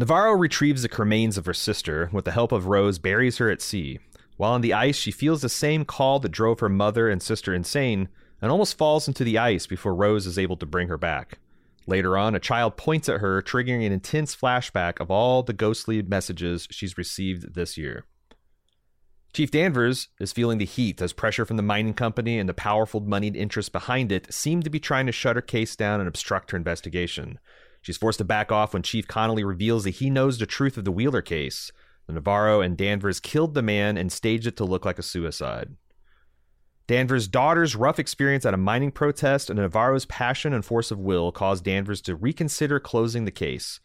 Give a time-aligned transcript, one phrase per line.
[0.00, 3.60] Navarro retrieves the cremains of her sister with the help of Rose, buries her at
[3.60, 3.98] sea.
[4.38, 7.52] While on the ice, she feels the same call that drove her mother and sister
[7.52, 8.08] insane
[8.40, 11.38] and almost falls into the ice before Rose is able to bring her back.
[11.86, 16.00] Later on, a child points at her, triggering an intense flashback of all the ghostly
[16.00, 18.06] messages she's received this year.
[19.34, 23.00] Chief Danvers is feeling the heat as pressure from the mining company and the powerful
[23.00, 26.52] moneyed interests behind it seem to be trying to shut her case down and obstruct
[26.52, 27.38] her investigation.
[27.82, 30.84] She's forced to back off when Chief Connolly reveals that he knows the truth of
[30.84, 31.72] the Wheeler case.
[32.06, 35.76] The Navarro and Danvers killed the man and staged it to look like a suicide.
[36.86, 41.30] Danvers' daughter's rough experience at a mining protest and Navarro's passion and force of will
[41.30, 43.78] caused Danvers to reconsider closing the case.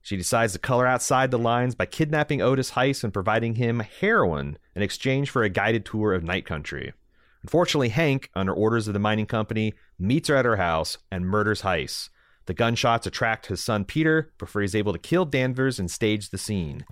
[0.00, 4.56] She decides to color outside the lines by kidnapping Otis Heiss and providing him heroin
[4.74, 6.94] in exchange for a guided tour of night country.
[7.42, 11.60] Unfortunately, Hank, under orders of the mining company, meets her at her house and murders
[11.60, 12.08] Heiss.
[12.46, 16.38] The gunshots attract his son Peter before he's able to kill Danvers and stage the
[16.38, 16.84] scene.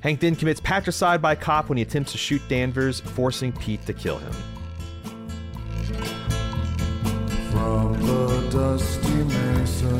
[0.00, 3.94] Hank then commits patricide by cop when he attempts to shoot Danvers, forcing Pete to
[3.94, 4.32] kill him.
[7.50, 9.96] From the dusty mesa,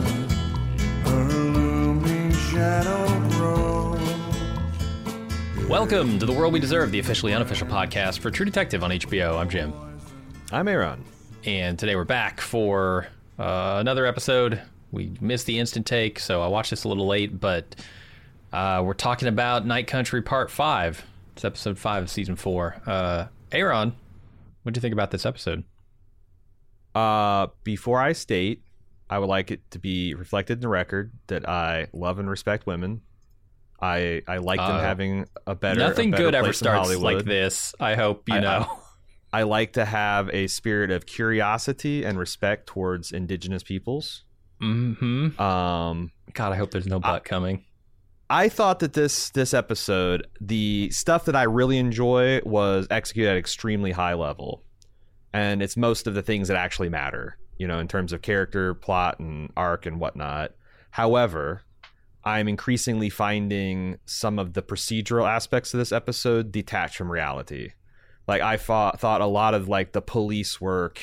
[1.08, 4.00] her looming shadow grows.
[5.68, 9.38] Welcome to the world we deserve, the officially unofficial podcast for True Detective on HBO.
[9.38, 9.72] I'm Jim,
[10.52, 11.02] I'm Aaron.
[11.44, 13.06] and today we're back for
[13.38, 14.60] uh, another episode.
[14.92, 17.74] We missed the instant take, so I watched this a little late, but
[18.52, 21.04] uh, we're talking about Night Country Part Five.
[21.34, 22.80] It's episode five of season four.
[22.86, 23.94] Uh, Aaron,
[24.62, 25.64] what do you think about this episode?
[26.94, 28.62] Uh, before I state,
[29.10, 32.66] I would like it to be reflected in the record that I love and respect
[32.66, 33.02] women.
[33.80, 37.16] I I like them Uh, having a better Nothing a better good ever starts Hollywood.
[37.16, 37.74] like this.
[37.78, 38.78] I hope you I- know.
[39.32, 44.24] I like to have a spirit of curiosity and respect towards indigenous peoples.
[44.60, 47.64] Hmm Um, God, I hope there's no butt coming.
[48.28, 53.36] I thought that this this episode, the stuff that I really enjoy was executed at
[53.36, 54.64] extremely high level,
[55.32, 58.74] and it's most of the things that actually matter, you know, in terms of character,
[58.74, 60.52] plot, and arc and whatnot.
[60.90, 61.62] However,
[62.24, 67.70] I'm increasingly finding some of the procedural aspects of this episode detached from reality.
[68.26, 71.00] Like I thought, thought a lot of like the police work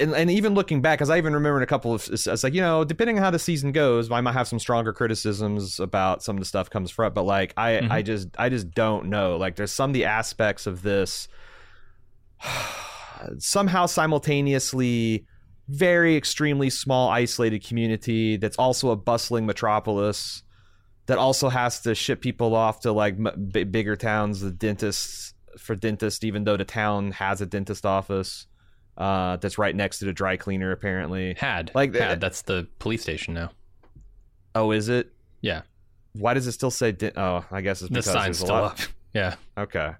[0.00, 2.44] and, and even looking back, because I even remember in a couple of, it's, it's
[2.44, 5.80] like you know, depending on how the season goes, I might have some stronger criticisms
[5.80, 7.12] about some of the stuff comes from.
[7.12, 7.90] But like, I, Mhm.
[7.90, 9.36] I just, I just don't know.
[9.36, 11.28] Like, there's some of the aspects of this
[13.38, 15.26] somehow simultaneously
[15.68, 20.42] very extremely small, isolated community that's also a bustling metropolis
[21.06, 25.34] that also has to ship people off to like m- b- bigger towns, the dentists
[25.58, 28.46] for dentist, even though the town has a dentist office
[28.98, 31.34] uh, that's right next to the dry cleaner, apparently.
[31.38, 32.20] Had Like had.
[32.20, 33.52] That's the police station now.
[34.54, 35.12] Oh, is it?
[35.40, 35.62] Yeah,
[36.14, 36.92] Why does it still say?
[36.92, 38.78] Den- oh, I guess it's because the sign's still up.
[39.14, 39.36] Yeah.
[39.56, 39.92] Okay.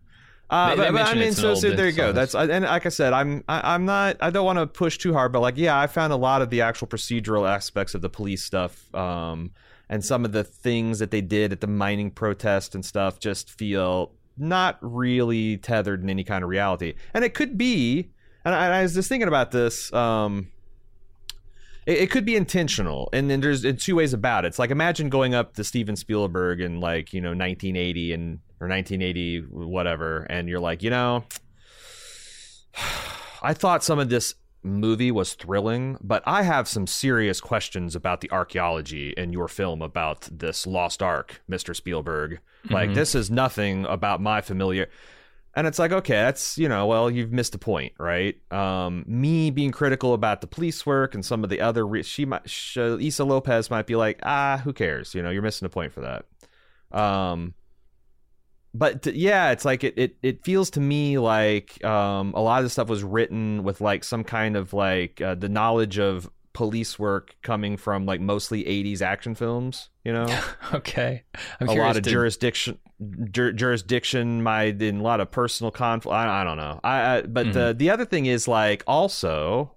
[0.51, 2.13] Uh, They- but, they but I mean, so, so there you go.
[2.13, 4.17] That's and like I said, I'm I, I'm not.
[4.21, 6.51] I don't want to push too hard, but like, yeah, I found a lot of
[6.51, 9.53] the actual procedural aspects of the police stuff, um,
[9.89, 13.51] and some of the things that they did at the mining protest and stuff just
[13.51, 16.95] feel not really tethered in any kind of reality.
[17.15, 18.11] And it could be.
[18.49, 19.93] And I, I was just thinking about this.
[19.93, 20.49] Um,
[21.87, 24.49] it, it could be intentional, and then there's in two ways about it.
[24.49, 28.69] It's like imagine going up to Steven Spielberg in like you know 1980 and or
[28.69, 31.25] 1980 whatever, and you're like, you know,
[33.43, 38.21] I thought some of this movie was thrilling, but I have some serious questions about
[38.21, 41.77] the archaeology in your film about this lost ark, Mr.
[41.77, 42.41] Spielberg.
[42.69, 42.95] Like Mhm.
[42.95, 44.89] this is nothing about my familiar
[45.59, 48.37] and it's like, okay, that's, you know, well, you've missed a point, right?
[48.53, 52.25] Um, me being critical about the police work and some of the other, re- she
[52.25, 55.17] might, sh- Issa Lopez might be like, ah, who cares?
[55.17, 56.97] You know, you're missing a point for that.
[56.97, 57.55] Um,
[58.73, 62.65] but yeah, it's like it, it, it feels to me like um, a lot of
[62.65, 66.99] the stuff was written with like some kind of like uh, the knowledge of police
[66.99, 70.27] work coming from like mostly 80s action films, you know?
[70.75, 71.23] Okay.
[71.61, 72.79] I'm a lot of to- jurisdiction
[73.31, 77.23] jur- jurisdiction my in a lot of personal conflict I, I don't know I, I
[77.23, 79.77] but the the other thing is like also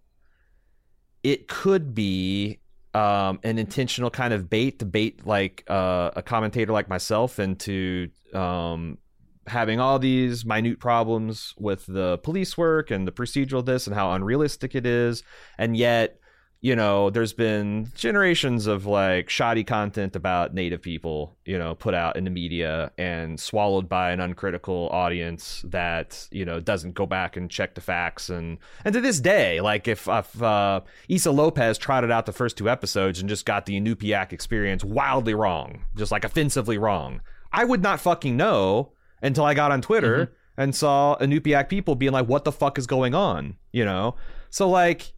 [1.21, 2.61] it could be
[2.95, 8.09] um an intentional kind of bait to bait like uh, a commentator like myself into
[8.33, 8.97] um
[9.45, 14.11] having all these minute problems with the police work and the procedural this and how
[14.13, 15.21] unrealistic it is
[15.59, 16.17] and yet
[16.63, 21.95] you know, there's been generations of like shoddy content about native people, you know, put
[21.95, 27.07] out in the media and swallowed by an uncritical audience that, you know, doesn't go
[27.07, 28.29] back and check the facts.
[28.29, 32.57] And, and to this day, like if, if uh, Issa Lopez trotted out the first
[32.57, 37.21] two episodes and just got the Inupiaq experience wildly wrong, just like offensively wrong,
[37.51, 38.91] I would not fucking know
[39.23, 40.61] until I got on Twitter Mm-hmm.
[40.61, 43.55] and saw Inupiaq people being like, what the fuck is going on?
[43.71, 44.15] You know?
[44.51, 45.13] So like,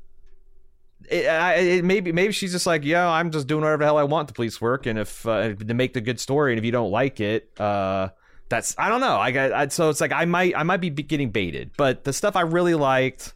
[1.10, 4.04] it, it maybe maybe she's just like, yeah, I'm just doing whatever the hell I
[4.04, 6.72] want to police work, and if uh, to make the good story, and if you
[6.72, 8.10] don't like it, uh,
[8.50, 9.18] that's I don't know.
[9.18, 12.14] I got I, so it's like I might I might be getting baited, but the
[12.14, 13.34] stuff I really liked,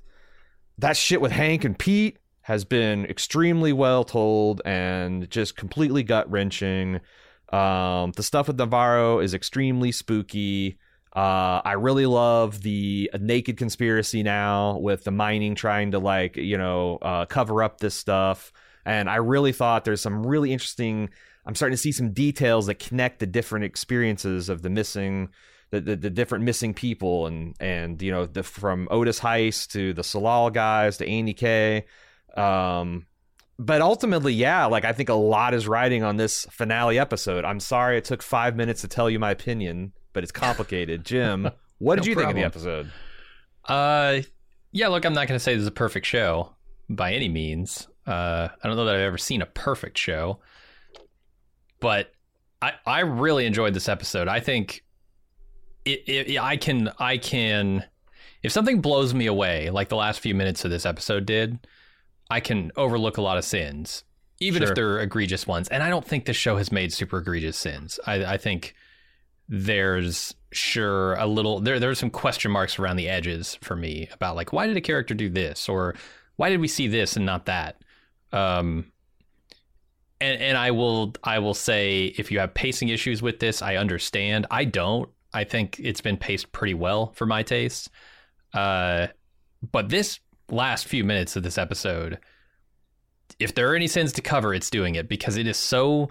[0.77, 6.29] that shit with Hank and Pete has been extremely well told and just completely gut
[6.31, 7.01] wrenching.
[7.51, 10.77] Um, the stuff with Navarro is extremely spooky.
[11.17, 16.59] Uh, I really love the naked conspiracy now with the mining trying to like you
[16.59, 18.53] know uh, cover up this stuff,
[18.85, 21.09] and I really thought there's some really interesting.
[21.43, 25.29] I'm starting to see some details that connect the different experiences of the missing,
[25.71, 29.93] the the, the different missing people, and and you know the from Otis Heiss to
[29.93, 31.85] the Tsalal guys to Annie K.
[32.35, 33.07] Um,
[33.57, 37.43] but ultimately, yeah, like I think a lot is riding on this finale episode.
[37.43, 41.05] I'm sorry it took five minutes to tell you my opinion, but it's complicated.
[41.05, 41.47] Jim,
[41.77, 42.91] what did No you think of the episode?
[43.65, 44.21] Uh,
[44.71, 44.87] yeah.
[44.87, 46.55] Look, I'm not going to say this is a perfect show
[46.89, 47.87] by any means.
[48.07, 50.39] Uh, I don't know that I've ever seen a perfect show,
[51.79, 52.11] but
[52.63, 54.27] I I really enjoyed this episode.
[54.27, 54.83] I think
[55.85, 57.85] it, it I can I can
[58.41, 61.59] if something blows me away like the last few minutes of this episode did,
[62.31, 64.03] I can overlook a lot of sins,
[64.39, 64.69] even Sure.
[64.69, 65.67] if they're egregious ones.
[65.67, 67.99] And I don't think this show has made super egregious sins.
[68.07, 68.73] I, I think
[69.49, 74.35] there's sure a little there there's some question marks around the edges for me about
[74.35, 75.69] like why did a character do this?
[75.69, 75.95] Or
[76.35, 77.81] why did we see this and not that?
[78.31, 78.91] Um
[80.19, 83.75] and and I will I will say if you have pacing issues with this I
[83.75, 84.47] understand.
[84.51, 85.09] I don't.
[85.33, 87.89] I think it's been paced pretty well for my taste.
[88.53, 89.07] Uh
[89.71, 92.19] but this last few minutes of this episode
[93.39, 96.09] if there are any sins to cover it's doing it because it is so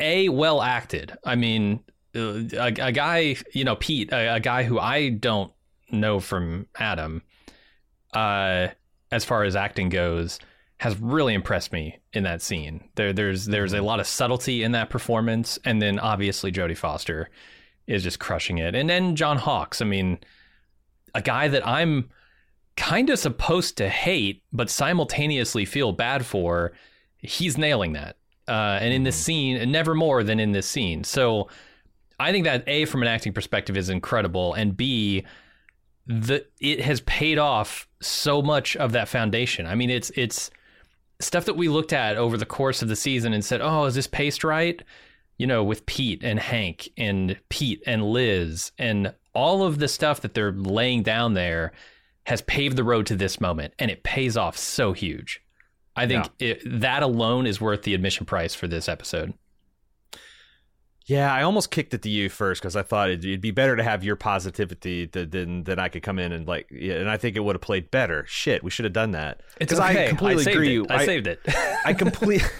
[0.00, 1.16] a well acted.
[1.24, 1.80] I mean
[2.18, 5.52] a, a guy you know pete a, a guy who i don't
[5.90, 7.22] know from adam
[8.14, 8.68] uh
[9.10, 10.38] as far as acting goes
[10.78, 12.88] has really impressed me in that scene.
[12.94, 17.30] There there's there's a lot of subtlety in that performance and then obviously jodie foster
[17.88, 18.74] is just crushing it.
[18.74, 19.82] And then john hawkes.
[19.82, 20.18] I mean
[21.14, 22.10] a guy that i'm
[22.76, 26.72] kind of supposed to hate but simultaneously feel bad for
[27.16, 28.18] he's nailing that
[28.48, 31.04] uh, and in this scene, never more than in this scene.
[31.04, 31.48] So
[32.18, 35.24] I think that A, from an acting perspective, is incredible, and B,
[36.06, 39.66] the it has paid off so much of that foundation.
[39.66, 40.50] I mean, it's it's
[41.20, 43.94] stuff that we looked at over the course of the season and said, "Oh, is
[43.94, 44.82] this paced right?"
[45.36, 50.20] You know, with Pete and Hank and Pete and Liz and all of the stuff
[50.22, 51.72] that they're laying down there
[52.24, 55.40] has paved the road to this moment, and it pays off so huge.
[55.94, 59.34] I think it, that alone is worth the admission price for this episode.
[61.08, 63.74] Yeah, I almost kicked it to you first because I thought it'd, it'd be better
[63.76, 67.08] to have your positivity th- than than I could come in and like, yeah, and
[67.10, 68.24] I think it would have played better.
[68.28, 69.40] Shit, we should have done that.
[69.58, 70.04] It's 'Cause okay.
[70.04, 70.80] I completely saved agree.
[70.82, 70.90] It.
[70.90, 71.40] I, saved it.
[71.84, 72.42] I complete.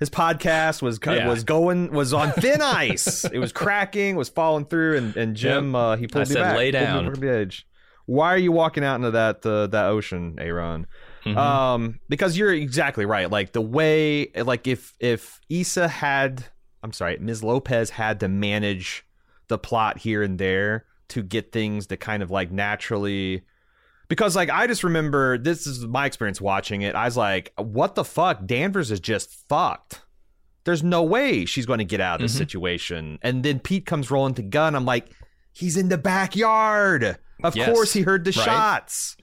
[0.00, 1.28] His podcast was Yeah.
[1.28, 3.24] was going was on thin ice.
[3.24, 5.80] it was cracking, was falling through, and and Jim Yep.
[5.80, 6.56] uh, he pulled I me said, back.
[6.56, 7.66] "Lay pulled me down." the edge.
[8.06, 10.86] Why are you walking out into that uh, that ocean, Aaron?
[11.24, 11.36] Mhm.
[11.36, 13.30] Um, because you're exactly right.
[13.30, 16.44] Like the way, like if if Issa had,
[16.82, 17.42] I'm sorry, Ms.
[17.42, 19.04] Lopez had to manage
[19.48, 23.42] the plot here and there to get things to kind of like naturally.
[24.08, 26.94] Because like I just remember this is my experience watching it.
[26.94, 28.46] I was like, what the fuck?
[28.46, 30.02] Danvers is just fucked.
[30.64, 32.38] There's no way she's going to get out of this Mhm.
[32.38, 33.18] situation.
[33.22, 34.74] And then Pete comes rolling to gun.
[34.74, 35.08] I'm like,
[35.52, 37.18] he's in the backyard.
[37.42, 37.72] Of Yes.
[37.72, 38.44] course he heard the Right.
[38.44, 39.16] shots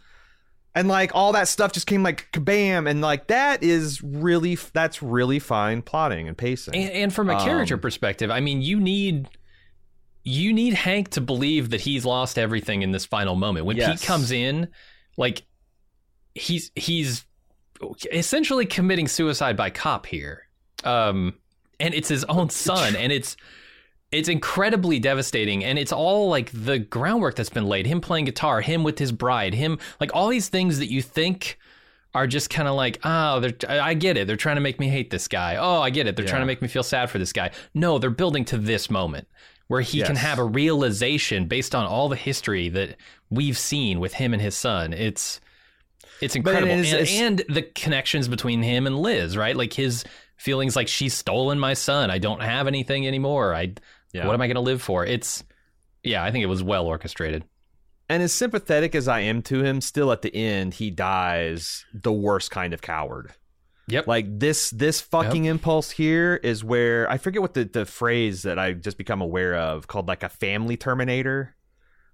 [0.76, 5.02] and like all that stuff just came like kabam and like that is really that's
[5.02, 8.80] really fine plotting and pacing and, and from a character Um, perspective, I mean, you
[8.80, 9.30] need
[10.24, 13.66] you need Hank to believe that he's lost everything in this final moment.
[13.66, 14.00] When Yes.
[14.00, 14.68] Pete comes in,
[15.18, 15.44] like
[16.34, 17.26] he's he's
[18.12, 20.48] essentially committing suicide by cop here.
[20.84, 21.36] Um
[21.80, 23.38] and it's his own son and it's
[24.16, 28.62] it's incredibly devastating and it's all like the groundwork that's been laid him playing guitar
[28.62, 31.58] him with his bride him like all these things that you think
[32.14, 34.88] are just kind of like oh they're i get it they're trying to make me
[34.88, 36.32] hate this guy oh i get it they're Yeah.
[36.32, 39.28] trying to make me feel sad for this guy no they're building to this moment
[39.68, 42.98] where he can have a realization based on all the history that
[43.30, 45.42] we've seen with him and his son it's
[46.22, 47.20] It's incredible, it is- and, it's-
[47.50, 49.56] and the connections between him and Liz, right?
[49.56, 50.06] Like his
[50.38, 52.10] feelings, like she's stolen my son.
[52.12, 53.54] I don't have anything anymore.
[53.54, 53.74] I,
[54.16, 54.26] Yeah.
[54.28, 55.06] what am I going to live for?
[55.06, 55.44] It's,
[56.04, 57.44] yeah, I think it was well orchestrated.
[58.08, 62.14] And as sympathetic as I am to him, still at the end he dies the
[62.14, 63.34] worst kind of coward.
[63.88, 64.08] Yep.
[64.08, 68.58] Like this this fucking impulse here is where I forget what the, the phrase that
[68.58, 71.56] I just become aware of called like a family terminator.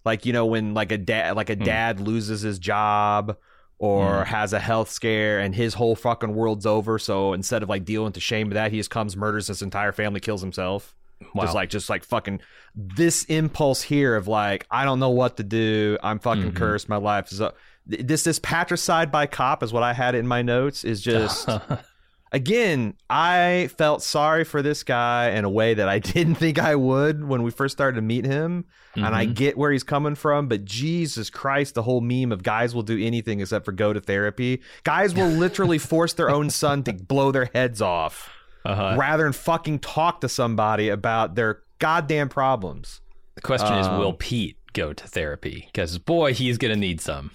[0.03, 1.63] Like, you know, when like a dad like a Hmm.
[1.63, 3.37] dad loses his job
[3.77, 4.29] or Hmm.
[4.29, 6.99] has a health scare and his whole fucking world's over.
[6.99, 9.61] So instead of like dealing with the shame of that, he just comes, murders his
[9.61, 10.95] entire family, kills himself.
[11.33, 11.43] Wow.
[11.43, 12.41] Just like just like fucking
[12.75, 15.97] this impulse here of like I don't know what to do.
[16.03, 16.55] I'm fucking Mhm.
[16.55, 16.89] cursed.
[16.89, 17.55] My life is up.
[17.85, 20.83] This this patricide by cop is what I had in my notes.
[20.83, 21.47] Is just
[22.31, 26.75] again I felt sorry for this guy in a way that I didn't think I
[26.75, 28.65] would when we first started to meet him.
[28.95, 29.35] And I Mhm.
[29.35, 33.01] get where he's coming from, but Jesus Christ, the whole meme of guys will do
[33.01, 34.61] anything except for go to therapy.
[34.83, 38.29] Guys will literally force their own son to blow their heads off
[38.65, 38.95] uh-huh.
[38.97, 43.01] rather than fucking talk to somebody about their goddamn problems.
[43.35, 45.63] The question is, Um, will Pete go to therapy?
[45.71, 47.31] Because boy, he's going to need some.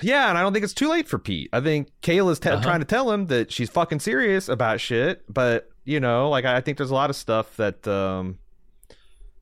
[0.00, 1.48] Yeah, and I don't think it's too late for Pete.
[1.52, 2.62] I think Kayla's te- Uh-huh.
[2.62, 6.56] trying to tell him that she's fucking serious about shit, but you know, like I
[6.56, 8.38] I think there's a lot of stuff that um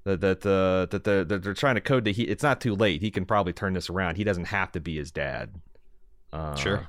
[0.04, 2.74] that that uh, that they're, that they're trying to code that he it's not too
[2.74, 3.00] late.
[3.00, 4.16] He can probably turn this around.
[4.16, 5.54] He doesn't have to be his dad.
[6.32, 6.88] Uh, Sure.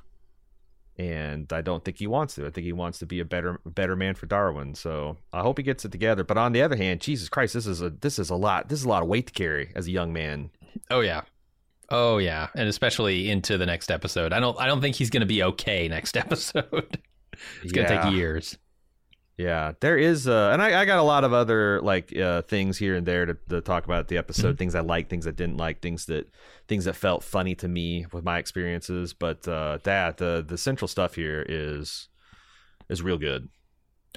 [0.98, 2.46] And I don't think he wants to.
[2.46, 4.76] I think he wants to be a better better man for Darwin.
[4.76, 6.24] So I hope he gets it together.
[6.24, 8.70] But on the other hand, Jesus Christ, this is a this is a lot.
[8.70, 10.52] This is a lot of weight to carry as a young man.
[10.92, 11.22] Oh yeah.
[11.90, 14.34] Oh yeah, and especially into the next episode.
[14.34, 14.60] I don't.
[14.60, 17.00] I don't think he's going to be okay next episode.
[17.62, 18.58] it's going to take years.
[19.38, 22.78] Yeah, there is, uh, and I, I got a lot of other like uh, things
[22.78, 24.60] here and there to, to talk about the episode.
[24.60, 26.30] Things I liked, things I didn't like, things that
[26.68, 29.14] things that felt funny to me with my experiences.
[29.14, 32.10] But uh, that the the central stuff here is
[32.90, 33.50] is real good.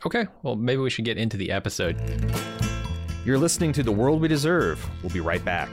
[0.04, 0.26] Okay.
[0.42, 1.96] Well, maybe we should get into the episode.
[3.24, 4.86] You're listening to the world we deserve.
[5.02, 5.70] We'll be right back.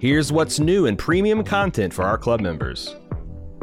[0.00, 2.94] Here's what's new in premium content for our club members.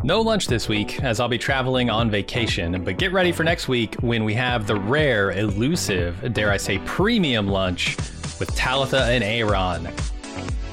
[0.04, 3.70] No lunch this week, as I'll be traveling on vacation, but get ready for next
[3.70, 7.96] week when we have the rare, elusive, dare I say, premium lunch
[8.38, 9.88] with Talitha and Aaron.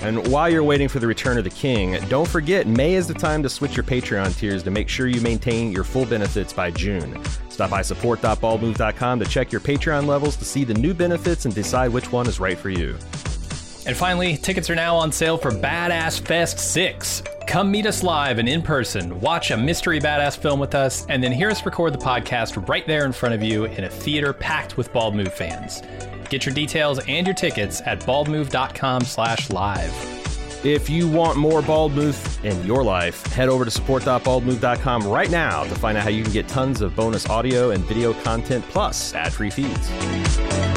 [0.00, 3.14] And while you're waiting for the return of the king, don't forget May is the
[3.14, 6.73] time to switch your Patreon tiers to make sure you maintain your full benefits by
[6.73, 7.23] June.
[7.50, 11.92] Stop by support.baldmove.com to check your Patreon levels to see the new benefits and decide
[11.92, 12.99] which one is right for you.
[13.87, 17.23] And finally, tickets are now on sale for Badass Fest 6.
[17.47, 21.23] Come meet us live and in person, watch a mystery badass film with us, and
[21.23, 24.33] then hear us record the podcast right there in front of you in a theater
[24.33, 25.83] packed with Bald Move fans.
[26.29, 29.93] Get your details and your tickets at baldmove.com slash live.
[30.65, 35.65] If you want more Bald Move in your life, head over to support.baldmove.com right now
[35.65, 39.12] to find out how you can get tons of bonus audio and video content plus
[39.12, 40.72] ad-free feeds.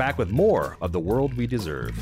[0.00, 1.94] Back with more of the world we deserve.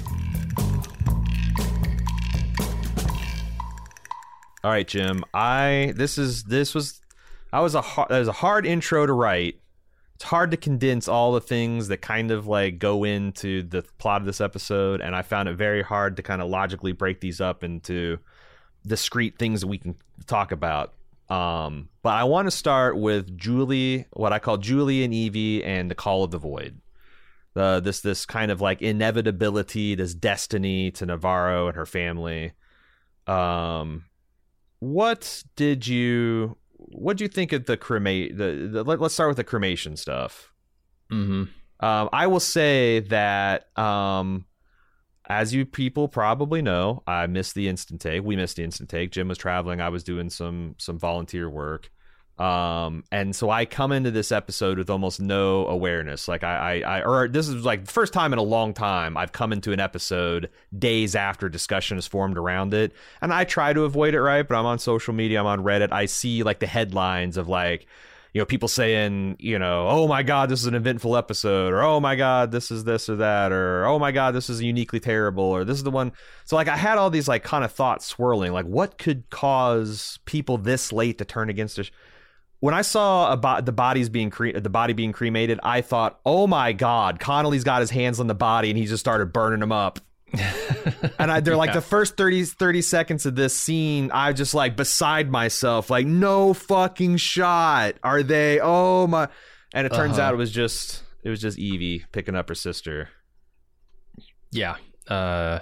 [4.62, 5.24] All right, Jim.
[5.34, 7.00] I this is this was
[7.52, 9.60] I was a hard, that was a hard intro to write.
[10.14, 14.20] It's hard to condense all the things that kind of like go into the plot
[14.20, 17.40] of this episode, and I found it very hard to kind of logically break these
[17.40, 18.20] up into
[18.86, 19.96] discrete things that we can
[20.28, 20.94] talk about.
[21.28, 25.90] Um, but I want to start with Julie, what I call Julie and Evie, and
[25.90, 26.80] the Call of the Void.
[27.54, 32.52] The this this kind of like inevitability, this destiny to Navarro and her family.
[33.26, 34.04] Um,
[34.80, 39.28] what did you what do you think of the cremate the, the let, us start
[39.28, 40.52] with the cremation stuff.
[41.10, 41.44] Mm-hmm.
[41.84, 44.44] um, i will say that um,
[45.26, 48.22] as you people probably know i missed the instant take.
[48.22, 49.10] We missed the instant take.
[49.10, 49.80] Jim was traveling.
[49.80, 51.90] I was doing some some volunteer work
[52.38, 56.28] um, and so i come into this episode with almost no awareness.
[56.28, 59.16] Like I, I i or this is like the first time in a long time
[59.16, 62.92] i've come into an episode days after discussion is formed around it.
[63.20, 64.46] And i try to avoid it right?
[64.46, 65.92] But i'm on social media i'm on reddit.
[65.92, 67.86] I see like the headlines of like
[68.34, 71.82] you know people saying you know oh my god this is an eventful episode or
[71.82, 75.00] oh my god this is this or that or oh my god this is uniquely
[75.00, 76.12] terrible or this is the one.
[76.44, 80.20] So like i had all these like kind of thoughts swirling like what could cause
[80.24, 81.90] people this late to turn against us
[82.60, 86.18] when I saw a bo- the bodies being cre- the body being cremated, I thought,
[86.26, 89.60] "Oh my God, Connolly's got his hands on the body and he just started burning
[89.60, 90.00] them up."
[91.18, 94.76] and I, they're like the first 30, 30 seconds of this scene i just like
[94.76, 99.28] beside myself like no fucking shot are they oh my
[99.72, 100.28] and it turns Uh-huh.
[100.28, 103.08] out it was just it was just evie picking up her sister
[104.52, 104.76] Yeah.
[105.08, 105.60] Uh,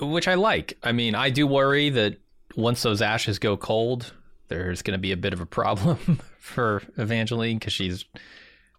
[0.00, 0.78] which I like.
[0.82, 2.16] I mean, I do worry that
[2.56, 4.12] once those ashes go cold,
[4.48, 5.96] there's going to be a bit of a problem
[6.38, 8.04] for Evangeline because she's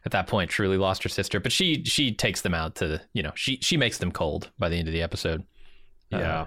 [0.05, 1.39] at that point truly lost her sister.
[1.39, 4.69] But she she takes them out to you know she she makes them cold by
[4.69, 5.43] the end of the episode.
[6.11, 6.45] yeah Uh,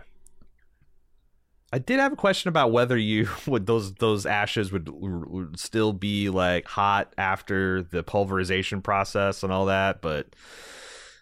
[1.70, 5.92] I did have a question about whether you would those those ashes would, would still
[5.92, 10.34] be like hot after the pulverization process and all that, but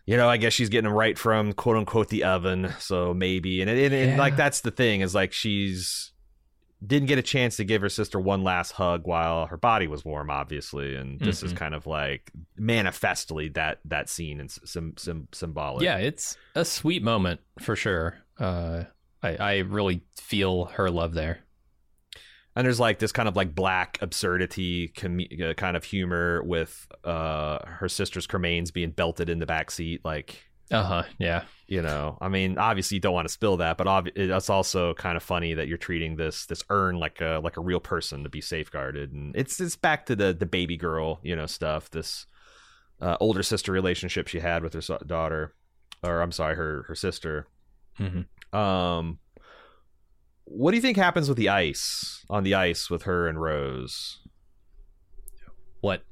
[0.06, 3.60] you know, I guess she's getting them right from quote unquote the oven, so maybe.
[3.60, 4.16] And, and, and Yeah.
[4.18, 6.12] like that's the thing is like she's
[6.84, 10.04] didn't get a chance to give her sister one last hug while her body was
[10.04, 11.56] warm, obviously, and this is Mhm.
[11.56, 15.82] kind of like manifestly that that scene and some some symbolic.
[15.84, 18.18] yeah, it's a sweet moment for sure.
[18.38, 18.84] Uh,
[19.22, 21.40] I I really feel her love there.
[22.54, 26.86] and there's like this kind of like black absurdity com- uh, kind of humor with
[27.04, 31.02] uh her sister's cremains being belted in the back seat like Uh huh.
[31.18, 31.44] Yeah.
[31.68, 34.94] you know i mean obviously you don't want to spill that but obvi- it's also
[34.94, 38.24] kind of funny that you're treating this this urn like a like a real person
[38.24, 41.90] to be safeguarded and it's it's back to the the baby girl you know stuff
[41.90, 42.26] this
[43.00, 45.54] uh, older sister relationship she had with her so- daughter
[46.02, 47.46] or i'm sorry her her sister
[47.96, 49.18] hmm um,
[50.44, 54.20] what do you think happens with the ice on the ice with her and Rose?
[55.80, 56.02] What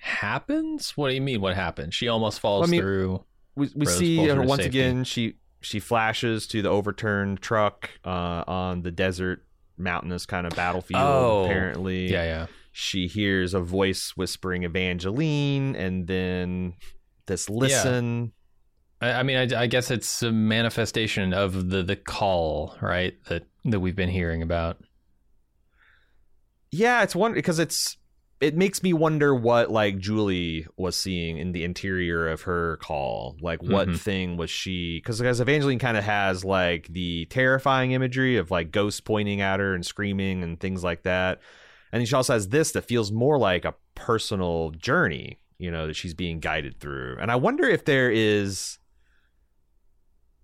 [0.00, 0.96] happens?
[0.96, 1.40] What do you mean?
[1.40, 1.94] What happens?
[1.94, 3.24] She almost falls I mean, through.
[3.56, 4.78] We we Rose see her once safety.
[4.80, 5.04] again.
[5.04, 9.44] She she flashes to the overturned truck uh, on the desert
[9.78, 11.02] mountainous kind of battlefield.
[11.02, 12.46] Oh, apparently, Yeah, yeah.
[12.72, 16.74] she hears a voice whispering Evangeline, and then
[17.26, 18.32] this listen.
[19.00, 23.14] I, I mean, I, I guess it's a manifestation of the the call, right?
[23.28, 24.78] That that we've been hearing about.
[26.70, 27.96] Yeah, it's one because it's
[28.40, 33.36] it makes me wonder what like Julie was seeing in the interior of her call.
[33.40, 33.98] Like what Mhm.
[33.98, 38.70] thing was she because because Evangeline kind of has like the terrifying imagery of like
[38.70, 41.40] ghosts pointing at her and screaming and things like that.
[41.92, 45.94] And she also has this that feels more like a personal journey, you know, that
[45.96, 47.16] she's being guided through.
[47.18, 48.78] And I wonder if there is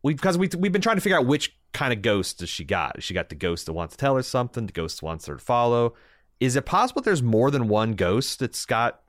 [0.02, 2.64] we because we we've been trying to figure out which kind of ghost does she
[2.64, 3.02] got.
[3.02, 5.40] She got the ghost that wants to tell her something, the ghost wants her to
[5.44, 5.94] follow.
[6.42, 9.00] Is it possible there's more than one ghost that's got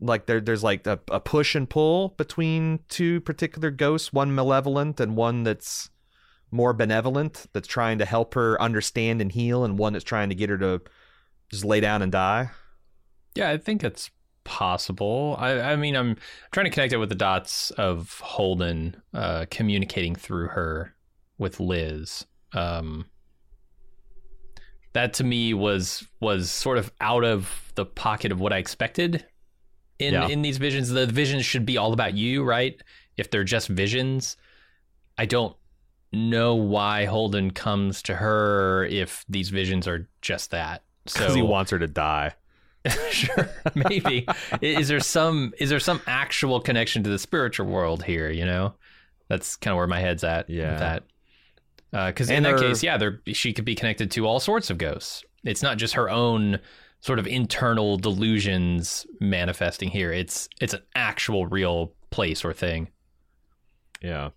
[0.00, 4.98] like there there's like a, a push and pull between two particular ghosts, one malevolent
[4.98, 5.90] and one that's
[6.50, 10.34] more benevolent that's trying to help her understand and heal and one that's trying to
[10.34, 10.80] get her to
[11.50, 12.48] just lay down and die?
[13.34, 14.10] Yeah, I think it's
[14.44, 15.36] possible.
[15.38, 16.16] I, I mean, I'm
[16.52, 20.94] trying to connect it with the dots of Holden uh, communicating through her
[21.36, 22.24] with Liz.
[22.54, 23.04] Um,
[24.98, 29.24] that to me was was sort of out of the pocket of what I expected
[30.00, 30.26] in Yeah.
[30.28, 30.88] in these visions.
[30.88, 32.80] The visions should be all about you, right?
[33.16, 34.36] If they're just visions,
[35.16, 35.56] I don't
[36.12, 40.82] know why Holden comes to her if these visions are just that.
[41.04, 42.34] Because So he wants her to die.
[43.10, 44.26] sure maybe
[44.62, 48.72] is there some is there some actual connection to the spiritual world here you know
[49.28, 50.70] that's kind of where my head's at Yeah.
[50.70, 51.02] with that
[51.90, 52.98] because in And that case yeah
[53.28, 56.58] she could be connected to all sorts of ghosts it's not just her own
[57.00, 62.88] sort of internal delusions manifesting here it's it's an actual real place or thing
[64.02, 64.30] Yeah.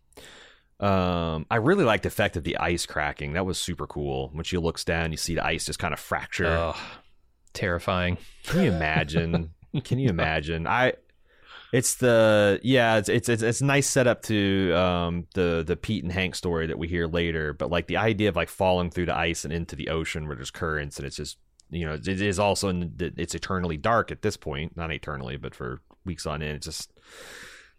[0.80, 3.34] Um, I really liked the effect of the ice cracking.
[3.34, 4.32] That was super cool.
[4.34, 6.48] When she looks down, you see the ice just kind of fracture.
[6.48, 6.76] Ugh,
[7.54, 9.52] terrifying Can you imagine?
[9.84, 10.66] Can you imagine?
[10.66, 10.94] I.
[11.72, 12.98] It's the yeah.
[12.98, 16.68] It's it's it's, it's a nice setup to um the the Pete and Hank story
[16.68, 17.54] that we hear later.
[17.54, 20.36] But like the idea of like falling through the ice and into the ocean where
[20.36, 21.38] there's currents and it's just
[21.70, 24.76] you know it is also in the, it's eternally dark at this point.
[24.76, 26.58] Not eternally, but for weeks on end.
[26.58, 26.92] It's just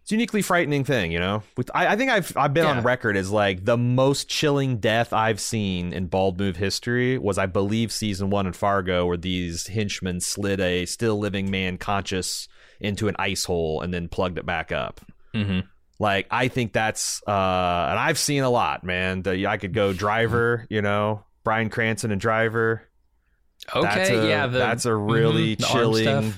[0.01, 1.43] it's a uniquely frightening thing, you know.
[1.57, 2.79] With I, I think I've I've been Yeah.
[2.79, 7.37] on record as like the most chilling death I've seen in bald move history was
[7.39, 12.49] I believe season one in Fargo where these henchmen slid a still living man conscious
[12.83, 15.01] into an ice hole and then plugged it back up.
[15.35, 15.61] hmm
[15.99, 17.31] Like I think that's uh
[17.91, 19.23] and I've seen a lot, man.
[19.23, 22.89] The, I could go Driver, you know, Bryan Cranston and Driver.
[23.75, 26.35] okay that's a, yeah the, that's a really mhm, chilling.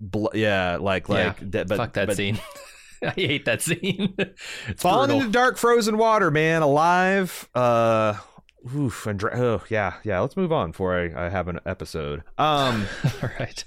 [0.00, 2.38] Bl- yeah, like Yeah, like that, but fuck that but scene
[3.02, 4.14] i hate that scene
[4.76, 8.14] falling into dark frozen water man alive uh
[8.74, 12.22] oof and dra- oh yeah yeah let's move on before I, I have an episode
[12.38, 12.86] um
[13.22, 13.64] all right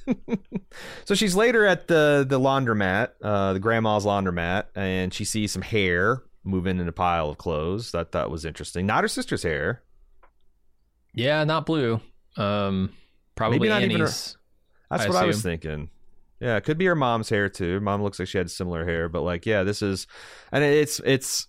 [1.06, 5.62] so she's later at the the laundromat uh the grandma's laundromat and she sees some
[5.62, 7.92] hair moving in a pile of clothes.
[7.92, 8.86] That that was interesting.
[8.86, 9.84] Not her sister's hair.
[11.14, 12.02] Yeah, not blue.
[12.38, 12.94] Um,
[13.36, 14.36] probably Maybe not even her- That's
[14.92, 15.90] I what I was thinking.
[16.40, 17.74] Yeah, it could be her mom's hair too.
[17.74, 20.08] Her mom looks like she had similar hair, but like, yeah, this is,
[20.52, 21.48] and it's it's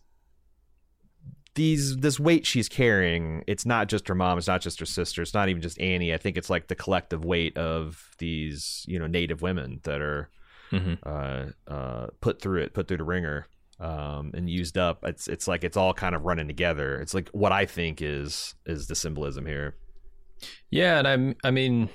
[1.55, 3.43] these this weight she's carrying.
[3.47, 4.39] It's not just her mom.
[4.39, 5.23] It's not just her sister.
[5.23, 6.15] It's not even just Annie.
[6.15, 10.31] I think it's like the collective weight of these you know native women that are
[10.73, 10.99] Mhm.
[11.05, 13.49] uh, uh, put through it, put through the ringer,
[13.81, 15.01] um, and used up.
[15.05, 17.01] It's it's like it's all kind of running together.
[17.01, 19.75] It's like what I think is is the symbolism here.
[20.71, 21.35] Yeah, and I'm.
[21.43, 21.89] I mean,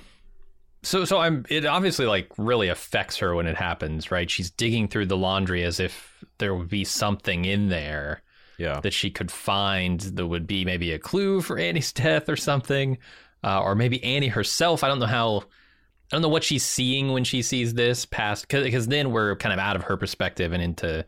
[0.82, 1.46] so so I'm.
[1.48, 4.30] It obviously like really affects her when it happens, right?
[4.30, 8.22] She's digging through the laundry as if there would be something in there
[8.58, 12.36] Yeah, that she could find that would be maybe a clue for Annie's death or
[12.36, 12.98] something,
[13.44, 14.82] uh, or maybe Annie herself.
[14.82, 15.38] I don't know how.
[15.38, 19.52] I don't know what she's seeing when she sees this past because then we're kind
[19.52, 21.04] of out of her perspective and into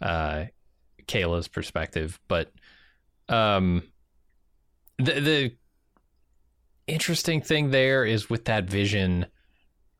[0.00, 0.44] uh,
[1.06, 2.18] Kayla's perspective.
[2.26, 2.50] But
[3.28, 3.82] um,
[4.98, 5.56] the the
[6.86, 9.26] interesting thing there is with that vision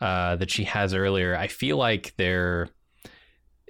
[0.00, 1.36] uh, that she has earlier.
[1.36, 2.68] I feel like they're.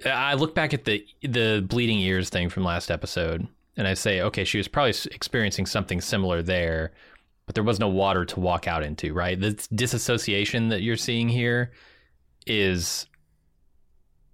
[0.05, 4.21] I look back at the the bleeding ears thing from last episode, and I say,
[4.21, 6.91] okay, she was probably experiencing something similar there,
[7.45, 9.39] but there was no water to walk out into, right?
[9.39, 11.71] The disassociation that you're seeing here
[12.45, 13.07] is.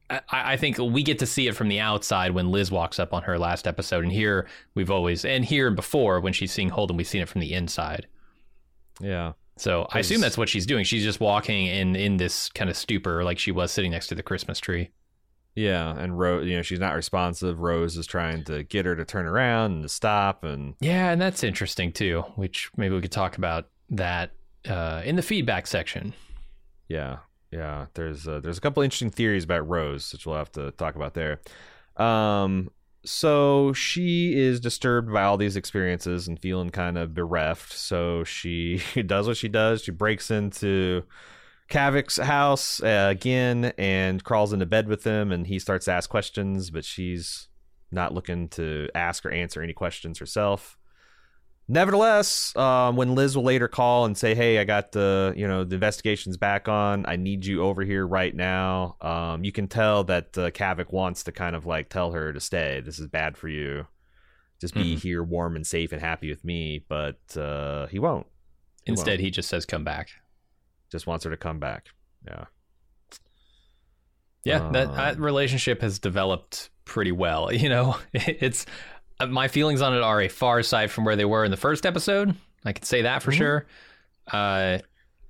[0.10, 3.13] I, I think we get to see it from the outside when Liz walks up
[3.13, 6.69] on her last episode, and here we've always, and here and before when she's seeing
[6.69, 8.08] Holden, we've seen it from the inside.
[9.01, 9.34] yeah.
[9.58, 10.86] So I assume that's what she's doing.
[10.86, 14.15] She's just walking in in this kind of stupor, like she was sitting next to
[14.15, 14.91] the Christmas tree.
[15.58, 17.60] Yeah, and Rose, you know, she's not responsive.
[17.62, 21.20] Rose is trying to get her to turn around and to stop, and Yeah, and
[21.20, 22.22] that's interesting too.
[22.36, 24.34] Which maybe we could talk about that
[24.70, 26.13] uh, in the feedback section.
[26.88, 27.17] yeah,
[27.52, 27.88] yeah.
[27.96, 31.15] There's uh, there's a couple interesting theories about Rose, which we'll have to talk about
[31.15, 31.41] there.
[31.96, 32.70] Um,
[33.04, 37.74] so she is disturbed by all these experiences and feeling kind of bereft.
[37.74, 39.82] So she does what she does.
[39.84, 41.04] She breaks into
[41.69, 46.10] Kavik's house uh, again and crawls into bed with him, and he starts to ask
[46.10, 47.47] questions, but she's
[47.91, 50.77] not looking to ask or answer any questions herself.
[51.69, 55.65] Nevertheless, um, when Liz will later call and say, "Hey, I got the you know
[55.65, 57.06] the investigation's back on.
[57.06, 61.23] I need you over here right now," um, you can tell that uh, Kavik wants
[61.23, 62.80] to kind of like tell her to stay.
[62.80, 63.88] This is bad for you.
[64.62, 65.01] Just be Mhm.
[65.01, 66.86] here, warm and safe and happy with me.
[66.88, 68.27] But uh, he won't.
[68.86, 68.99] He won't.
[68.99, 70.12] Instead, he just says, "Come back."
[70.91, 71.88] Just wants her to come back.
[72.26, 72.45] Yeah.
[74.43, 77.52] Yeah, that, Um, that relationship has developed pretty well.
[77.54, 78.65] You know, it's
[79.19, 81.58] uh, my feelings on it are a far side from where they were in the
[81.58, 82.36] first episode.
[82.63, 83.38] I can say that for Mhm.
[83.38, 83.65] sure.
[84.32, 84.80] Uh,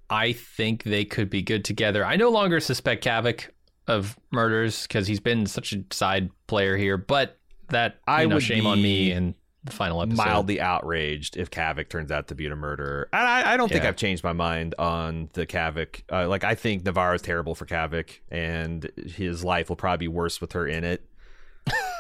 [0.10, 2.06] I think they could be good together.
[2.06, 3.50] I no longer suspect Kavik
[3.88, 6.98] of murders because he's been such a side player here.
[6.98, 7.38] But
[7.70, 9.36] that you I know, would shame on me be in
[9.68, 10.18] the final episode.
[10.18, 13.08] mildly outraged if Kavik turns out to be a murderer.
[13.14, 13.90] And I, I don't think Yeah.
[13.90, 16.02] I've changed my mind on the Kavik.
[16.12, 20.42] Uh, like I think Navarro's terrible for Kavik, and his life will probably be worse
[20.42, 21.04] with her in it.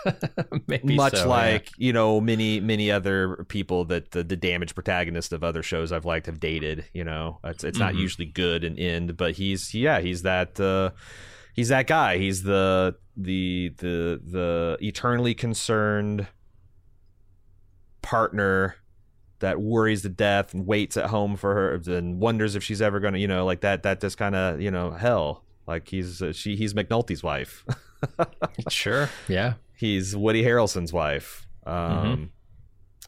[0.67, 1.25] Maybe Much so, yeah.
[1.25, 5.91] like you know many many other people that the, the damaged protagonist of other shows
[5.91, 6.85] I've liked have dated.
[6.93, 7.99] You know, it's it's not Mhm.
[7.99, 10.59] usually good and end, but he's yeah he's that.
[10.59, 10.91] Uh,
[11.53, 12.19] He's that guy.
[12.19, 16.27] He's the the the the eternally concerned
[18.01, 18.75] partner
[19.39, 22.99] that worries to death and waits at home for her and wonders if she's ever
[22.99, 23.83] gonna, you know, like that.
[23.83, 25.43] That just kind of, you know, hell.
[25.67, 27.65] Like he's uh, she he's McNulty's wife.
[28.69, 29.55] sure, yeah.
[29.75, 31.45] he's Woody Harrelson's wife.
[31.65, 32.31] Um,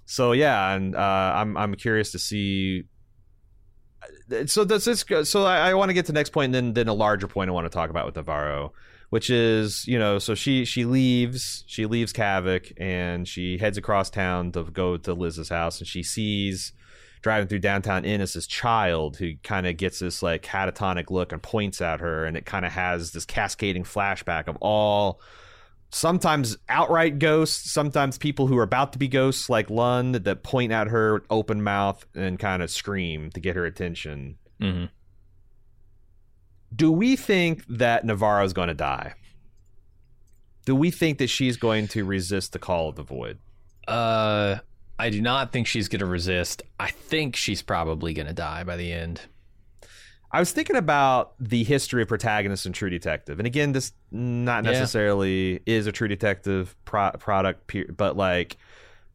[0.09, 2.85] So yeah, and uh, I'm I'm curious to see.
[4.47, 6.73] So that's this so I, I want to get to the next point, and then
[6.73, 8.73] then a larger point I want to talk about with Navarro,
[9.09, 14.09] which is you know so she she leaves she leaves Kavik and she heads across
[14.09, 16.73] town to go to Liz's house, and she sees
[17.21, 21.41] driving through downtown Ennis this child who kind of gets this like catatonic look and
[21.41, 25.19] points at her, and it kind of has this cascading flashback of all
[25.91, 30.71] sometimes outright ghosts, sometimes people who are about to be ghosts like Lund that point
[30.71, 34.37] at her open mouth and kind of scream to get her attention.
[34.59, 34.85] hmm
[36.75, 39.13] Do we think that Navarro's going to die?
[40.65, 43.39] Do we think that she's going to resist the call of the void?
[43.87, 44.57] Uh,
[44.99, 46.61] I do not think she's going to resist.
[46.79, 49.21] I think she's probably going to die by the end.
[50.31, 54.63] I was thinking about the history of protagonists in True Detective, and again, this not
[54.63, 54.71] Yeah.
[54.71, 58.57] necessarily is a True Detective pro- product, but like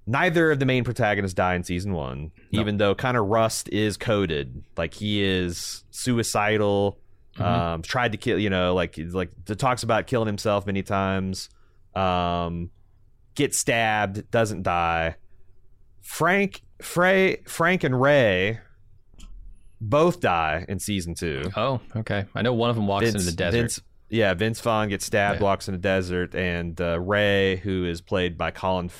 [0.08, 2.60] neither of the main protagonists die in season one, No.
[2.60, 6.98] even though kind of Rust is coded, like he is suicidal,
[7.36, 7.44] Mhm.
[7.44, 11.48] um, tried to kill, you know, like like talks about killing himself many times.
[11.94, 12.70] Um,
[13.34, 15.16] gets stabbed, doesn't die.
[16.02, 18.60] Frank, Frey, Frank and Ray
[19.80, 21.42] both die in season two.
[21.56, 22.24] Oh, okay.
[22.34, 23.56] I know one of them walks into the desert.
[23.58, 25.44] Vince, yeah, Vince Vaughn gets stabbed, Yeah.
[25.44, 28.90] walks in the desert, and uh, Ray, who is played by Colin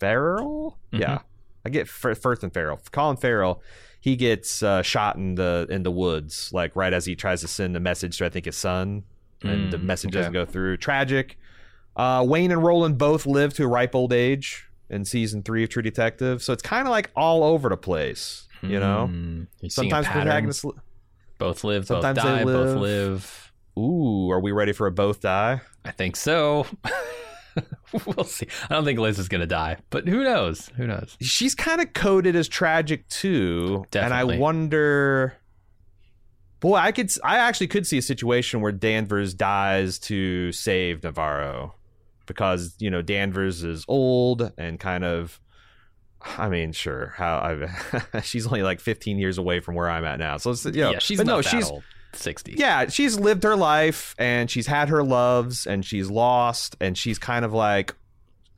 [0.00, 1.00] Farrell, Mhm.
[1.00, 1.18] yeah,
[1.64, 2.80] I get F- Firth and Farrell.
[2.92, 3.62] Colin Farrell,
[4.06, 7.48] he gets uh, shot in the in the woods, like right as he tries to
[7.48, 9.02] send a message to I think his son,
[9.42, 10.18] and the Mm, message okay.
[10.18, 10.76] doesn't go through.
[10.76, 11.36] Tragic.
[11.96, 15.70] Uh, Wayne and Roland both live to a ripe old age in season three of
[15.70, 19.08] True Detective, so it's kind of like all over the place, you know.
[19.10, 20.64] Mm, you're seeing a Sometimes protagonists.
[20.64, 20.72] li-
[21.38, 22.80] both live, sometimes both they die, both live.
[22.80, 23.52] live.
[23.76, 25.60] Ooh, are we ready for a both die?
[25.84, 26.64] I think so.
[28.06, 28.46] we'll see.
[28.68, 30.70] I don't think Liz is gonna die, but who knows?
[30.76, 31.16] Who knows?
[31.20, 35.34] she's kind of coded as tragic too and i wonder
[36.60, 41.74] boy i could i actually could see a situation where danvers dies to save navarro
[42.26, 45.40] because you know danvers is old and kind of
[46.38, 50.18] i mean sure how I've, she's only like 15 years away from where i'm at
[50.18, 51.82] now so it's, you know, yeah, she's but no she's old.
[52.16, 52.54] Sixty.
[52.56, 57.18] yeah, she's lived her life and she's had her loves and she's lost and she's
[57.18, 57.94] kind of like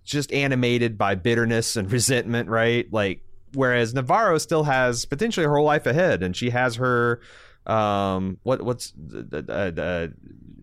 [0.05, 2.91] just animated by bitterness and resentment, right?
[2.93, 3.23] Like
[3.55, 7.21] whereas Navarro still has potentially her whole life ahead and she has her
[7.67, 8.93] um what what's
[9.33, 10.07] uh, uh,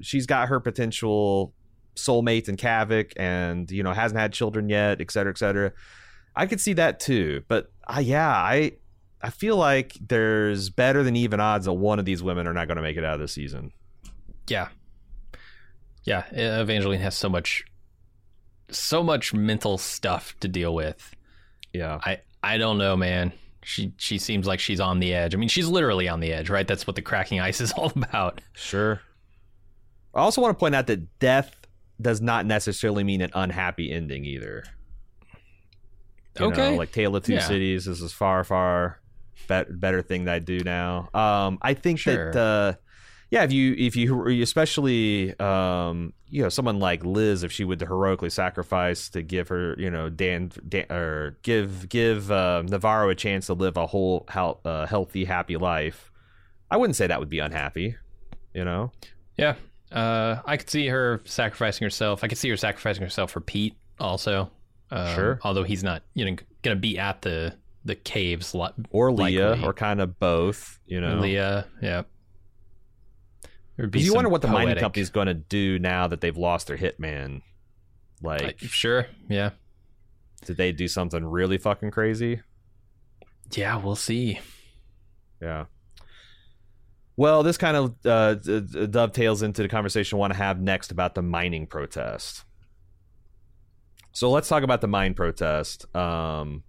[0.01, 1.53] she's got her potential
[1.95, 5.71] soulmate in Kavik and you know hasn't had children yet, et cetera, et cetera.
[6.35, 8.73] I could see that too, but uh, yeah, I
[9.25, 12.67] I feel like there's better than even odds that one of these women are not
[12.67, 13.71] going to make it out of the season.
[14.47, 14.67] Yeah.
[16.03, 16.25] Yeah.
[16.31, 17.65] Evangeline has so much,
[18.69, 21.15] so much mental stuff to deal with.
[21.73, 21.99] Yeah.
[22.03, 23.33] I I don't know, man.
[23.63, 25.33] She she seems like she's on the edge.
[25.33, 26.67] I mean, she's literally on the edge, right?
[26.67, 28.41] That's what the cracking ice is all about.
[28.53, 29.01] Sure.
[30.13, 31.65] I also want to point out that death
[31.99, 34.65] does not necessarily mean an unhappy ending either.
[36.39, 36.71] You Okay.
[36.73, 37.39] know, like Tale of Two Yeah.
[37.47, 37.85] Cities.
[37.85, 38.99] This is far, far
[39.47, 41.09] bet- better thing that I do now.
[41.13, 42.31] Um, I think Sure.
[42.31, 42.73] that, uh,
[43.31, 47.81] yeah, if you, if you, especially, um, you know, someone like Liz, if she would
[47.81, 53.15] heroically sacrifice to give her, you know, Dan, Dan or give, give uh, Navarro a
[53.15, 56.11] chance to live a whole, uh, healthy, happy life,
[56.71, 57.95] I wouldn't say that would be unhappy.
[58.53, 58.91] You know,
[59.37, 59.55] Yeah.
[59.91, 62.23] Uh, I could see her sacrificing herself.
[62.23, 64.49] I could see her sacrificing herself for Pete also.
[64.91, 65.39] Um, Sure.
[65.43, 68.53] Although he's not, you know, gonna be at the the caves.
[68.53, 69.65] li- or Leah, likely.
[69.65, 70.79] or kind of both.
[70.87, 71.67] You know, Leah.
[71.81, 72.03] Yeah.
[73.89, 76.67] Be you wonder what the mining poetic- company's going to do now that they've lost
[76.67, 77.41] their hitman.
[78.21, 79.07] Like, Like, sure.
[79.29, 79.51] Yeah.
[80.45, 82.41] did they do something really fucking crazy?
[83.51, 83.77] Yeah.
[83.77, 84.39] We'll see.
[85.41, 85.65] Yeah.
[87.17, 91.15] Well, this kind of uh, dovetails into the conversation I want to have next about
[91.15, 92.43] the mining protest.
[94.11, 95.93] So let's talk about the mine protest.
[95.95, 96.63] Um,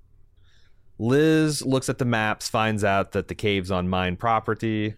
[0.99, 4.95] Liz looks at the maps, finds out that the cave's on mine property.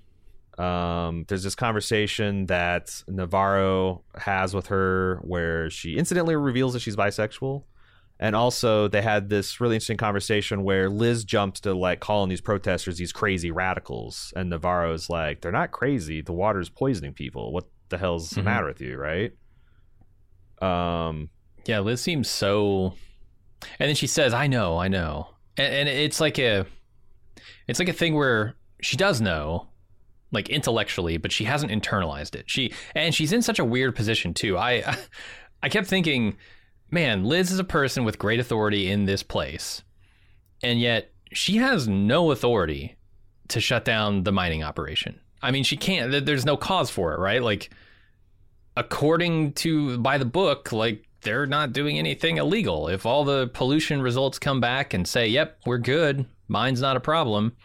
[0.56, 6.96] Um, there's this conversation that Navarro has with her where she incidentally reveals that she's
[6.96, 7.64] bisexual.
[8.20, 12.40] And also, they had this really interesting conversation where Liz jumps to like calling these
[12.40, 16.20] protesters these crazy radicals, and Navarro's like, "They're not crazy.
[16.20, 17.52] The water's poisoning people.
[17.52, 18.44] What the hell's the Mhm.
[18.44, 19.32] matter with you, right?"
[20.60, 21.30] Um,
[21.64, 22.94] Yeah, Liz seems so.
[23.78, 26.66] And then she says, "I know, I know," and, and it's like a,
[27.66, 29.68] it's like a thing where she does know,
[30.32, 32.48] like intellectually, but she hasn't internalized it.
[32.48, 34.56] She and she's in such a weird position too.
[34.56, 34.96] I,
[35.62, 36.36] I kept thinking,
[36.90, 39.82] man, Liz is a person with great authority in this place,
[40.62, 42.96] and yet she has no authority
[43.48, 45.20] to shut down the mining operation.
[45.42, 46.24] I mean, she can't.
[46.24, 47.42] There's no cause for it, right?
[47.42, 47.70] Like
[48.76, 52.88] according to by the book, like they're not doing anything illegal.
[52.88, 56.26] If all the pollution results come back and say, "Yep, we're good.
[56.48, 57.56] Mine's not a problem."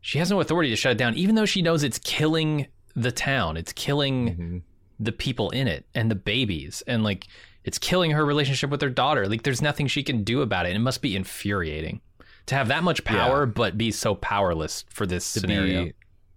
[0.00, 2.66] She has no authority to shut it down even though she knows it's killing
[2.96, 3.56] the town.
[3.56, 4.62] It's killing
[4.98, 7.26] the people in it and the babies and like
[7.64, 9.28] it's killing her relationship with her daughter.
[9.28, 10.70] Like there's nothing she can do about it.
[10.70, 12.00] And it must be infuriating
[12.46, 15.84] to have that much power but be so powerless for this to scenario.
[15.84, 15.92] be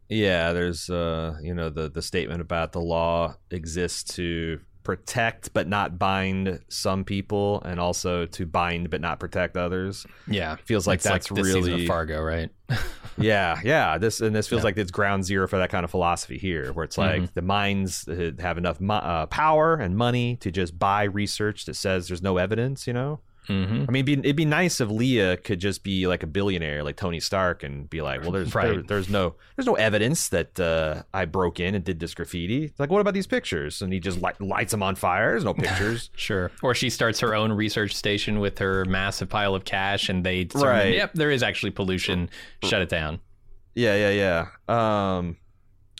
[0.10, 5.67] yeah there's uh you know the the statement about the law exists to protect but
[5.67, 10.56] not bind some people and also to bind but not protect others yeah.
[10.65, 12.50] feels like It's that's of really Fargo, right?
[13.17, 14.65] yeah yeah this and this feels Yeah.
[14.65, 17.34] like it's ground zero for that kind of philosophy here where it's like Mhm.
[17.34, 18.08] the minds
[18.39, 22.38] have enough mo- uh, power and money to just buy research that says there's no
[22.38, 23.86] evidence you know Mm-hmm.
[23.88, 26.84] I mean, it'd be, it'd be nice if Leah could just be like a billionaire,
[26.84, 28.67] like Tony Stark, and be like, "Well, there's Right.
[28.73, 32.65] there- there's no there's no evidence that uh, I broke in and did this graffiti."
[32.65, 33.82] It's like, what about these pictures?
[33.82, 35.32] And he just light, lights them on fire.
[35.32, 36.10] There's no pictures.
[36.15, 36.51] Sure.
[36.62, 40.43] Or she starts her own research station with her massive pile of cash, and they
[40.45, 40.93] determine, Right.
[40.95, 42.29] yep, there is actually pollution.
[42.63, 43.19] Shut it down.
[43.75, 45.17] yeah, yeah, yeah.
[45.17, 45.38] Um,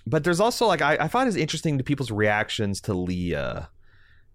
[0.06, 3.70] but there's also like I, I find it interesting to people's reactions to Leah,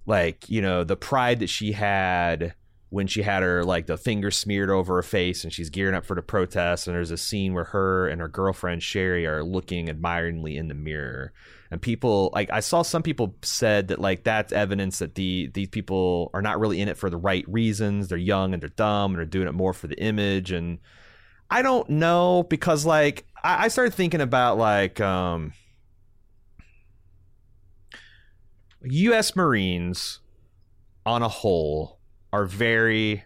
[0.07, 2.55] like you know the pride that she had
[2.91, 6.07] when she had her like the finger smeared over her face and she's gearing up
[6.07, 9.91] for the protest and there's a scene where her and her girlfriend Sherry are looking
[9.91, 11.33] admiringly in the mirror.
[11.71, 15.69] And people like I saw some people said that like that's evidence that the these
[15.69, 18.09] people are not really in it for the right reasons.
[18.09, 20.51] They're young and they're dumb and they're doing it more for the image.
[20.51, 20.79] And
[21.51, 25.53] I don't know because like I, I started thinking about like um
[28.83, 30.21] US Marines
[31.05, 31.98] on a whole
[32.33, 33.25] are very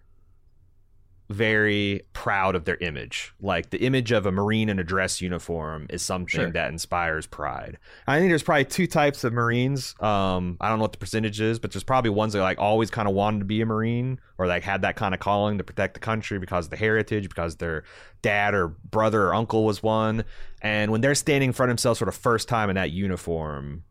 [1.32, 3.32] very proud of their image.
[3.40, 6.50] Like the image of a Marine in a dress uniform is something Sure.
[6.50, 7.78] that inspires pride.
[8.06, 9.94] I think there's probably two types of Marines.
[10.00, 12.90] Um, I don't know what the percentage is, but there's probably ones that like always
[12.90, 15.64] kind of wanted to be a Marine or like had that kind of calling to
[15.64, 17.84] protect the country because of the heritage, because their
[18.20, 20.24] dad or brother or uncle was one.
[20.60, 23.84] And when they're standing in front of themselves for the first time in that uniform,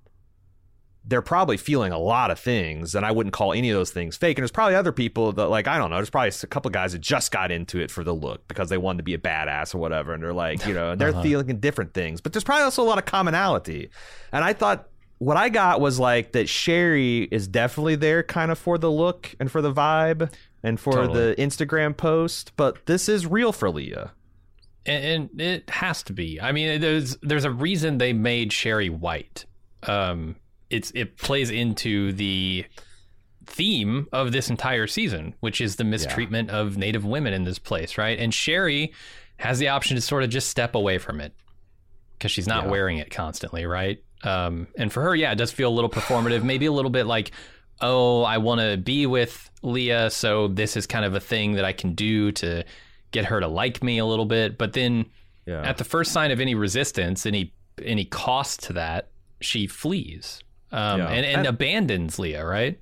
[1.04, 4.16] they're probably feeling a lot of things, and I wouldn't call any of those things
[4.18, 4.38] fake.
[4.38, 6.92] And there's probably other people that, like, I don't know, there's probably a couple guys
[6.92, 9.74] that just got into it for the look because they wanted to be a badass
[9.74, 11.24] or whatever, and they're like, you know, and they're Uh-huh.
[11.24, 12.22] feeling different things.
[12.22, 13.90] But there's probably also a lot of commonality.
[14.32, 14.88] And I thought
[15.18, 19.34] what I got was like that Sherry is definitely there kind of for the look
[19.40, 20.32] and for the vibe
[20.64, 21.34] and for Totally.
[21.34, 24.12] the Instagram post, but this is real for Leah.
[24.86, 26.40] and, and it has to be.
[26.40, 29.46] I mean, there's there's a reason they made Sherry white.
[29.84, 30.36] Um,
[30.72, 32.66] it's it plays into the
[33.46, 37.98] theme of this entire season, which is the mistreatment of Native women in this place,
[37.98, 38.18] right?
[38.18, 38.94] And Sherry
[39.38, 41.34] has the option to sort of just step away from it
[42.18, 42.72] because she's not Yeah.
[42.72, 44.02] wearing it constantly, right?
[44.24, 47.08] Um, and for her, yeah, it does feel a little performative, maybe a little bit
[47.08, 47.32] like,
[47.82, 51.66] oh, I want to be with Leah, so this is kind of a thing that
[51.66, 52.64] I can do to
[53.10, 54.60] get her to like me a little bit.
[54.60, 55.08] But then
[55.48, 55.68] Yeah.
[55.68, 57.54] at the first sign of any resistance, any
[57.84, 60.40] any cost to that, she flees
[60.72, 61.08] um, Yeah.
[61.10, 62.80] and, and And- abandons Leah, right?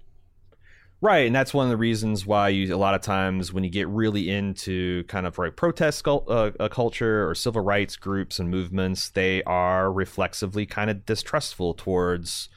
[1.02, 3.70] Right, and that's one of the reasons why you a lot of times when you
[3.70, 8.50] get really into kind of like protest uh, uh, culture or civil rights groups and
[8.52, 12.50] movements, they are reflexively kind of distrustful towards.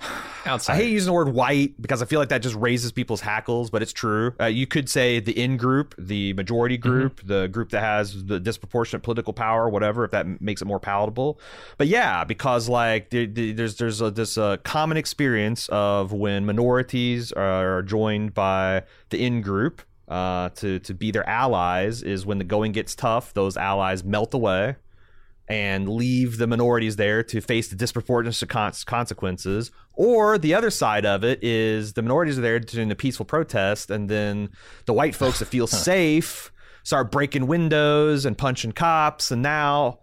[0.46, 0.74] Outside.
[0.74, 3.68] I hate using the word white because I feel like that just raises people's hackles,
[3.68, 4.32] but it's true.
[4.40, 8.40] Uh, you could say the in group, the majority group, the group that has the
[8.40, 11.38] disproportionate political power, whatever, if that makes it more palatable.
[11.76, 16.46] But yeah, because like there, there- there's there's a, this uh, common experience of when
[16.46, 22.38] minorities are joined by the in group uh, to to be their allies is when
[22.38, 24.76] the going gets tough, those allies melt away
[25.48, 29.70] and leave the minorities there to face the disproportionate con- consequences.
[29.94, 33.90] Or the other side of it is the minorities are there doing the peaceful protest,
[33.90, 34.50] and then
[34.86, 36.52] the white folks that feel safe
[36.84, 40.00] start breaking windows and punching cops, and now.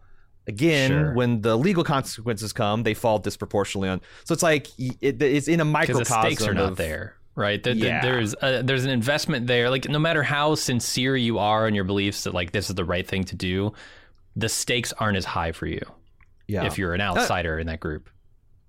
[0.47, 1.13] Again, Sure.
[1.15, 3.99] when the legal consequences come, they fall disproportionately on.
[4.25, 6.03] So it's like it, it's in a microcosm.
[6.03, 7.63] the stakes are not of- there, right?
[7.63, 8.01] The- the- Yeah.
[8.03, 9.71] there's a, uh, there's an investment there.
[9.71, 12.85] Like no matter how sincere you are in your beliefs that like this is the
[12.85, 13.73] right thing to do,
[14.35, 15.81] the stakes aren't as high for you
[16.47, 18.09] Yeah, if you're an outsider in that group.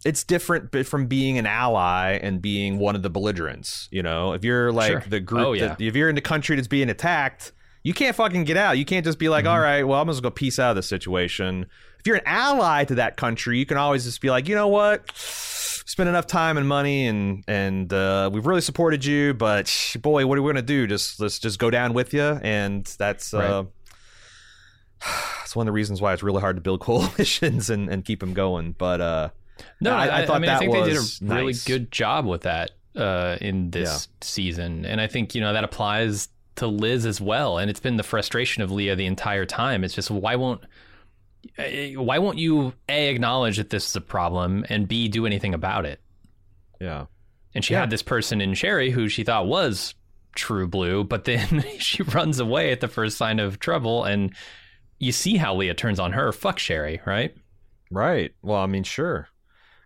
[0.05, 3.88] it's different from being an ally and being one of the belligerents.
[3.90, 5.05] You know, if you're like Sure.
[5.09, 5.68] the group, Oh, yeah.
[5.68, 7.52] that, if you're in the country that's being attacked,
[7.83, 8.79] you can't fucking get out.
[8.79, 9.52] You can't just be like, Mm-hmm.
[9.52, 11.66] "All right, well, I'm just gonna peace out of this situation.
[11.98, 14.68] If you're an ally to that country, you can always just be like, you know
[14.68, 15.11] what?
[15.16, 20.37] Spend enough time and money, and and uh, we've really supported you, but boy, what
[20.38, 20.87] are we gonna do?
[20.87, 23.33] Just let's just go down with you, and that's.
[23.35, 23.64] Uh,
[25.42, 28.18] It's one of the reasons why it's really hard to build coalitions and, and keep
[28.20, 28.72] them going.
[28.76, 29.28] But uh,
[29.80, 31.00] No, I- I, I I, thought mean, I that think they did a
[31.35, 31.64] really nice.
[31.64, 36.28] good job with that uh, in this season, and I think you know that applies
[36.56, 37.59] to Liz as well.
[37.59, 39.85] And it's been the frustration of Leah the entire time.
[39.85, 40.62] It's just why won't
[41.59, 45.54] eh, why won't you a acknowledge that this is a problem and b do anything
[45.54, 46.00] about it?
[46.80, 47.06] yeah.
[47.54, 47.80] And she Yeah.
[47.80, 49.94] had this person in Sherry who she thought was
[50.35, 54.35] true blue, but then she runs away at the first sign of trouble, and
[54.98, 56.32] you see how Leah turns on her.
[56.32, 57.35] Fuck Sherry, right?
[57.90, 58.32] Right.
[58.42, 59.28] Well, I mean, sure.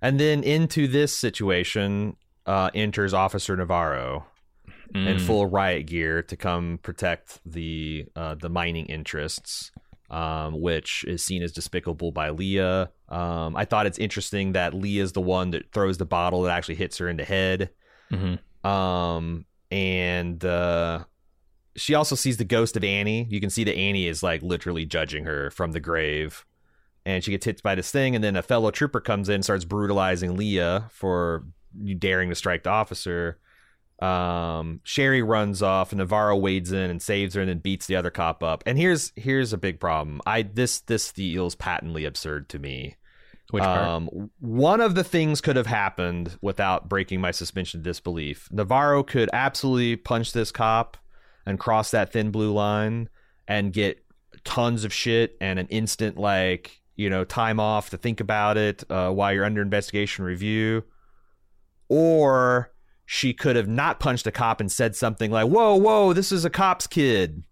[0.03, 4.27] And then into this situation uh, enters Officer Navarro
[4.95, 5.21] in Mm.
[5.21, 9.71] full riot gear to come protect the uh, the mining interests,
[10.11, 12.91] um, which is seen as despicable by Leah.
[13.09, 16.75] Um, I thought it's interesting that Leah's the one that throws the bottle that actually
[16.77, 17.71] hits her in the head.
[18.11, 18.39] Mhm.
[18.67, 21.05] Um, and uh,
[21.81, 23.27] she also sees the ghost of Annie.
[23.31, 26.45] You can see that Annie is like literally judging her from the grave.
[27.07, 29.65] And she gets hit by this thing, and then a fellow trooper comes in starts
[29.65, 31.47] brutalizing Leah for
[31.99, 33.39] daring to strike the officer.
[34.01, 37.97] Um, Sherry runs off, and Navarro wades in and saves her, and then beats the
[37.97, 38.63] other cop up.
[38.67, 40.21] And here's here's a big problem.
[40.27, 42.97] I this this feels patently absurd to me.
[43.51, 43.89] Which part?
[43.89, 48.49] Um, one of the things could have happened without breaking my suspension of disbelief.
[48.53, 50.99] Navarro could absolutely punch this cop
[51.47, 53.09] and cross that thin blue line
[53.49, 54.05] and get
[54.45, 58.85] tons of shit and an instant like you know time off to think about it
[58.91, 60.85] uh, while you're under investigation review.
[61.89, 62.73] Or
[63.13, 66.45] she could have not punched a cop and said something like whoa whoa this is
[66.45, 67.43] a cop's kid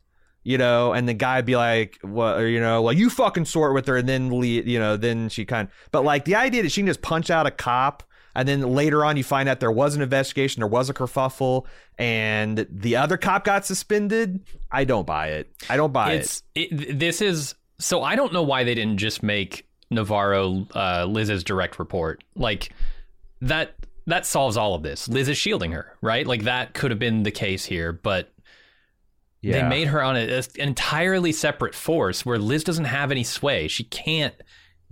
[0.45, 3.85] you know and the guy be like or, you know well you fucking sort with
[3.89, 6.81] her and then you know then she kind of, but like the idea that she
[6.81, 8.05] can just punch out a cop
[8.39, 11.67] and then later on you find out there was an investigation there was a kerfuffle
[11.99, 16.43] and the other cop got suspended i don't buy it i don't buy it it's
[16.55, 21.45] it, this is so I don't know why they didn't just make Navarro uh, Liz's
[21.45, 22.73] direct report like
[23.41, 23.77] that.
[24.09, 25.07] That solves all of this.
[25.09, 26.27] Liz is shielding her, right?
[26.27, 28.33] Like that could have been the case here, but
[29.43, 33.23] they made her on a, a- an entirely separate force where Liz doesn't have any
[33.23, 33.69] sway.
[33.69, 34.35] She can't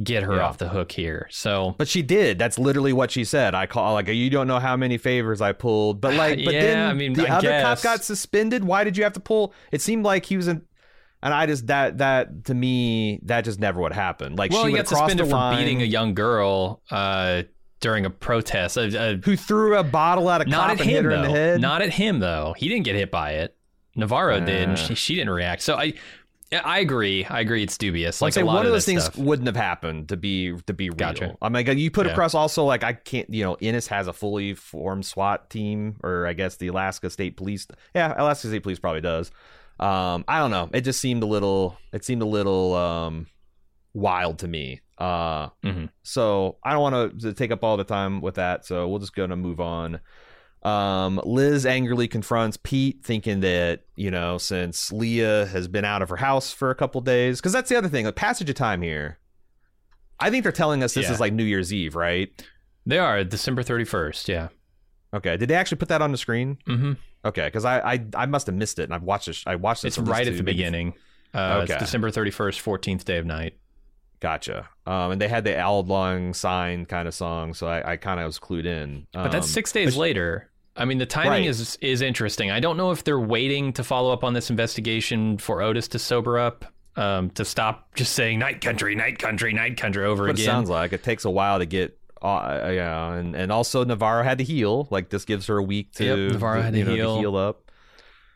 [0.03, 0.43] get her Yeah.
[0.47, 1.27] off the hook here.
[1.31, 2.39] So But she did.
[2.39, 3.55] That's literally what she said.
[3.55, 6.01] I call like you don't know how many favors I pulled.
[6.01, 7.63] But like, but Yeah, then I mean, the I other guess.
[7.63, 8.65] cop got suspended.
[8.65, 9.55] Why did you have to pull?
[9.73, 10.63] It seemed like he was in.
[11.23, 14.37] And I just that that to me that just never would happen.
[14.37, 17.43] Like well, she he would got suspended for beating a young girl uh,
[17.81, 18.77] during a protest.
[18.77, 21.11] Uh, uh, who threw a bottle at a not cop at and hit him her
[21.11, 21.17] though.
[21.17, 21.61] in the head.
[21.61, 22.55] Not at him though.
[22.59, 23.57] He didn't get hit by it.
[23.97, 24.77] Navarro did, and Uh.
[24.77, 25.63] she, she didn't react.
[25.63, 25.95] So I,
[26.53, 27.25] yeah, I agree.
[27.25, 27.63] I agree.
[27.63, 28.21] It's dubious.
[28.23, 29.17] I'm Like a lot one of those things stuff.
[29.19, 30.97] wouldn't have happened to be to be real.
[30.97, 31.37] Gotcha.
[31.43, 32.13] I mean, you put Yeah.
[32.13, 36.27] across also like I can't, you know, Ennis has a fully formed SWAT team, or
[36.27, 37.67] I guess the Alaska State Police.
[37.95, 39.31] Yeah, Alaska State Police probably does.
[39.81, 40.71] Um, I don't know.
[40.73, 41.77] It just seemed a little.
[41.93, 43.27] It seemed a little um,
[43.95, 44.81] wild to me.
[44.99, 45.91] Uh, Mhm.
[46.05, 48.65] so I don't want to take up all the time with that.
[48.65, 50.01] So we'll just go to move on.
[50.67, 56.09] Um, Liz angrily confronts Pete, thinking that you know since Leah has been out of
[56.09, 58.05] her house for a couple days, because that's the other thing.
[58.05, 59.19] Like passage of time here.
[60.19, 61.13] I think they're telling us this Yeah.
[61.13, 62.31] is like New Year's Eve, right?
[62.85, 64.29] They are December thirty first.
[64.29, 64.49] Yeah.
[65.15, 65.37] Okay.
[65.37, 66.59] Did they actually put that on the screen?
[66.67, 66.93] Mm-hmm.
[67.25, 69.45] Okay, because I, I I must have missed it, and I've watched this.
[69.47, 69.99] I watched this.
[69.99, 70.95] It's right at the maybe- beginning.
[71.35, 71.75] Uh, Okay.
[71.75, 73.55] It's December thirty first, fourteenth day of night.
[74.21, 74.69] Gotcha.
[74.87, 75.53] Um, and they had the
[75.87, 79.07] Lang Syne kind of song, so I, I kind of was clued in.
[79.13, 80.49] But that's Um, six days later.
[80.77, 81.47] I mean, the timing Right.
[81.47, 82.51] is is interesting.
[82.51, 85.99] I don't know if they're waiting to follow up on this investigation for Otis to
[85.99, 86.65] sober up,
[86.97, 90.47] um, to stop just saying "night country, night country, night country" over what it again.
[90.47, 90.93] sounds like.
[90.93, 91.99] It takes a while to get.
[92.23, 94.89] Uh, yeah, and and also Navarro had to heal.
[94.91, 97.19] Like this gives her a week to Yep, Navarro had to know, heal.
[97.19, 97.71] heal up.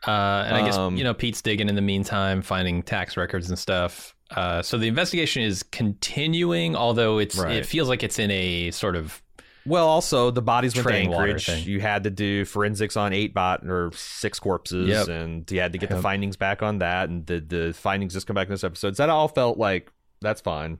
[0.07, 0.11] Uh,
[0.47, 3.59] and I guess Um, you know Pete's digging in the meantime, finding tax records and
[3.59, 4.15] stuff.
[4.35, 7.57] Uh, so the investigation is continuing, although it's Right.
[7.57, 9.21] it feels like it's in a sort of
[9.65, 11.47] Well, also the bodies went to Anchorage.
[11.67, 15.07] You had to do forensics on eight bot or six corpses, Yep.
[15.09, 17.09] and you had to get the findings back on that.
[17.09, 18.97] And the the findings just come back in this episode.
[18.97, 19.91] So that all felt like
[20.21, 20.79] that's fine.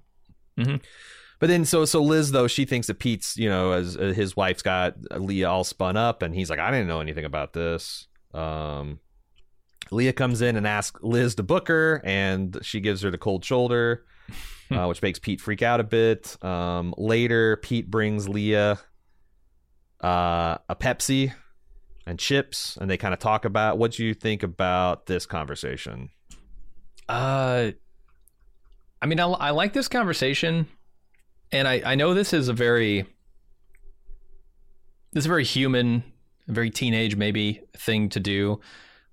[0.58, 0.82] Mhm.
[1.40, 4.36] But then, so so Liz though she thinks that Pete's you know as uh, his
[4.36, 8.08] wife's got Leah all spun up, and he's like, I didn't know anything about this.
[8.34, 9.00] Um,
[9.92, 13.44] Leah comes in and asks Liz to book her, and she gives her the cold
[13.44, 14.06] shoulder,
[14.72, 16.42] uh, which makes Pete freak out a bit.
[16.44, 18.80] Um, later, Pete brings Leah
[20.02, 21.34] uh, a Pepsi
[22.06, 26.10] and chips, and they kind of talk about what do you think about this conversation.
[27.08, 27.72] Uh,
[29.02, 30.68] I mean, I, I like this conversation,
[31.52, 33.06] and I, I know this is a very
[35.14, 36.04] this is a very human,
[36.48, 38.62] very teenage maybe thing to do,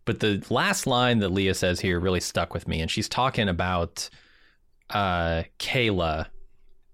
[0.05, 3.49] but the last line that Leah says here really stuck with me, and she's talking
[3.49, 4.09] about
[4.91, 6.27] uh Kayla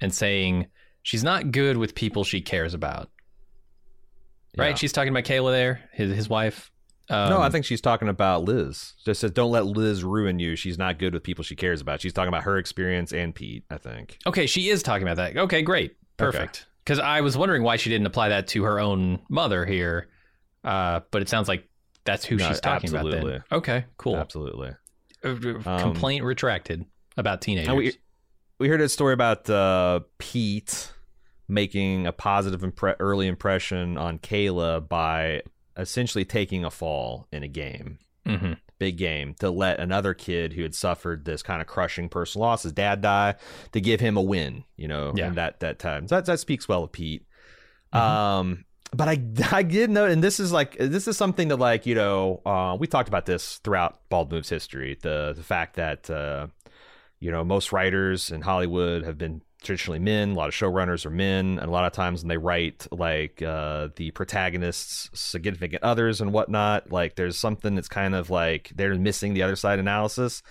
[0.00, 0.66] and saying
[1.02, 3.10] she's not good with people she cares about.
[4.56, 4.70] Right?
[4.70, 4.74] Yeah.
[4.74, 6.70] She's talking about Kayla there, his his wife.
[7.10, 8.94] Um, no, I think she's talking about Liz.
[9.04, 10.56] Just says, "Don't let Liz ruin you.
[10.56, 13.64] She's not good with people she cares about." She's talking about her experience and Pete.
[13.70, 14.18] I think.
[14.26, 15.36] Okay, she is talking about that.
[15.36, 15.96] Okay, great.
[16.16, 16.66] Perfect.
[16.82, 20.08] Because I was wondering why she didn't apply that to her own mother here.
[20.62, 21.68] Uh, but it sounds like
[22.04, 23.32] that's who No, she's talking about absolutely.
[23.32, 23.42] then.
[23.52, 24.16] Okay, cool.
[24.16, 24.70] Absolutely.
[25.22, 25.28] Uh,
[25.66, 26.84] uh, Complaint retracted
[27.16, 27.68] about teenagers.
[27.68, 27.92] And we
[28.58, 30.92] we heard a story about uh, Pete
[31.48, 35.42] making a positive impre- early impression on Kayla by
[35.76, 38.56] essentially taking a fall in a game, Mhm.
[38.78, 42.62] big game, to let another kid who had suffered this kind of crushing personal loss,
[42.62, 43.34] his dad die,
[43.72, 44.64] to give him a win.
[44.76, 45.26] You know, Yeah.
[45.28, 46.08] in that that time.
[46.08, 47.26] So that that speaks well of Pete.
[47.92, 47.98] Mhm.
[48.00, 48.64] Um,
[48.96, 49.20] but I
[49.52, 52.76] I did know, and this is like this is something that like you know uh,
[52.78, 54.96] we talked about this throughout Bald Move's history.
[55.02, 56.46] The the fact that uh,
[57.24, 60.32] you know most writers in Hollywood have been traditionally men.
[60.32, 63.40] A lot of showrunners are men, and a lot of times when they write like
[63.40, 68.94] uh, the protagonists' significant others and whatnot, like there's something that's kind of like they're
[68.96, 70.42] missing the other side analysis.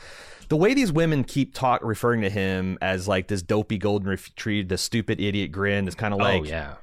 [0.50, 4.68] The way these women keep talk referring to him as like this dopey golden retriever,
[4.68, 6.74] the stupid idiot grin, is kind of like oh yeah.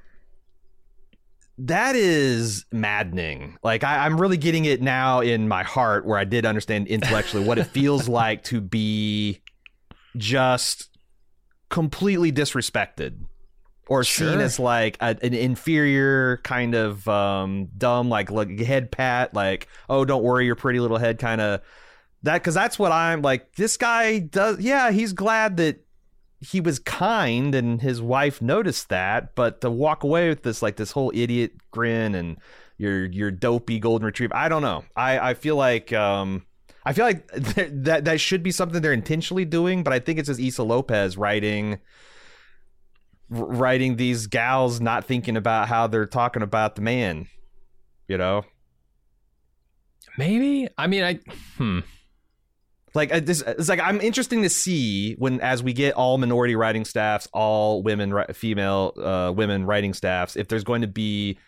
[1.58, 3.58] that is maddening.
[3.64, 7.44] Like I, I'm really getting it now in my heart, where I did understand intellectually
[7.44, 9.40] what it feels like to be
[10.16, 10.88] just
[11.68, 13.18] completely disrespected
[13.90, 19.34] or seen as like a, an inferior kind of um, dumb, like like head pat,
[19.34, 21.60] like oh don't worry your pretty little head kind of
[22.22, 23.54] that because that's what I'm like.
[23.56, 25.84] This guy does, yeah, he's glad that
[26.40, 30.76] he was kind and his wife noticed that, but to walk away with this like
[30.76, 32.36] this whole idiot grin and
[32.78, 34.84] your your dopey golden retriever, I don't know.
[34.94, 36.46] I I feel like um
[36.84, 40.28] I feel like that that should be something they're intentionally doing, but I think it's
[40.28, 41.78] just Issa Lopez writing
[43.28, 47.28] writing these gals not thinking about how they're talking about the man,
[48.08, 48.44] you know.
[50.18, 50.68] Maybe.
[50.76, 51.20] I mean, I.
[51.56, 51.80] Hmm.
[52.92, 56.84] like this it's like i'm interesting to see when as we get all minority writing
[56.84, 61.38] staffs all women female uh women writing staffs if there's going to be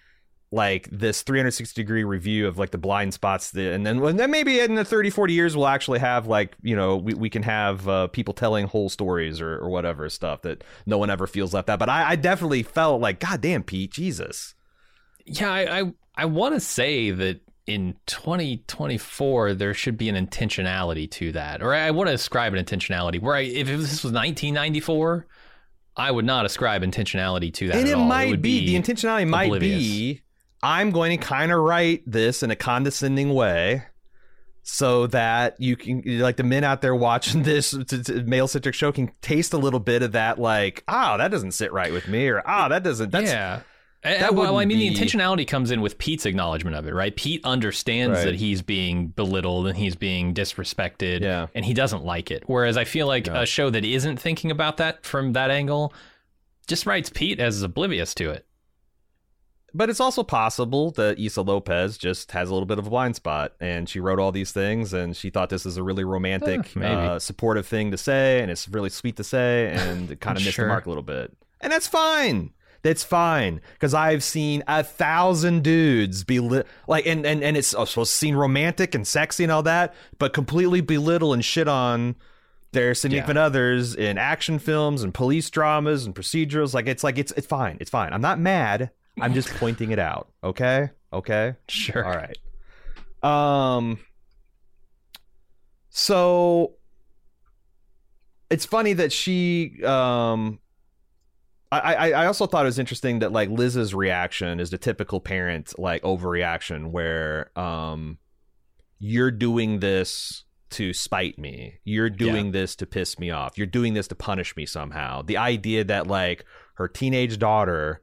[0.53, 4.31] like this 360 degree review of like the blind spots that, and then and then
[4.31, 7.43] maybe in the 30 40 years we'll actually have like you know we, we can
[7.43, 11.55] have uh, people telling whole stories or, or whatever stuff that no one ever feels
[11.55, 14.55] left out but I, I definitely felt like god damn pete jesus
[15.25, 21.11] Yeah, I I, I want to say that in 2024 there should be an intentionality
[21.13, 23.21] to that, or I want to ascribe an intentionality.
[23.21, 25.27] Where I, if this was 1994,
[25.97, 27.77] I would not ascribe intentionality to that.
[27.77, 29.79] and it might would be, the intentionality might oblivious.
[29.79, 30.23] be
[30.63, 33.83] i'm going to kind of write this in a condescending way
[34.65, 37.75] so that you can like the men out there watching this
[38.25, 41.73] male centric show can taste a little bit of that like ah that doesn't sit
[41.73, 43.61] right with me or ah that doesn't that's yeah.
[44.05, 47.15] That well, I mean, be- the intentionality comes in with Pete's acknowledgement of it, right?
[47.15, 48.25] Pete understands Right.
[48.25, 51.47] that he's being belittled and he's being disrespected, Yeah.
[51.55, 52.43] and he doesn't like it.
[52.49, 53.43] Whereas I feel like Yeah.
[53.43, 55.95] a show that isn't thinking about that from that angle
[56.67, 58.45] just writes Pete as oblivious to it.
[59.75, 63.17] But it's also possible that Issa Lopez just has a little bit of a blind
[63.17, 66.75] spot and she wrote all these things and she thought this is a really romantic,
[66.77, 66.95] maybe.
[66.95, 70.45] uh, supportive thing to say and it's really sweet to say and it kind of
[70.45, 70.67] missed Sure.
[70.67, 71.33] the mark a little bit.
[71.61, 72.51] And that's fine.
[72.83, 77.69] That's fine because I've seen a thousand dudes be li- like, and, and, and it's
[77.69, 82.17] supposed to seem romantic and sexy and all that, but completely belittle and shit on
[82.73, 86.75] their significant others in action films and police dramas and procedurals.
[86.75, 87.77] Like it's like it's it's fine.
[87.81, 88.13] It's fine.
[88.13, 88.91] I'm not mad.
[89.21, 90.31] I'm just pointing it out.
[90.43, 90.91] Okay.
[91.13, 91.55] Okay.
[91.69, 92.05] Sure.
[92.05, 92.39] All right.
[93.23, 93.99] Um.
[95.91, 96.75] So
[98.51, 99.83] it's funny that she.
[99.85, 100.59] Um.
[101.71, 105.21] I, I I also thought it was interesting that like Liz's reaction is the typical
[105.21, 108.19] parent like overreaction where um
[108.99, 111.81] you're doing this to spite me.
[111.85, 113.59] You're doing this to piss me off.
[113.59, 115.23] You're doing this to punish me somehow.
[115.23, 116.45] The idea that like
[116.75, 118.03] her teenage daughter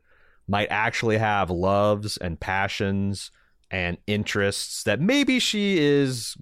[0.50, 3.32] might actually have loves and passions
[3.72, 6.36] and interests that maybe she is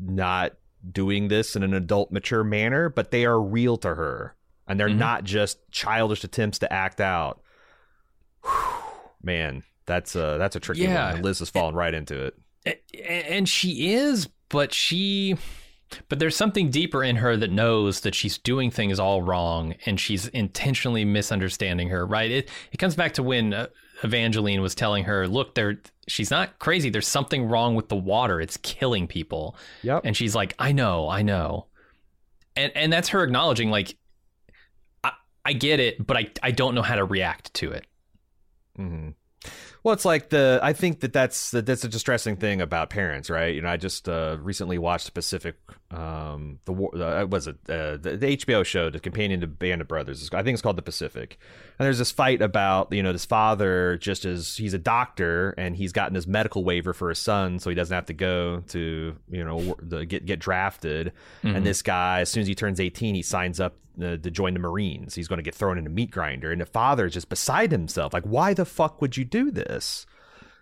[0.00, 0.52] not
[0.90, 4.34] doing this in an adult mature manner, but they are real to her
[4.66, 4.96] and they're Mhm.
[4.96, 7.42] not just childish attempts to act out.
[8.44, 8.50] Whew,
[9.22, 11.06] man, that's a that's a tricky Yeah.
[11.06, 11.14] one.
[11.16, 12.24] And Liz has fallen right into
[12.64, 12.80] it.
[13.06, 15.36] And she is but she
[16.08, 19.98] but there's something deeper in her that knows that she's doing things all wrong and
[19.98, 22.30] she's intentionally misunderstanding her right?
[22.30, 23.66] It it comes back to when uh,
[24.02, 26.90] Evangeline was telling her look there she's not crazy.
[26.90, 28.40] There's something wrong with the water.
[28.40, 29.56] It's killing people.
[29.82, 30.02] Yep.
[30.04, 31.66] and she's like I know I know.
[32.56, 33.96] And and that's her acknowledging like
[35.04, 35.12] I,
[35.44, 37.86] I get it but I I don't know how to react to it.
[38.76, 39.10] Hmm
[39.82, 43.30] Well, it's like the I think that that's that that's a distressing thing about parents,
[43.30, 43.54] right?
[43.54, 45.56] You know, I just uh, recently watched the Pacific,
[45.90, 49.80] um, the war, uh, was it uh, the, the HBO show, the companion to Band
[49.80, 50.28] of Brothers.
[50.32, 51.38] I think it's called The Pacific.
[51.78, 55.76] And there's this fight about you know this father just as he's a doctor and
[55.76, 59.16] he's gotten his medical waiver for his son, so he doesn't have to go to
[59.30, 61.12] you know the, get get drafted.
[61.42, 64.54] And this guy, as soon as he turns 18, he signs up uh, to join
[64.54, 65.14] the Marines.
[65.14, 68.12] He's going to get thrown in a meat grinder, and the father's just beside himself.
[68.12, 70.06] Like, why the fuck would you do this?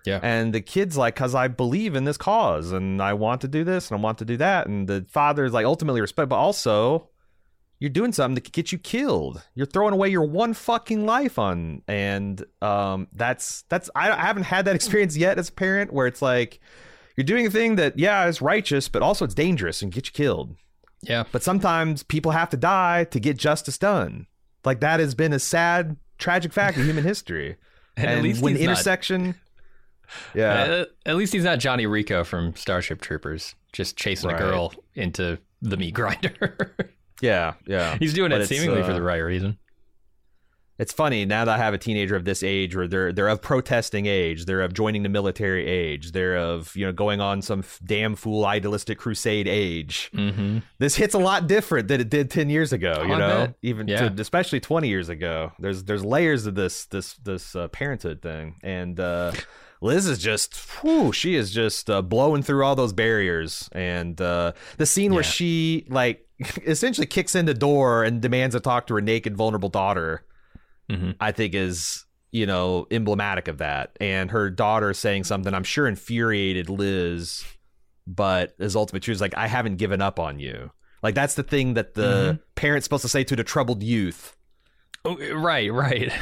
[0.04, 0.20] Yeah.
[0.22, 3.64] And the kid's like, because I believe in this cause, and I want to do
[3.64, 4.68] this, and I want to do that.
[4.68, 7.10] And the father's like, ultimately respect, but also,
[7.78, 9.42] you're doing something that could get you killed.
[9.54, 14.44] You're throwing away your one fucking life on, and um, that's that's I, I haven't
[14.44, 16.60] had that experience yet as a parent where it's like
[17.16, 20.12] you're doing a thing that yeah is righteous, but also it's dangerous and get you
[20.12, 20.56] killed.
[21.08, 21.24] Yeah.
[21.32, 24.26] But sometimes people have to die to get justice done.
[24.64, 27.56] Like that has been a sad, tragic fact of human history.
[27.96, 29.34] And and at least when he's not- intersection,
[30.34, 34.40] yeah, Uh, at least he's not Johnny Rico from Starship Troopers, just chasing Right.
[34.40, 36.74] a girl into the meat grinder.
[37.20, 37.96] yeah, yeah.
[37.98, 39.58] he's doing But it seemingly for uh, the right reason.
[40.78, 43.40] It's funny now that I have a teenager of this age, where they're they're of
[43.40, 47.60] protesting age, they're of joining the military age, they're of you know going on some
[47.60, 50.10] f- damn fool idealistic crusade age.
[50.14, 50.58] Mm-hmm.
[50.78, 53.02] This hits a lot different than it did ten years ago.
[53.06, 53.54] You I know, bet.
[53.62, 54.08] even Yeah.
[54.10, 55.52] to, especially twenty years ago.
[55.58, 59.32] There's there's layers of this this this uh, parenthood thing, and uh,
[59.80, 64.52] Liz is just, whew, she is just uh, blowing through all those barriers, and uh,
[64.78, 66.26] the scene where she like
[66.66, 70.24] essentially kicks in the door and demands to talk to her naked, vulnerable daughter.
[70.90, 71.12] Mm-hmm.
[71.20, 73.96] I think is you know emblematic of that.
[74.00, 77.44] And her daughter saying something I'm sure infuriated Liz,
[78.06, 80.70] but his ultimate truth is like I haven't given up on you.
[81.02, 82.36] Like that's the thing that the Mm-hmm.
[82.54, 84.36] parent's supposed to say to the troubled youth.
[85.04, 86.12] Oh, right, right.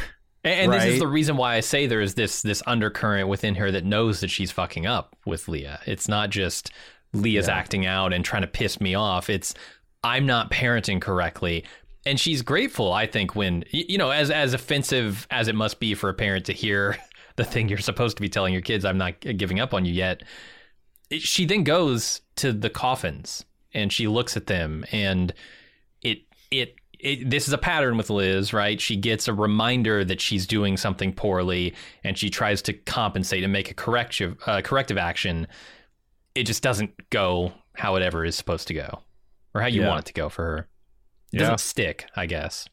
[0.46, 3.54] And, and this is the reason why I say there is this this undercurrent within
[3.54, 5.80] her that knows that she's fucking up with Leah.
[5.86, 6.70] It's not just
[7.14, 7.54] Leah's Yeah.
[7.56, 9.30] acting out and trying to piss me off.
[9.30, 9.54] It's
[10.02, 11.64] I'm not parenting correctly.
[12.07, 15.94] And she's grateful, I think, when you know, as as offensive as it must be
[15.94, 16.96] for a parent to hear
[17.36, 19.92] the thing you're supposed to be telling your kids, I'm not giving up on you
[19.92, 20.22] yet.
[21.12, 25.32] She then goes to the coffins and she looks at them and
[26.02, 26.18] it
[26.50, 28.80] it it, this is a pattern with Liz, right?
[28.80, 33.52] She gets a reminder that she's doing something poorly, and she tries to compensate and
[33.52, 35.46] make a corrective uh, corrective action.
[36.34, 39.00] It just doesn't go how it ever is supposed to go,
[39.55, 39.88] or how you Yeah.
[39.88, 40.68] want it to go for her.
[41.35, 41.51] It Yeah.
[41.51, 42.68] doesn't stick, I guess.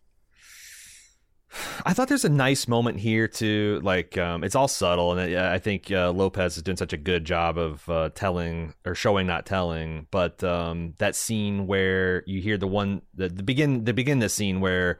[1.85, 3.81] I thought there's a nice moment here too.
[3.83, 6.97] Like um, it's all subtle, and I I think uh, Lopez is doing such a
[6.97, 10.07] good job of uh, telling or showing, not telling.
[10.11, 14.33] But um, that scene where you hear the one the, the begin the begin this
[14.33, 14.99] scene where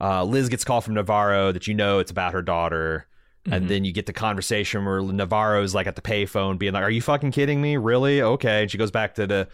[0.00, 3.06] uh, Liz gets called from Navarro that you know it's about her daughter.
[3.50, 3.68] And Mhm.
[3.68, 7.00] then you get the conversation where Navarro's like at the payphone being like, Are you
[7.02, 7.76] fucking kidding me?
[7.76, 8.20] Really?
[8.22, 8.62] Okay.
[8.62, 9.48] And she goes back to the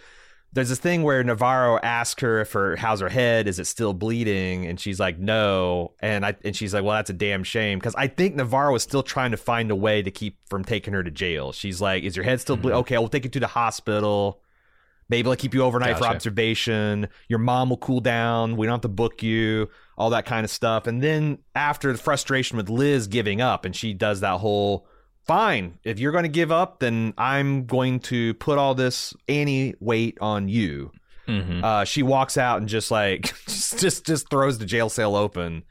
[0.55, 3.93] there's this thing where Navarro asks her if her how's her head, is it still
[3.93, 4.67] bleeding?
[4.67, 5.93] And she's like, no.
[6.01, 8.83] And I and she's like, well, that's a damn shame because I think Navarro is
[8.85, 11.51] still trying to find a way to keep from taking her to jail.
[11.53, 12.77] She's like, is your head still bleeding?
[12.77, 12.81] Mm-hmm.
[12.81, 14.41] Okay, we'll take you to the hospital.
[15.09, 17.09] Maybe I'll keep you overnight for observation.
[17.29, 18.57] Your mom will cool down.
[18.57, 19.69] We don't have to book you.
[19.99, 20.87] All that kind of stuff.
[20.87, 24.87] And then after the frustration with Liz giving up, and she does that whole
[25.27, 29.75] fine if you're going to give up then i'm going to put all this annie
[29.81, 30.91] weight on you
[31.27, 31.64] Mhm.
[31.64, 35.62] uh, she walks out and just like just just, just throws the jail cell open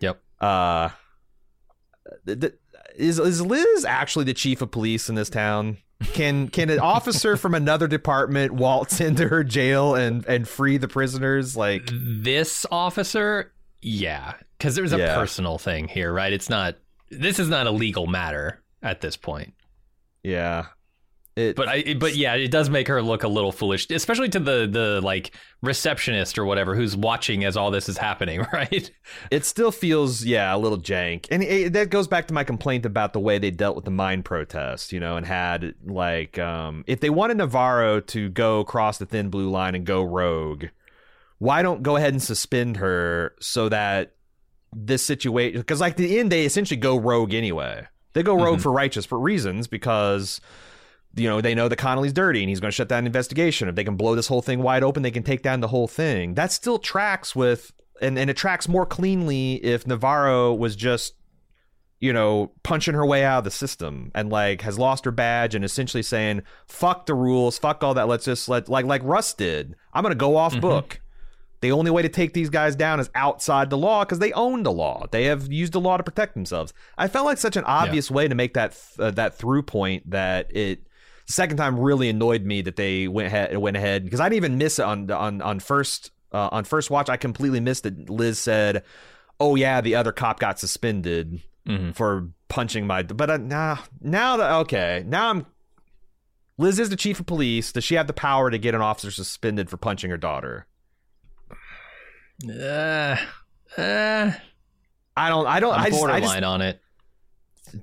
[0.00, 0.22] Yep.
[0.40, 0.90] uh
[2.26, 2.52] th- th-
[2.96, 5.78] is is liz actually the chief of police in this town
[6.12, 10.86] can can an officer from another department waltz into her jail and and free the
[10.88, 15.14] prisoners like This officer, yeah, because there's a Yeah.
[15.14, 16.32] personal thing here, right?
[16.32, 16.76] It's not.
[17.10, 19.54] This is not a legal matter at this point.
[20.22, 20.66] yeah
[21.36, 24.38] it But I, but yeah, it does make her look a little foolish, especially to
[24.38, 28.88] the the like receptionist or whatever who's watching as all this is happening, right?
[29.32, 32.86] it still feels yeah a little jank and it, that goes back to my complaint
[32.86, 36.84] about the way they dealt with the mine protest you know and had like um
[36.86, 40.66] if they wanted navarro to go across the thin blue line and go rogue
[41.38, 44.14] why don't go ahead and suspend her so that
[44.72, 48.62] this situation because like the end they essentially go rogue anyway they go rogue Mhm.
[48.62, 50.40] for righteous for reasons because
[51.16, 53.68] you know they know that Connelly's dirty and he's going to shut down an investigation.
[53.68, 55.86] If they can blow this whole thing wide open, they can take down the whole
[55.86, 56.34] thing.
[56.34, 61.14] That still tracks with and and it tracks more cleanly if Navarro was just
[62.00, 65.54] you know punching her way out of the system and like has lost her badge
[65.54, 68.08] and essentially saying fuck the rules, fuck all that.
[68.08, 69.76] Let's just let like like Russ did.
[69.92, 71.00] I'm going to go off book.
[71.60, 74.64] The only way to take these guys down is outside the law because they own
[74.64, 75.06] the law.
[75.10, 76.74] They have used the law to protect themselves.
[76.98, 80.54] I felt like such an obvious way to make that uh, that through point that
[80.54, 80.86] it
[81.26, 84.58] second time really annoyed me that they went ahead went ahead because I didn't even
[84.58, 87.08] miss it on on on first uh, on first watch.
[87.08, 88.82] I completely missed that Liz said,
[89.40, 91.94] "Oh yeah, the other cop got suspended Mhm.
[91.94, 95.46] for punching my." But uh, now now that okay now I'm.
[96.58, 97.72] Liz is the chief of police.
[97.72, 100.66] Does she have the power to get an officer suspended for punching her daughter?
[102.48, 103.16] Uh,
[103.78, 104.32] uh,
[105.16, 105.46] I don't.
[105.46, 105.74] I don't.
[105.74, 106.44] I'm I just, I borderline just.
[106.44, 106.80] on it.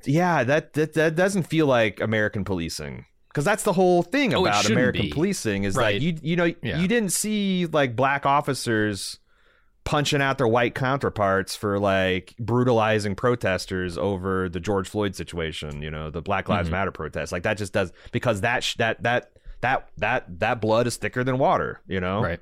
[0.06, 4.45] Yeah, that, that that doesn't feel like American policing because that's the whole thing Oh,
[4.45, 5.10] about American be.
[5.12, 5.95] policing is Right.
[5.95, 6.80] like you you know Yeah.
[6.80, 9.20] you didn't see like black officers
[9.84, 15.89] punching out their white counterparts for like brutalizing protesters over the George Floyd situation, you
[15.91, 16.74] know, the Black Lives Mhm.
[16.74, 17.32] Matter protests.
[17.34, 19.32] Like that just does because that sh- that that
[19.62, 22.22] that that that blood is thicker than water, you know.
[22.22, 22.39] Right.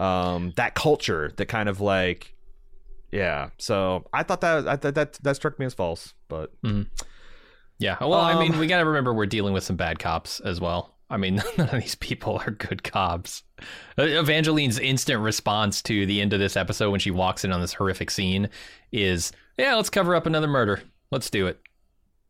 [0.00, 2.34] Um that culture that kind of like
[3.12, 3.50] yeah.
[3.58, 6.52] So I thought that I thought that that struck me as false, but
[7.78, 7.96] Yeah.
[8.00, 10.60] Well, I mean, Um, we got to remember we're dealing with some bad cops as
[10.60, 10.94] well.
[11.08, 13.42] I mean, none of these people are good cops.
[13.98, 17.60] Uh, Evangeline's instant response to the end of this episode when she walks in on
[17.60, 18.48] this horrific scene
[18.92, 20.80] is, "Yeah, let's cover up another murder.
[21.10, 21.58] Let's do it."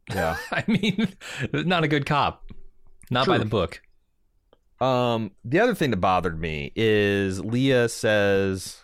[0.08, 0.36] yeah.
[0.50, 1.08] I mean,
[1.52, 2.50] not a good cop.
[3.10, 3.82] Not by the book.
[4.80, 8.78] Um, the other thing that bothered me is Leah says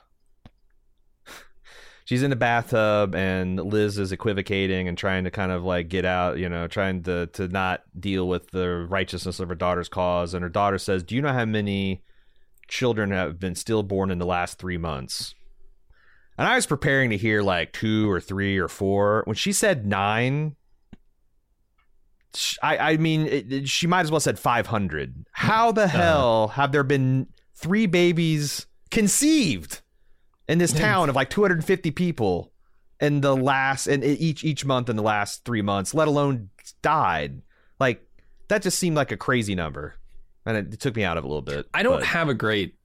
[2.05, 6.05] she's in the bathtub and Liz is equivocating and trying to kind of like get
[6.05, 10.35] out, you know, trying to to not deal with the righteousness of her daughter's cause.
[10.35, 12.03] And her daughter says, "Do you know how many
[12.69, 15.35] children have been stillborn in the last three months?"
[16.39, 19.23] And I was preparing to hear like two or three or four.
[19.25, 20.57] When she said nine,
[22.63, 25.27] I, I mean, it, it- she might as well said 500.
[25.33, 25.99] How the uh-huh.
[25.99, 29.81] hell have there been three babies conceived
[30.49, 32.53] in this town of like 250 people
[33.01, 36.51] in the last, and each each month in the last three months, let alone
[36.83, 37.43] died?
[37.81, 38.07] Like
[38.49, 39.97] that just seemed like a crazy number,
[40.45, 41.67] and it, it took me out of it a little bit.
[41.75, 42.77] I don't but- have a great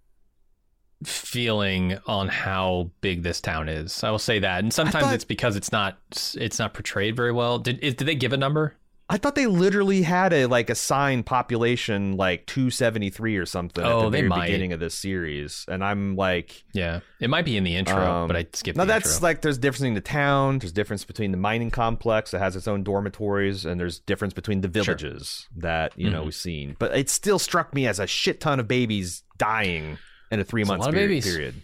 [1.04, 4.04] feeling on how big this town is.
[4.04, 5.98] I will say that, and sometimes thought- it's because it's not
[6.38, 7.60] it's not portrayed very well.
[7.60, 8.76] Did is, did they give a number?
[9.12, 13.92] I thought they literally had a like a assigned population like 273 or something at
[13.92, 14.46] Oh, the very might.
[14.48, 16.64] beginning of this series, and I'm like.
[16.74, 18.78] Yeah, it might be in the intro, Um, but I skipped.
[18.78, 19.24] No, the that's intro.
[19.28, 20.60] like there's difference in the town.
[20.60, 24.62] There's difference between the mining complex that has its own dormitories, and there's difference between
[24.62, 26.26] the villages that you know Mhm.
[26.26, 26.76] we've seen.
[26.80, 29.98] But it still struck me as a shit ton of babies dying
[30.32, 31.24] in a three month period.
[31.24, 31.56] period.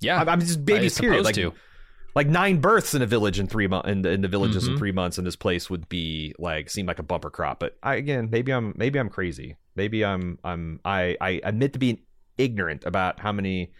[0.00, 0.20] yeah.
[0.20, 0.98] I'm, I'm just I babies.
[0.98, 1.24] Period.
[1.24, 1.52] Like, to.
[2.18, 4.74] Like nine births in a village in three months in the, in the villages in
[4.74, 4.78] Mhm.
[4.78, 7.60] three months in this place would be like seem like a bumper crop.
[7.60, 9.56] But I again maybe I'm maybe I'm crazy.
[9.76, 11.98] Maybe I'm I'm I I admit to being
[12.36, 13.72] ignorant about how many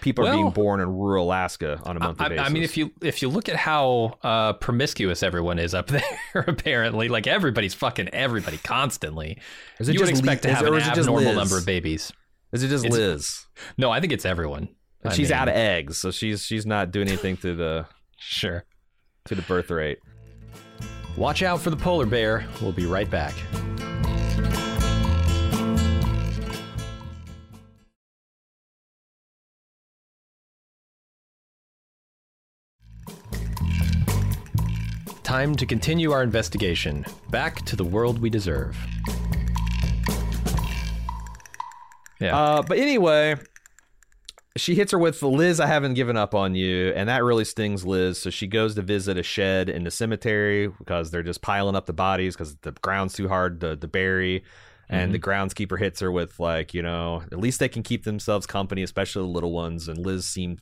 [0.00, 2.46] people are being born in rural Alaska on a monthly I, basis.
[2.46, 6.02] I mean, if you if you look at how uh, promiscuous everyone is up there,
[6.34, 9.38] apparently, like everybody's fucking everybody constantly,
[9.78, 12.12] Is it you would expect to have an is it just abnormal number of babies.
[12.52, 13.46] Is it just It's- Liz?
[13.78, 14.68] No, I think it's everyone.
[15.06, 17.86] And I she's mean, out of eggs, so she's she's not doing anything to the
[18.18, 18.64] Sure.
[19.26, 19.98] to the birth rate.
[21.16, 22.44] Watch out for the polar bear.
[22.60, 23.34] We'll be right back.
[35.22, 37.04] Time to continue our investigation.
[37.30, 38.76] Back to the world we deserve.
[42.20, 42.36] Yeah.
[42.36, 43.36] Uh, but anyway,
[44.56, 45.60] she hits her with Liz.
[45.60, 48.18] I haven't given up on you, and that really stings Liz.
[48.18, 51.86] So she goes to visit a shed in the cemetery because they're just piling up
[51.86, 54.44] the bodies because the ground's too hard to, to bury.
[54.88, 55.30] And the mm-hmm.
[55.30, 59.22] groundskeeper hits her with like, you know, at least they can keep themselves company, especially
[59.22, 59.88] the little ones.
[59.88, 60.60] And Liz seemed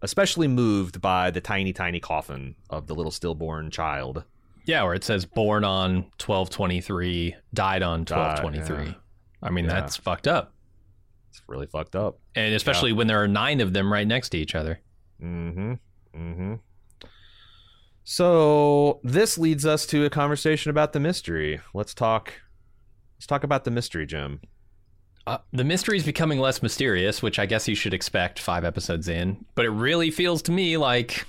[0.00, 4.22] especially moved by the tiny, tiny coffin of the little stillborn child.
[4.66, 8.84] Yeah, where it says born on 1223, died on 1223.
[8.86, 8.92] yeah.
[9.42, 9.72] I mean, Yeah.
[9.72, 10.53] that's fucked up.
[11.34, 12.20] It's really fucked up.
[12.36, 14.78] And especially when there are nine of them right next to each other.
[15.20, 15.72] Mm-hmm.
[16.16, 16.54] Mm-hmm.
[18.04, 21.60] So this leads us to a conversation about the mystery.
[21.72, 22.32] Let's talk.
[23.16, 24.40] Let's talk about the mystery, Jim.
[25.26, 29.08] Uh, the mystery is becoming less mysterious, which I guess you should expect five episodes
[29.08, 29.44] in.
[29.56, 31.26] But it really feels to me like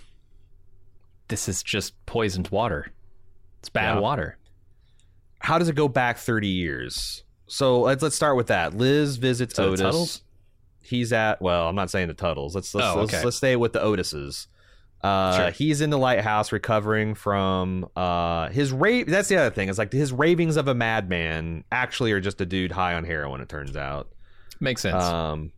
[1.30, 2.92] this is just poisoned water.
[3.60, 4.02] It's bad Yeah.
[4.02, 4.38] water.
[5.40, 7.24] How does it go back thirty years?
[7.48, 8.76] So let's let's start with that.
[8.76, 10.22] Liz visits To Otis.
[10.82, 12.54] He's at well, I'm not saying the Tuttles.
[12.56, 14.48] Let's let's Oh, let's, let's stay with the Otises.
[15.02, 15.50] Uh, Sure.
[15.52, 19.08] He's in the lighthouse recovering from uh, his rave.
[19.08, 19.70] That's the other thing.
[19.70, 23.42] It's like his ravings of a madman actually are just a dude high on heroin.
[23.42, 24.10] It turns out.
[24.60, 25.04] Makes sense.
[25.04, 25.52] Um,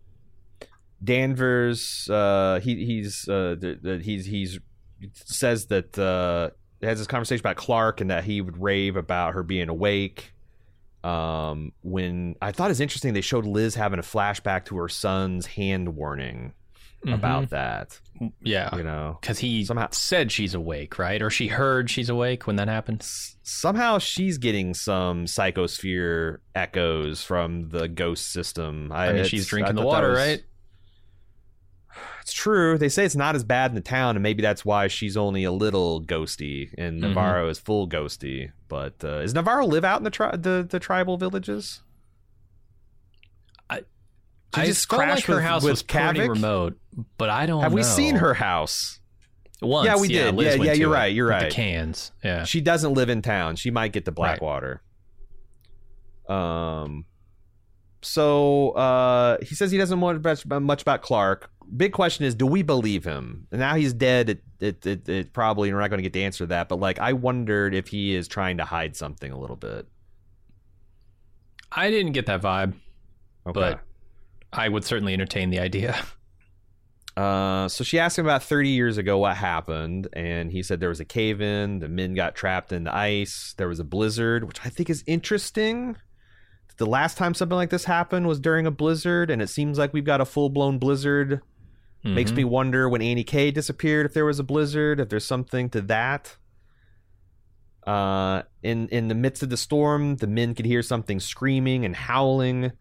[1.04, 4.60] Danvers, uh, he he's uh, th- th- he's he's
[5.14, 6.50] says that uh,
[6.86, 10.34] has this conversation about Clark and that he would rave about her being awake.
[11.04, 15.46] Um, when I thought it's interesting, they showed Liz having a flashback to her son's
[15.46, 16.54] hand warning
[17.08, 18.00] about that.
[18.42, 18.76] Yeah.
[18.76, 21.22] You know, Because he somehow- said she's awake, right?
[21.22, 23.04] Or she heard she's awake when that happened.
[23.44, 28.92] somehow she's getting some psychosphere echoes from the ghost system.
[28.92, 30.44] I mean, it's- she's I drinking the water, was- right?
[32.22, 32.78] It's true.
[32.78, 35.46] They say it's not as bad in the town, and maybe that's why she's only
[35.46, 37.08] a little ghosty, and Mhm.
[37.10, 38.52] Navarro is full ghosty.
[38.68, 41.82] But uh, does Navarro live out in the tri- the, the tribal villages?
[43.70, 43.80] I-
[44.56, 46.30] She I just felt like crashed her with- house with was pretty Qavvik?
[46.30, 46.78] remote,
[47.18, 47.62] but I don't.
[47.64, 49.00] Have we seen her house?
[49.62, 50.36] Once, Yeah, we did.
[50.36, 51.46] Liz Yeah, yeah, you're right, you're right.
[51.50, 52.12] The cans.
[52.24, 52.44] Yeah.
[52.44, 53.56] She doesn't live in town.
[53.56, 54.16] She might get to Right.
[54.40, 54.82] Blackwater.
[56.30, 57.06] Um.
[58.04, 60.24] So uh, he says he doesn't want
[60.62, 61.50] much about Clark.
[61.76, 63.48] Big question is, do we believe him?
[63.52, 64.30] And now he's dead.
[64.30, 66.70] It it it, it probably we're not going to get the answer to that.
[66.70, 69.88] But like, I wondered if he is trying to hide something a little bit.
[71.72, 72.74] I didn't get that vibe,
[73.46, 73.54] Okay.
[73.60, 73.80] but
[74.54, 75.98] I would certainly entertain the idea.
[77.18, 80.88] Uh, so she asked him about 30 years ago what happened, and he said there
[80.90, 84.44] was a cave in, the men got trapped in the ice, there was a blizzard,
[84.44, 85.96] which I think is interesting.
[86.78, 89.94] The last time something like this happened was during a blizzard, and it seems like
[89.94, 91.42] we've got a full blown blizzard.
[92.04, 92.36] Makes Mhm.
[92.38, 95.82] me wonder when Annie K disappeared if there was a blizzard, if there's something to
[95.82, 96.38] that.
[97.86, 101.96] Uh, in in the midst of the storm, the men could hear something screaming and
[101.96, 102.72] howling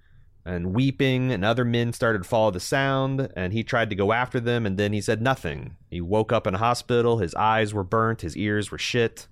[0.45, 3.29] and weeping, and other men started to follow the sound.
[3.37, 5.77] And he tried to go after them, and then he said nothing.
[5.91, 7.19] He woke up in a hospital.
[7.19, 8.21] His eyes were burnt.
[8.23, 9.27] His ears were shit.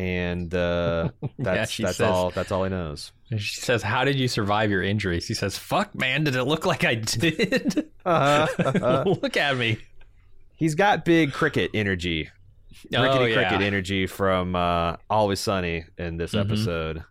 [0.00, 2.30] And uh, that's she that's says- all.
[2.30, 3.12] That's all he knows.
[3.36, 6.64] She says, "How did you survive your injuries?" He says, "Fuck, man, did it look
[6.64, 7.86] like I did?
[8.06, 9.04] Uh-huh.
[9.22, 9.76] look at me."
[10.56, 12.30] He's got big cricket energy.
[12.94, 13.34] Oh rickety yeah.
[13.48, 16.40] cricket energy from uh, Always Sunny in this Mhm.
[16.40, 17.04] episode.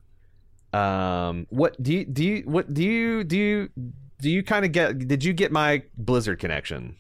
[0.74, 2.24] Um, what do you do?
[2.24, 3.38] You what do you do?
[3.38, 3.70] You
[4.20, 5.08] do you kind of get?
[5.08, 6.96] Did you get my Blizzard connection?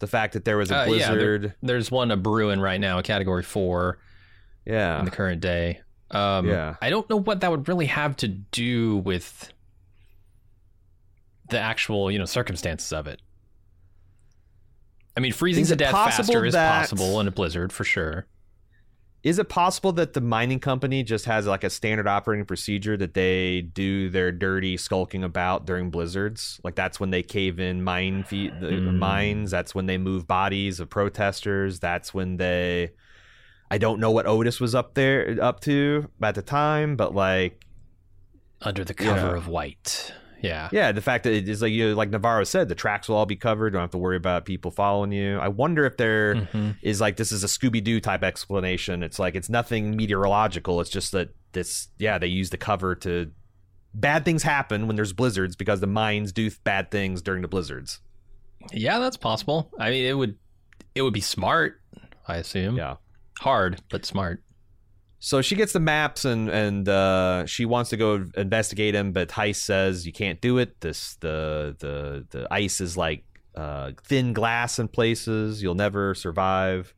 [0.00, 2.80] The fact that there was a Uh, yeah, there- Blizzard, There's one a brewing right
[2.80, 3.98] now, a category four
[4.66, 5.80] yeah, in the current day.
[6.10, 6.76] Um, Yeah.
[6.80, 9.52] I don't know what that would really have to do with
[11.50, 13.20] the actual, you know, circumstances of it.
[15.16, 18.26] I mean, freezing Is to death faster is possible in a blizzard for sure.
[19.22, 23.14] Is it possible that the mining company just has like a standard operating procedure that
[23.14, 26.60] they do their dirty skulking about during blizzards?
[26.62, 28.98] Like that's when they cave in mine feet, the Mm.
[28.98, 29.50] mines.
[29.50, 31.80] That's when they move bodies of protesters.
[31.80, 32.90] That's when they.
[33.70, 37.64] I don't know what Otis was up there up to at the time, but like,
[38.62, 39.36] Under the cover Yeah.
[39.36, 40.12] of white.
[40.42, 40.68] Yeah.
[40.70, 43.16] yeah, the fact that it is like you know, like Navarro said, the tracks will
[43.16, 43.72] all be covered.
[43.72, 45.38] Don't have to worry about people following you.
[45.38, 46.76] I wonder if there Mhm.
[46.82, 49.02] is like this is a Scooby Doo type explanation.
[49.02, 50.80] It's like it's nothing meteorological.
[50.80, 53.30] It's just that this, yeah, they use the cover to.
[53.94, 58.00] Bad things happen when there's blizzards because the mines do bad things during the blizzards.
[58.72, 59.72] Yeah, that's possible.
[59.78, 60.36] I mean, it would
[60.94, 61.80] it would be smart,
[62.28, 62.76] I assume.
[62.76, 62.96] Yeah.
[63.40, 64.42] Hard, but smart.
[65.18, 69.28] So she gets the maps and and uh, she wants to go investigate him, but
[69.30, 70.80] Heiss says you can't do it.
[70.80, 73.24] This the the the ice is like
[73.54, 75.62] uh, thin glass in places.
[75.62, 76.94] You'll never survive.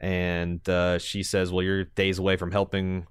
[0.00, 3.06] And uh, she says, "Well, you're days away from helping,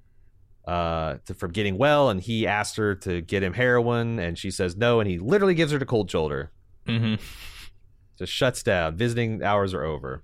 [0.67, 4.51] uh, to, from getting well." And he asked her to get him heroin, and she
[4.51, 4.99] says no.
[4.99, 6.51] And he literally gives her the cold shoulder.
[6.85, 7.15] hmm
[8.17, 8.97] Just shuts down.
[8.97, 10.23] Visiting hours are over.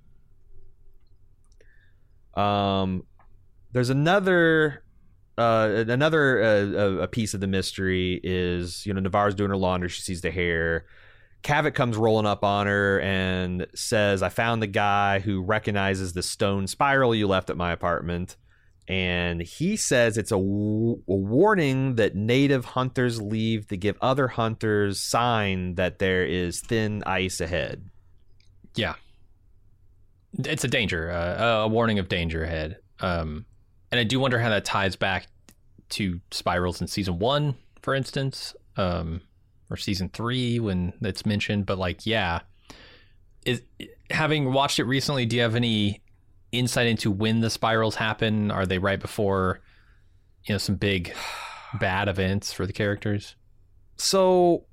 [2.37, 3.03] Um,
[3.71, 4.83] there's another,
[5.37, 9.89] uh, another uh, a piece of the mystery is you know Navarro's doing her laundry.
[9.89, 10.85] She sees the hair.
[11.43, 16.23] Qavvik comes rolling up on her and says, "I found the guy who recognizes the
[16.23, 18.37] stone spiral you left at my apartment."
[18.87, 24.29] And he says it's a, w- a warning that native hunters leave to give other
[24.29, 27.89] hunters sign that there is thin ice ahead.
[28.75, 28.95] Yeah.
[30.33, 32.77] It's a danger, uh, a warning of danger ahead.
[32.99, 33.45] Um,
[33.91, 35.27] and I do wonder how that ties back
[35.89, 39.21] to spirals in season one, for instance, um,
[39.69, 41.65] or season three when it's mentioned.
[41.65, 42.41] But like, yeah,
[43.45, 43.61] is
[44.09, 45.25] having watched it recently.
[45.25, 46.01] Do you have any
[46.51, 48.51] insight into when the spirals happen?
[48.51, 49.61] Are they right before,
[50.43, 51.15] you know, some big
[51.79, 53.35] bad events for the characters?
[53.95, 54.65] So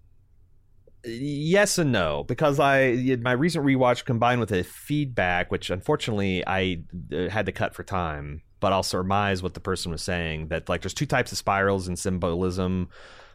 [1.05, 6.83] yes and no because I my recent rewatch combined with a feedback, which unfortunately I
[7.13, 10.69] uh, had to cut for time, but I'll surmise what the person was saying that
[10.69, 12.89] like there's two types of spirals in symbolism.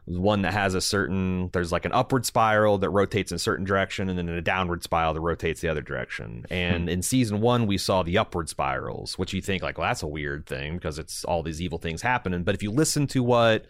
[0.06, 3.66] One that has a certain there's like an upward spiral that rotates in a certain
[3.66, 6.46] direction, and then a downward spiral that rotates the other direction.
[6.50, 10.02] And in season one, we saw the upward spirals, which you think like, well, that's
[10.02, 12.44] a weird thing because it's all these evil things happening.
[12.44, 13.66] But if you listen to what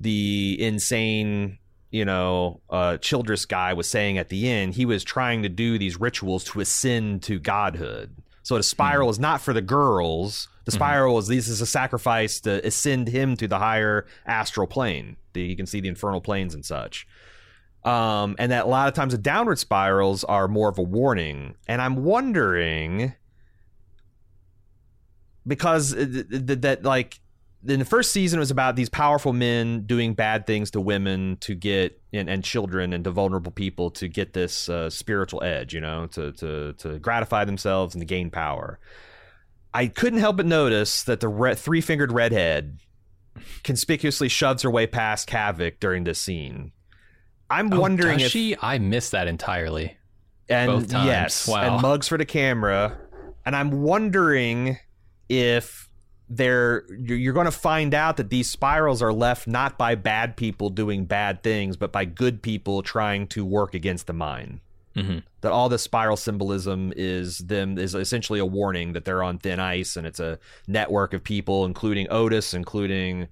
[0.00, 1.58] the insane
[1.90, 5.78] you know, uh, Childress guy was saying at the end, he was trying to do
[5.78, 8.14] these rituals to ascend to godhood.
[8.42, 10.48] So the spiral is not for the girls.
[10.64, 15.16] The spiral is this is a sacrifice to ascend him to the higher astral plane.
[15.32, 17.06] The, you can see the infernal planes and such.
[17.84, 21.56] Um, and that a lot of times the downward spirals are more of a warning.
[21.66, 23.14] And I'm wondering
[25.46, 27.20] because uh, th- th- that like
[27.66, 31.36] in the first season it was about these powerful men doing bad things to women
[31.40, 35.74] to get and, and children and to vulnerable people to get this uh, spiritual edge
[35.74, 38.78] you know to, to to gratify themselves and to gain power
[39.74, 42.78] i couldn't help but notice that the re- three-fingered redhead
[43.64, 46.72] conspicuously shoves her way past Qavvik during this scene
[47.50, 48.56] i'm Oh, wondering if she?
[48.60, 49.96] I missed that entirely.
[50.48, 51.06] and both times.
[51.06, 51.74] yes Wow.
[51.74, 52.96] and mugs for the camera
[53.44, 54.78] and i'm wondering
[55.28, 55.87] if
[56.30, 60.68] they're you're, going to find out that these spirals are left not by bad people
[60.70, 64.60] doing bad things but by good people trying to work against the mine
[64.96, 65.22] Mhm.
[65.42, 69.60] that all this spiral symbolism is them is essentially a warning that they're on thin
[69.60, 73.28] ice and it's a network of people including otis including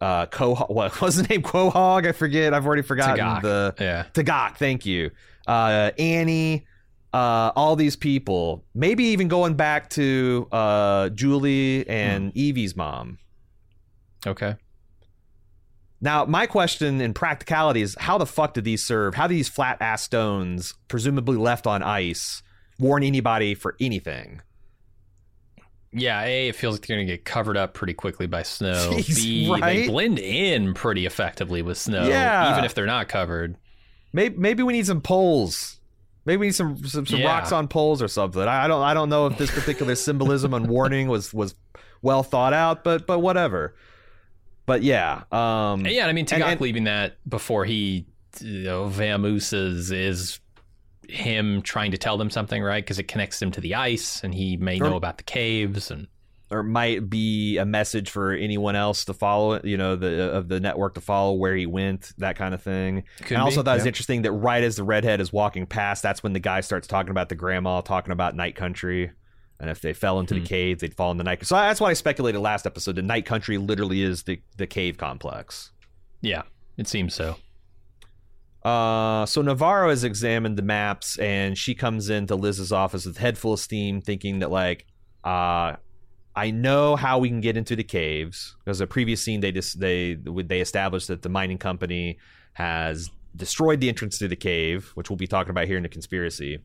[0.00, 3.42] uh Quahog, what was the name quahog i forget i've already forgotten Tagak.
[3.42, 4.04] the Yeah.
[4.14, 5.10] Tagak, thank you.
[5.46, 6.64] Uh, Annie,
[7.12, 8.64] uh, all these people.
[8.74, 13.18] Maybe even going back to uh, Julie and Evie's mom.
[14.26, 14.56] Okay.
[16.00, 19.14] Now, my question in practicality is how the fuck did these serve?
[19.14, 22.42] How do these flat ass stones, presumably left on ice,
[22.78, 24.40] warn anybody for anything?
[25.92, 28.92] Yeah, A, it feels like they're going to get covered up pretty quickly by snow.
[28.92, 32.52] Jeez, B, they blend in pretty effectively with snow, Yeah.
[32.52, 33.56] even if they're not covered.
[34.12, 35.79] Maybe, maybe we need some poles.
[36.24, 37.26] Maybe need some some, some Yeah.
[37.26, 38.42] rocks on poles or something.
[38.42, 41.54] I, I don't I don't know if this particular symbolism and warning was was
[42.02, 43.74] well thought out, but but whatever.
[44.66, 48.06] But yeah, um, Yeah, I mean, And- and- leaving that before he,
[48.40, 50.38] you know, Vamooses is
[51.08, 52.84] him trying to tell them something, right?
[52.84, 55.90] Because it connects him to the ice, and he may Or- know about the caves.
[55.90, 56.06] And
[56.50, 60.48] or might be a message for anyone else to follow it, you know, the of
[60.48, 63.04] the network to follow where he went, that kind of thing.
[63.22, 65.66] Could I also be, thought it was interesting that right as the redhead is walking
[65.66, 69.12] past, that's when the guy starts talking about the grandma, talking about night country.
[69.60, 70.40] And if they fell into Hmm.
[70.40, 71.44] the cave, they'd fall in the night.
[71.44, 72.96] So that's why I speculated last episode.
[72.96, 75.70] The night country literally is the, the cave complex.
[76.22, 76.42] yeah,
[76.78, 77.36] it seems so.
[78.62, 83.38] Uh, so Navarro has examined the maps, and she comes into Liz's office with head
[83.38, 84.86] full of steam, thinking that like,
[85.24, 85.76] uh,
[86.40, 89.78] I know how we can get into the caves because the previous scene they just
[89.78, 92.16] they they established that the mining company
[92.54, 95.90] has destroyed the entrance to the cave, which we'll be talking about here in the
[95.90, 96.64] conspiracy.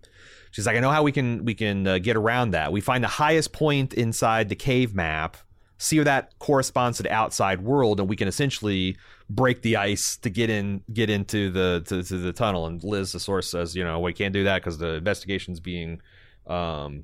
[0.51, 2.71] She's like, I know how we can we can uh, get around that.
[2.71, 5.35] We find the highest point inside the cave map,
[5.77, 8.95] see where that corresponds to the outside world, and we can essentially
[9.29, 12.65] break the ice to get in get into the to, to the tunnel.
[12.65, 16.01] And Liz, the source, says, you know, we can't do that because the investigation's being
[16.47, 17.03] um,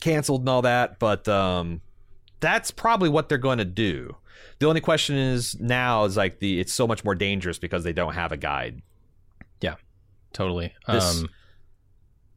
[0.00, 0.98] canceled and all that.
[0.98, 1.80] But um,
[2.40, 4.16] that's probably what they're going to do.
[4.58, 7.92] The only question is now is like the it's so much more dangerous because they
[7.92, 8.82] don't have a guide.
[9.60, 9.74] Yeah,
[10.32, 10.72] totally.
[10.88, 11.28] This- um,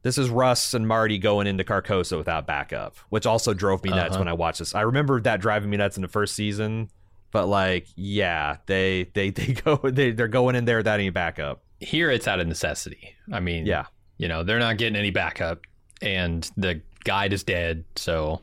[0.04, 4.12] This is Rust and Marty going into Carcosa without backup, which also drove me nuts
[4.12, 4.20] Uh-huh.
[4.20, 4.76] when I watched this.
[4.76, 6.90] I remember that driving me nuts in the first season,
[7.32, 11.64] but like, yeah, they they they go they they're going in there without any backup.
[11.80, 13.16] here, it's out of necessity.
[13.32, 13.86] I mean, Yeah,
[14.18, 15.62] you know, they're not getting any backup,
[16.02, 17.86] and the guide is dead.
[17.96, 18.42] So,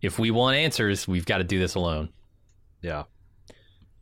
[0.00, 2.08] if we want answers, we've got to do this alone.
[2.82, 3.04] yeah.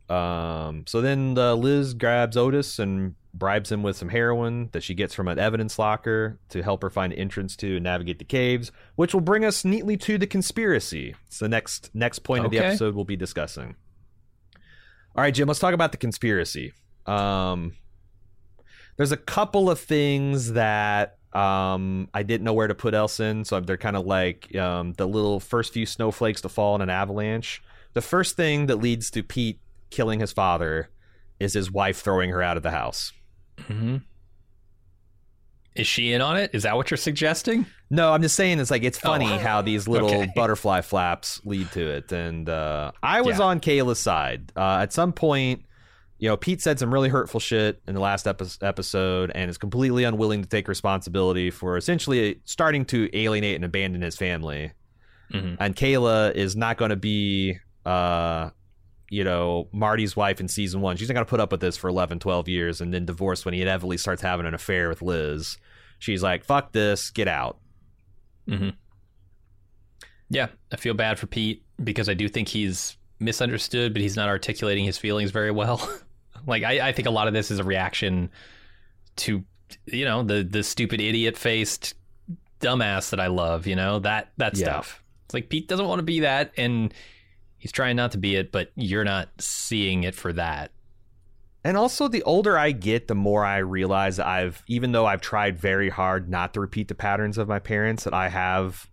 [0.09, 0.83] Um.
[0.87, 5.13] So then uh, Liz grabs Otis and bribes him with some heroin that she gets
[5.13, 9.13] from an evidence locker to help her find entrance to and navigate the caves, which
[9.13, 11.15] will bring us neatly to the conspiracy.
[11.27, 13.75] It's the next next point of the episode we'll be discussing.
[15.15, 16.73] All right, Jim, let's talk about the conspiracy.
[17.05, 17.73] Um,
[18.97, 23.45] there's a couple of things that um, I didn't know where to put else in,
[23.45, 26.89] so they're kind of like um, the little first few snowflakes to fall in an
[26.89, 27.61] avalanche.
[27.93, 29.59] The first thing that leads to Pete
[29.89, 30.89] killing his father
[31.39, 33.11] is his wife throwing her out of the house.
[33.57, 33.97] Mm-hmm.
[35.75, 36.51] Is she in on it?
[36.53, 37.65] Is that what you're suggesting?
[37.89, 39.37] No, I'm just saying it's like it's funny Oh.
[39.37, 40.31] how these little Okay.
[40.35, 42.11] butterfly flaps lead to it.
[42.11, 43.45] And uh, I was Yeah.
[43.45, 44.51] on Kayla's side.
[44.55, 45.63] Uh, at some point,
[46.21, 49.57] you know, Pete said some really hurtful shit in the last epi- episode and is
[49.57, 54.71] completely unwilling to take responsibility for essentially starting to alienate and abandon his family.
[55.33, 55.57] Mhm.
[55.59, 57.57] And Kayla is not going to be,
[57.87, 58.51] uh,
[59.09, 60.95] you know, Marty's wife in season one.
[60.95, 63.43] She's not going to put up with this for 11, 12 years and then divorce
[63.43, 65.57] when he inevitably starts having an affair with Liz.
[65.97, 67.57] She's like, fuck this, get out.
[68.47, 68.69] Mm-hmm.
[70.29, 74.29] Yeah, I feel bad for Pete because I do think he's misunderstood, but he's not
[74.29, 75.81] articulating his feelings very well.
[76.47, 78.29] like I, I think a lot of this is a reaction
[79.17, 79.43] to
[79.85, 81.93] you know the the stupid idiot faced
[82.59, 83.67] dumbass that I love.
[83.67, 84.65] You know that that Yeah.
[84.65, 85.03] stuff.
[85.25, 86.93] It's like Pete doesn't want to be that, and
[87.57, 90.71] he's trying not to be it, but you're not seeing it for that.
[91.63, 95.59] And also, the older I get, the more I realize I've, even though I've tried
[95.59, 98.89] very hard not to repeat the patterns of my parents, that I have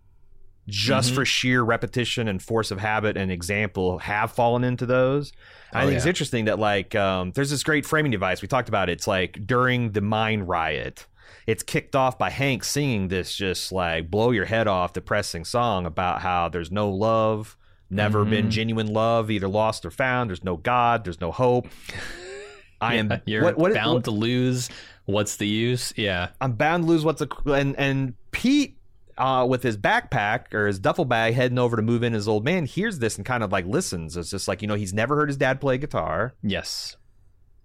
[0.69, 1.17] just mm-hmm.
[1.17, 5.33] for sheer repetition and force of habit and example have fallen into those.
[5.73, 8.69] I Oh, think it's interesting that like um, there's this great framing device we talked
[8.69, 8.89] about.
[8.89, 11.07] It's like during the mine riot,
[11.47, 15.85] it's kicked off by Hank singing this just like blow your head off depressing song
[15.87, 17.57] about how there's no love,
[17.91, 18.31] never Mm-hmm.
[18.31, 20.31] been genuine love, either lost or found.
[20.31, 21.05] There's no God.
[21.05, 21.69] There's no hope.
[22.81, 24.71] I am You're what, what, bound what- to lose.
[25.05, 25.93] What's the use?
[25.97, 26.29] Yeah.
[26.41, 28.78] I'm bound to lose what's a and and Pete
[29.19, 32.45] uh, with his backpack or his duffel bag heading over to move in his old
[32.45, 34.17] man hears this and kind of like listens.
[34.17, 36.35] It's just like you know he's never heard his dad play guitar.
[36.43, 36.97] Yes.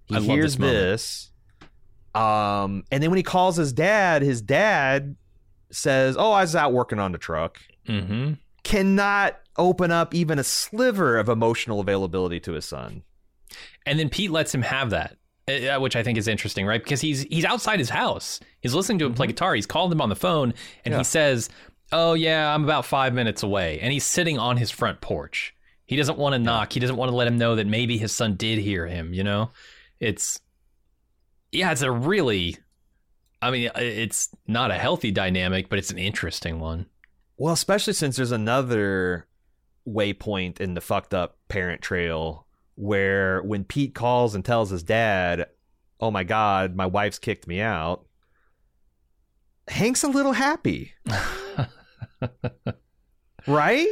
[0.06, 1.32] He I hears this
[2.14, 5.16] this, um, and then when he calls his dad, his dad
[5.72, 8.34] says, "Oh, I was out working on the truck." Mm-hmm.
[8.64, 13.04] Cannot open up even a sliver of emotional availability to his son.
[13.86, 15.18] And then Pete lets him have that,
[15.48, 16.82] Uh, uh, which I think is interesting, right?
[16.82, 18.40] Because he's he's outside his house.
[18.62, 19.32] He's listening to him play mm-hmm.
[19.32, 19.56] guitar.
[19.56, 20.54] He's called him on the phone,
[20.86, 21.00] and Yeah.
[21.00, 21.50] he says,
[21.92, 25.54] "Oh yeah, I'm about five minutes away." And he's sitting on his front porch.
[25.86, 26.72] He doesn't want to knock.
[26.72, 29.14] He doesn't want to let him know that maybe his son did hear him.
[29.14, 29.52] You know,
[30.00, 30.40] it's
[31.52, 32.58] yeah, it's a really,
[33.42, 36.88] I mean, it's not a healthy dynamic, but it's an interesting one.
[37.38, 39.28] Well, especially since there's another
[39.86, 42.43] waypoint in the fucked up parent trail
[42.76, 45.48] where when Pete calls and tells his dad,
[46.00, 48.06] "Oh my god, my wife's kicked me out."
[49.68, 50.94] Hank's a little happy.
[53.48, 53.88] right?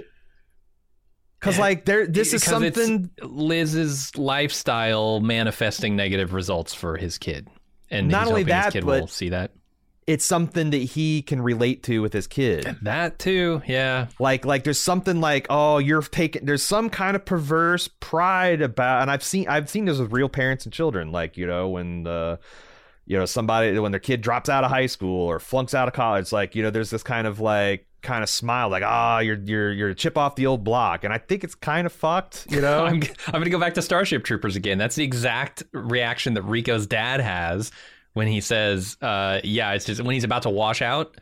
[1.40, 7.48] Cuz like there this is something Liz's lifestyle manifesting negative results for his kid,
[7.90, 9.52] and Not he's only that, his kid but- will see that.
[10.08, 12.78] It's something that he can relate to with his kid.
[12.82, 14.08] That too, yeah.
[14.20, 19.02] like like there's something like oh you're taking there's some kind of perverse pride about
[19.02, 22.04] and i've seen i've seen this with real parents and children like you know when
[22.04, 22.40] the
[23.06, 25.94] you know somebody when their kid drops out of high school or flunks out of
[25.94, 29.38] college like you know there's this kind of like kind of smile like ah you're
[29.44, 32.48] you're you're a chip off the old block and i think it's kind of fucked
[32.50, 34.78] you know I'm I'm gonna go back to Starship Troopers again.
[34.78, 37.72] That's the exact reaction that Rico's dad has
[38.14, 41.16] when he says, uh, "Yeah, it's just when he's about to wash out."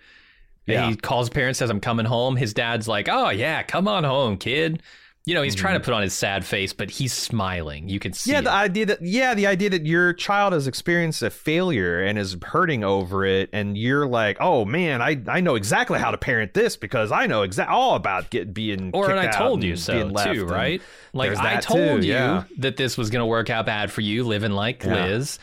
[0.66, 0.90] Yeah.
[0.90, 4.38] He calls parents, says, "I'm coming home." His dad's like, "Oh yeah, come on home,
[4.38, 4.82] kid."
[5.26, 7.88] You know, he's trying to put on his sad face, but he's smiling.
[7.88, 8.32] You can see.
[8.32, 8.36] Mm-hmm.
[8.36, 8.44] yeah it.
[8.44, 12.36] the idea that yeah the idea that your child has experienced a failure and is
[12.42, 16.56] hurting over it and you're like oh man i i know exactly how to parent
[16.56, 20.10] this because i know exactly all about get being or and I told you so
[20.10, 20.82] too, right?
[21.14, 22.46] Like I told too, you yeah.
[22.58, 24.94] that this was going to work out bad for you living like Yeah.
[24.96, 25.38] Liz.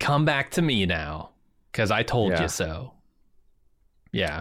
[0.00, 1.30] Come back to me now
[1.72, 2.42] cuz I told Yeah.
[2.42, 2.94] you so.
[4.12, 4.40] Yeah.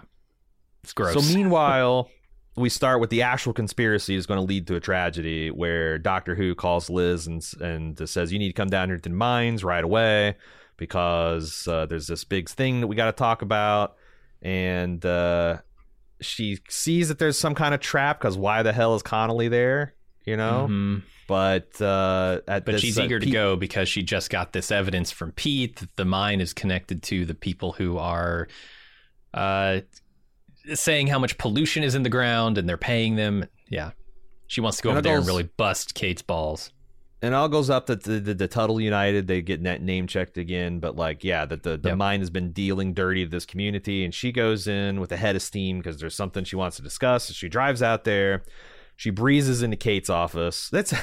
[0.83, 1.13] It's gross.
[1.13, 2.09] So meanwhile,
[2.55, 6.35] we start with the actual conspiracy is going to lead to a tragedy where Doctor
[6.35, 9.63] Who calls Liz and and says you need to come down here to the mines
[9.63, 10.35] right away
[10.77, 13.95] because uh, there's this big thing that we got to talk about,
[14.41, 15.57] and uh,
[16.21, 19.93] she sees that there's some kind of trap because why the hell is Connelly there?
[20.25, 21.03] You know, Mhm.
[21.29, 24.51] But uh, at But this, she's uh, eager to Pete- go because she just got
[24.51, 28.47] this evidence from Pete that the mine is connected to the people who are
[29.33, 29.81] uh,
[30.73, 33.45] saying how much pollution is in the ground and they're paying them.
[33.69, 33.91] Yeah.
[34.47, 36.71] She wants to go And over there and really bust Kate's balls.
[37.21, 40.37] and all goes up that the, the, the Tuttle United they get net name checked
[40.39, 41.97] again, but like yeah, that the the Yep.
[41.97, 45.35] mine has been dealing dirty to this community, and she goes in with a head
[45.35, 47.25] of steam because there's something she wants to discuss.
[47.25, 48.41] So she drives out there,
[48.99, 50.67] she breezes into Kate's office.
[50.69, 50.93] That's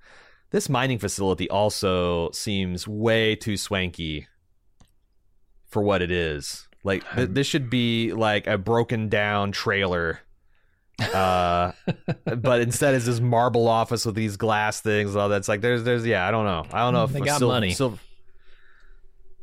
[0.50, 4.28] this mining facility also seems way too swanky
[5.66, 6.68] for what it is.
[6.84, 10.20] Like th- this should be like a broken down trailer.
[11.00, 11.72] uh
[12.36, 15.38] but instead it's this marble office with these glass things and all that.
[15.38, 16.66] It's like there's there's yeah, I don't know.
[16.70, 17.72] I don't know if They got Sil- money.
[17.72, 17.96] Sil-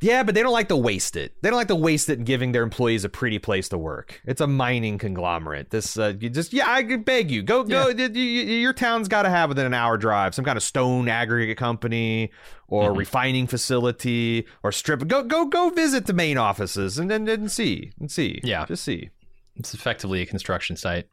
[0.04, 1.34] yeah, but they don't like to waste it.
[1.42, 4.22] They don't like to waste it in giving their employees a pretty place to work.
[4.26, 5.70] It's a mining conglomerate.
[5.72, 7.88] This uh, you just yeah, I beg you go go.
[7.88, 10.64] y- y- y- your town's got to have within an hour drive some kind of
[10.64, 12.32] stone aggregate company
[12.68, 12.98] or Mhm.
[12.98, 15.08] refining facility or strip.
[15.08, 18.40] Go go go visit the main offices and and, and see and see.
[18.44, 18.66] Yeah.
[18.66, 19.10] just see.
[19.56, 21.08] It's effectively a construction site.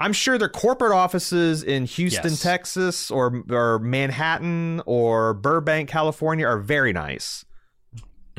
[0.00, 2.40] I'm sure their corporate offices in Houston, Yes.
[2.42, 7.44] Texas, or or Manhattan or Burbank, California, are very nice.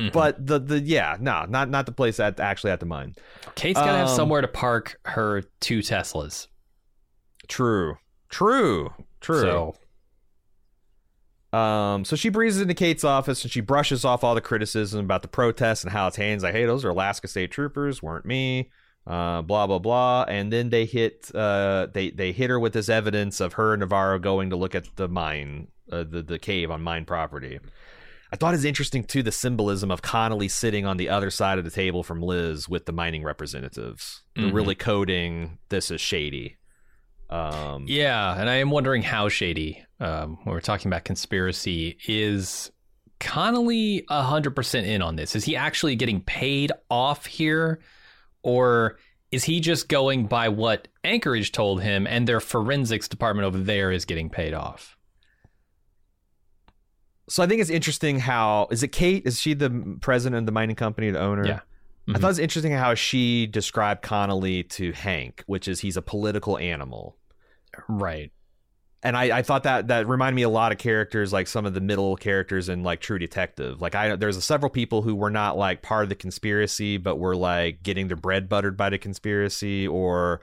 [0.00, 0.12] Mhm.
[0.12, 3.14] But the the yeah, no, not not the place at actually at the mine.
[3.54, 6.46] Kate's got to have Um, somewhere to park her two Teslas.
[7.48, 7.96] True,
[8.28, 8.90] true,
[9.20, 9.40] true.
[9.40, 9.74] So
[11.52, 15.22] Um, so she breezes into Kate's office and she brushes off all the criticism about
[15.22, 18.70] the protests and how it's hands like, hey, those are Alaska State Troopers, weren't me.
[19.06, 22.88] Uh, blah blah blah, and then they hit uh they they hit her with this
[22.88, 26.70] evidence of her and Navarro going to look at the mine, uh, the the cave
[26.70, 27.58] on mine property.
[28.32, 31.64] I thought it's interesting too the symbolism of Connelly sitting on the other side of
[31.64, 34.22] the table from Liz with the mining representatives.
[34.36, 34.54] They're Mhm.
[34.54, 36.56] really coding this as shady.
[37.28, 42.70] Um, Yeah, and I am wondering how shady, um, when we're talking about conspiracy, is
[43.20, 45.36] Connelly 100% in on this?
[45.36, 47.80] Is he actually getting paid off here?
[48.42, 48.98] Or
[49.30, 53.92] is he just going by what Anchorage told him and their forensics department over there
[53.92, 54.96] is getting paid off?
[57.30, 59.22] So I think it's interesting how is it Kate?
[59.24, 61.46] Is she the president of the mining company, the owner?
[61.46, 61.60] Yeah.
[62.08, 62.14] I Mhm.
[62.14, 66.58] thought it was interesting how she described Connelly to Hank, which is he's a political
[66.58, 67.16] animal.
[67.88, 68.32] Right.
[69.02, 71.72] and I, I thought that that reminded me a lot of characters like some of
[71.72, 73.80] the middle characters in like True Detective.
[73.80, 77.16] Like I there's a, several people who were not like part of the conspiracy, but
[77.16, 80.42] were like getting their bread buttered by the conspiracy, or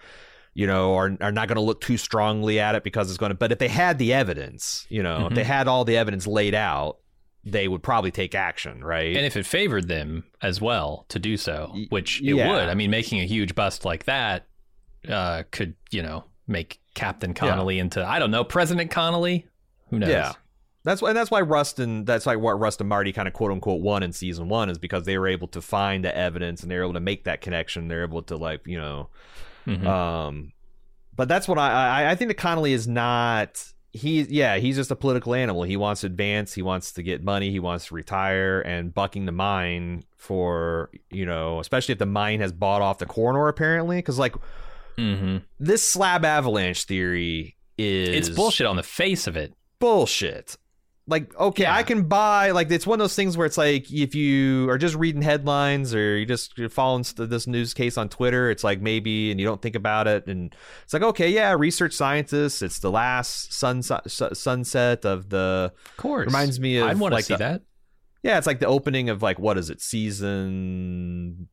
[0.58, 3.30] you know, are are not going to look too strongly at it because it's going
[3.30, 3.36] to.
[3.36, 6.56] But if they had the evidence, you know, if they had all the evidence laid
[6.56, 6.98] out,
[7.44, 9.16] they would probably take action, right?
[9.16, 12.50] And if it favored them as well to do so, which it yeah.
[12.50, 14.48] would, I mean, making a huge bust like that
[15.08, 19.46] uh, could, you know, make Captain Connelly into, I don't know, President Connelly?
[19.92, 20.10] Who knows?
[20.10, 20.34] Yeah.
[20.84, 23.36] That's why, and that's why Rust and that's like what Rust and Marty kind of
[23.36, 26.64] quote unquote won in season one is because they were able to find the evidence
[26.64, 27.90] and they were able to make that connection.
[27.90, 29.10] They're able to like you know,
[29.68, 29.86] Mhm.
[29.86, 30.54] um,
[31.16, 33.64] but that's what I, I I think that Connelly is not.
[33.94, 35.64] He yeah he's just a political animal.
[35.64, 36.54] He wants to advance.
[36.54, 37.50] He wants to get money.
[37.52, 38.62] He wants to retire.
[38.62, 43.06] And bucking the mine for you know, especially if the mine has bought off the
[43.08, 44.36] coroner apparently, because like
[44.98, 45.42] Mhm.
[45.60, 49.54] this slab avalanche theory is It's bullshit on the face of it.
[49.80, 50.58] bullshit.
[51.10, 51.74] Like, okay, Yeah.
[51.76, 52.52] I can buy.
[52.52, 55.96] Like, it's one of those things where it's like, if you are just reading headlines
[55.96, 59.46] or you just you're following this news case on Twitter, it's like maybe, and you
[59.46, 60.54] don't think about it, and
[60.84, 62.62] it's like, okay, yeah, research scientists.
[62.62, 65.72] It's the last sunset sunset of the.
[65.86, 66.26] Of course.
[66.26, 67.62] Reminds me of, I'd want to like, see the- that.
[68.24, 71.48] Yeah, it's like the opening of like what is it, season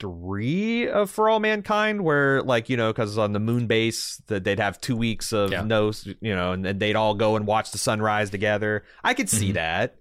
[0.00, 4.42] three of For All Mankind, where like you know, because on the moon base that
[4.44, 5.62] they'd have two weeks of Yeah.
[5.62, 8.84] no, you know, and, and they'd all go and watch the sunrise together.
[9.04, 9.54] I could see Mhm.
[9.54, 9.96] that.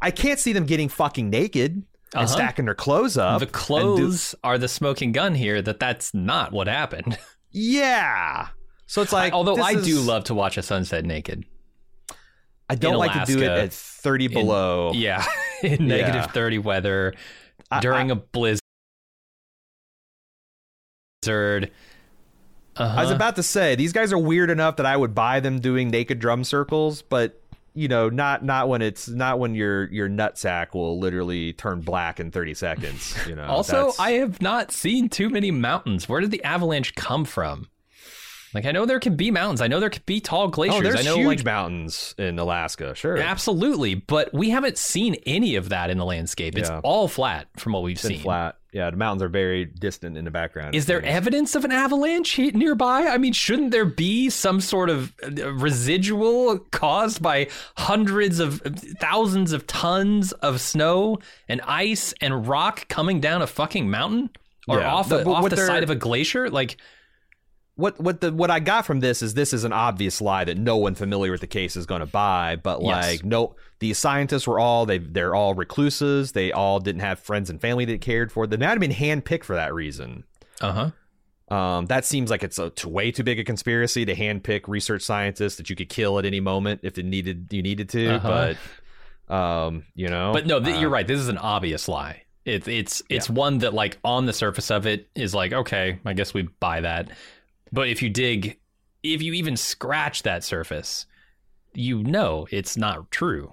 [0.00, 1.84] I can't see them getting fucking naked and
[2.14, 2.26] Uh-huh.
[2.26, 3.40] stacking their clothes up.
[3.40, 5.60] The and do- clothes are the smoking gun here.
[5.60, 7.18] That that's not what happened.
[7.50, 8.48] yeah.
[8.86, 11.44] So it's like, Although this I do love to watch a sunset naked.
[12.70, 14.92] I don't in like to do it at thirty in- below.
[14.94, 15.24] Yeah,
[15.62, 16.26] in negative Yeah.
[16.26, 17.14] thirty weather
[17.80, 18.60] during a blizzard.
[21.28, 22.94] Uh-huh.
[22.96, 25.60] I was about to say these guys are weird enough that I would buy them
[25.60, 27.40] doing naked drum circles, but
[27.74, 32.18] you know, not not when it's not when your your nutsack will literally turn black
[32.20, 33.16] in thirty seconds.
[33.28, 33.44] You know.
[33.46, 36.08] Also, That's- I have not seen too many mountains.
[36.08, 37.68] Where did the avalanche come from?
[38.54, 39.60] Like, I know there can be mountains.
[39.60, 40.78] I know there could be tall glaciers.
[40.78, 42.94] oh, there's I know, huge like, mountains in Alaska.
[42.94, 46.56] Sure, absolutely, but we haven't seen any of that in the landscape.
[46.56, 46.80] It's Yeah.
[46.82, 48.20] all flat from what we've it's seen.
[48.20, 48.56] flat.
[48.72, 50.74] Yeah, the mountains are very distant in the background.
[50.74, 53.06] Is there evidence of an avalanche nearby?
[53.06, 58.60] I mean, shouldn't there be some sort of uh, residual caused by hundreds of
[59.00, 61.18] thousands of tons of snow
[61.48, 64.30] and ice and rock coming down a fucking mountain
[64.68, 64.92] or Yeah.
[64.92, 66.50] off, The- off the side of a glacier?
[66.50, 66.76] Like,
[67.78, 70.58] what what the what I got from this is this is an obvious lie that
[70.58, 72.56] no one familiar with the case is going to buy.
[72.62, 73.06] But Yes.
[73.12, 76.32] like no, these scientists were all they they're all recluses.
[76.32, 78.60] They all didn't have friends and family that cared for them.
[78.60, 80.24] They might have been handpicked for that reason.
[80.60, 80.90] uh huh.
[81.50, 85.56] Um, that seems like it's a way too big a conspiracy to handpick research scientists
[85.56, 88.16] that you could kill at any moment if it needed you needed to.
[88.16, 88.54] Uh-huh.
[89.28, 91.06] But um, you know, But no, th- uh, you're right.
[91.06, 92.24] This is an obvious lie.
[92.44, 96.12] It, it's it's one that like on the surface of it is like okay, I
[96.14, 97.10] guess we buy that.
[97.72, 98.58] But if you dig,
[99.02, 101.06] if you even scratch that surface,
[101.74, 103.52] you know it's not true.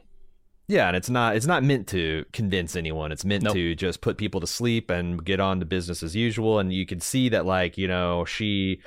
[0.68, 3.12] Yeah, and it's not it's not meant to convince anyone.
[3.12, 3.54] It's meant Nope.
[3.54, 6.60] to just put people to sleep and get on to business as usual.
[6.60, 8.82] And you can see that like, you know, she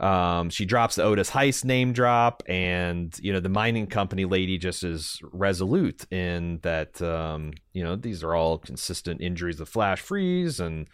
[0.00, 4.56] um she drops the Otis Heiss name drop and you know the mining company lady
[4.56, 10.00] just is resolute in that um you know these are all consistent injuries of flash
[10.00, 10.88] freeze and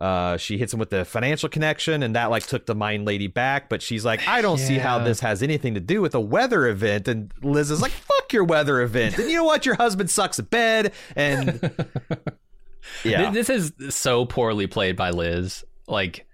[0.00, 3.26] uh, she hits him with the financial connection, and that like took the mind lady
[3.26, 3.68] back.
[3.68, 6.66] But she's like, I don't see how this has anything to do with a weather
[6.68, 7.08] event.
[7.08, 9.18] And Liz is like, Fuck your weather event.
[9.18, 9.66] And you know what?
[9.66, 10.92] Your husband sucks at bed.
[11.16, 11.60] And
[13.04, 15.64] yeah, This is so poorly played by Liz.
[15.86, 16.26] Like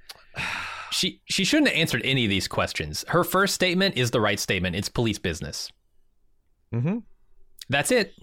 [0.91, 3.05] she she shouldn't have answered any of these questions.
[3.09, 4.77] Her first statement is the right statement.
[4.77, 5.71] It's police business.
[6.73, 6.99] hmm
[7.69, 8.15] That's it.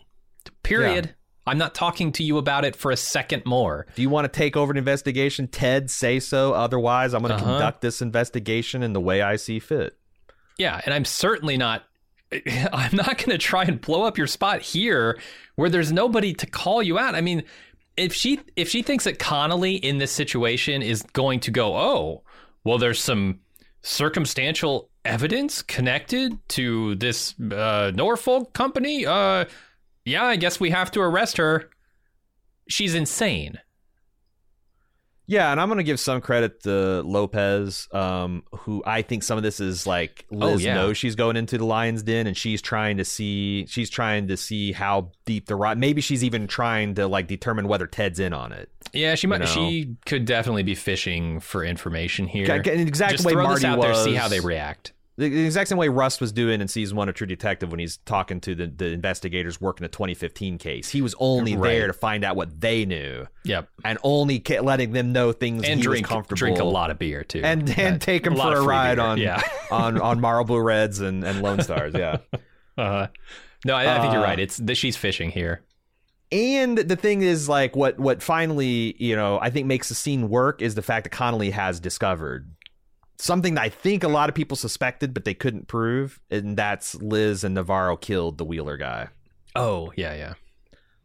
[0.64, 1.16] Period.
[1.48, 3.88] I'm not talking to you about it for a second more.
[3.90, 6.54] If you want to take over an investigation, Ted, say so.
[6.54, 7.46] Otherwise, I'm going to Uh-huh.
[7.54, 9.98] conduct this investigation in the way I see fit.
[10.58, 11.84] Yeah, and I'm certainly not
[12.74, 15.20] I'm not going to try and blow up your spot here
[15.56, 17.14] where there's nobody to call you out.
[17.16, 17.44] I mean,
[17.98, 22.24] if she if she thinks that Connelly in this situation is going to go, "Oh,
[22.64, 23.40] well there's some
[23.82, 29.46] circumstantial evidence connected to this uh, Norfolk company, uh
[30.06, 31.70] yeah, I guess we have to arrest her."
[32.68, 33.60] She's insane.
[35.28, 39.44] Yeah, and I'm gonna give some credit to Lopez, um, who I think some of
[39.44, 40.74] this is like Liz Oh, yeah.
[40.74, 44.36] knows she's going into the lion's den, and she's trying to see she's trying to
[44.36, 45.78] see how deep the rot.
[45.78, 48.70] Maybe she's even trying to like determine whether Ted's in on it.
[48.92, 49.40] Yeah, she might.
[49.40, 49.46] know.
[49.46, 52.46] She could definitely be fishing for information here.
[52.60, 54.92] Ga- Just way throw Marty this out there, see how they react.
[55.22, 57.80] The the exact same way Rust was doing in season one of True Detective when
[57.80, 60.90] he's talking to the, the investigators working a 2015 case.
[60.90, 61.70] He was only Right.
[61.74, 65.64] there to find out what they knew Yep, and only ca- letting them know things
[65.64, 68.34] and he drink was comfortable drink a lot of beer too, and and take him
[68.34, 69.06] a for a ride beer.
[69.06, 69.42] on yeah.
[69.72, 71.94] on on Marlboro Reds and and Lone Stars.
[71.96, 72.18] Yeah.
[72.78, 73.08] uh
[73.64, 74.40] No, I, I think you're Uh, right.
[74.40, 75.62] It's that she's fishing here.
[76.34, 80.30] And the thing is, like, what what finally, you know, I think makes the scene
[80.30, 82.50] work is the fact that Connelly has discovered
[83.24, 86.96] something that I think a lot of people suspected, but they couldn't prove, and that's
[86.96, 89.08] Liz and Navarro killed the Wheeler guy.
[89.56, 90.34] Oh yeah, yeah.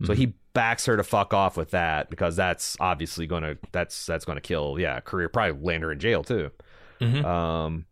[0.05, 0.21] So Mm-hmm.
[0.21, 4.41] he backs her to fuck off with that because that's obviously gonna that's that's gonna
[4.41, 6.51] kill, yeah, career, probably land her in jail too.
[7.01, 7.25] Mhm.
[7.25, 7.87] Um,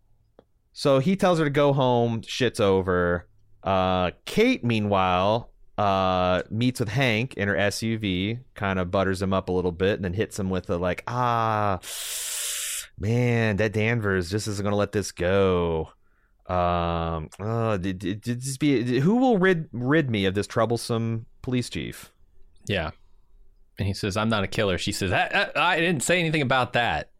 [0.73, 2.23] so he tells her to go home.
[2.23, 3.27] Shit's over.
[3.63, 9.49] Uh, Kate, meanwhile, uh, meets with Hank in her SUV, kind of butters him up
[9.49, 11.79] a little bit, and then hits him with a like, ah,
[12.99, 15.91] man, that Danvers just isn't gonna let this go.
[16.47, 21.27] Um, oh, did, did, did this be who will rid rid me of this troublesome
[21.43, 22.13] police chief?
[22.67, 22.91] Yeah.
[23.79, 26.43] And he says, "I'm not a killer." She says, I, I, "I didn't say anything
[26.43, 27.11] about that.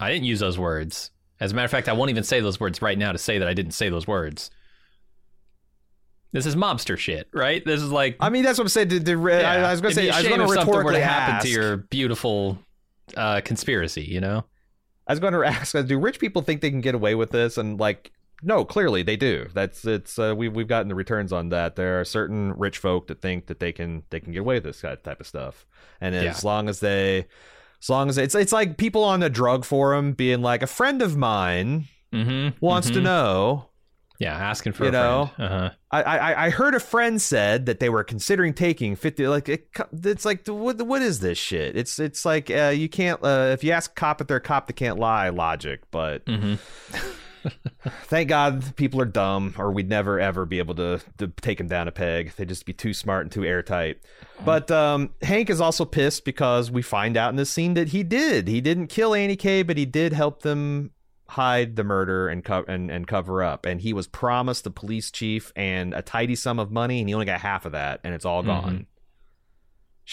[0.00, 1.10] I didn't use those words.
[1.40, 3.38] As a matter of fact, I won't even say those words right now to say
[3.38, 4.50] that I didn't say those words."
[6.32, 7.64] This is mobster shit, right?
[7.64, 8.88] This is like I mean, that's what I'm saying.
[8.88, 9.68] The, the, I, Yeah.
[9.68, 11.46] I was going to say, I was going to something were to happen ask.
[11.46, 12.58] to your beautiful
[13.16, 14.02] uh, conspiracy.
[14.02, 14.44] You know?
[15.08, 17.56] I was going to ask, do rich people think they can get away with this?
[17.58, 18.12] And like,
[18.42, 19.48] no, clearly they do.
[19.52, 21.74] That's it's uh, we we've gotten the returns on that.
[21.74, 24.64] There are certain rich folk that think that they can they can get away with
[24.64, 25.66] this kind type of stuff,
[26.00, 27.26] and as long as they,
[27.82, 31.02] as long as it's it's like people on the drug forum being like, a friend
[31.02, 32.64] of mine Mm-hmm.
[32.64, 33.66] wants to know.
[34.18, 35.30] Yeah, asking for You a know?
[35.36, 35.52] friend.
[35.52, 35.70] Uh-huh.
[35.92, 39.26] I, I I heard a friend said that they were considering taking fifty.
[39.28, 39.68] Like it,
[40.04, 41.76] it's like what what is this shit?
[41.76, 44.40] It's it's like uh, you can't uh, if you ask a cop if they're a
[44.40, 45.28] cop, they can't lie.
[45.28, 46.54] Logic, but Mm-hmm.
[48.06, 51.68] thank God people are dumb, or we'd never ever be able to to take them
[51.68, 52.32] down a peg.
[52.36, 54.00] They'd just be too smart and too airtight.
[54.44, 58.02] But um, Hank is also pissed because we find out in this scene that he
[58.02, 58.48] did.
[58.48, 60.90] He didn't kill Annie K, but he did help them
[61.28, 63.66] hide the murder and, co- and and cover up.
[63.66, 67.14] And he was promised the police chief and a tidy sum of money, and he
[67.14, 68.48] only got half of that, and it's all mm-hmm.
[68.48, 68.86] gone.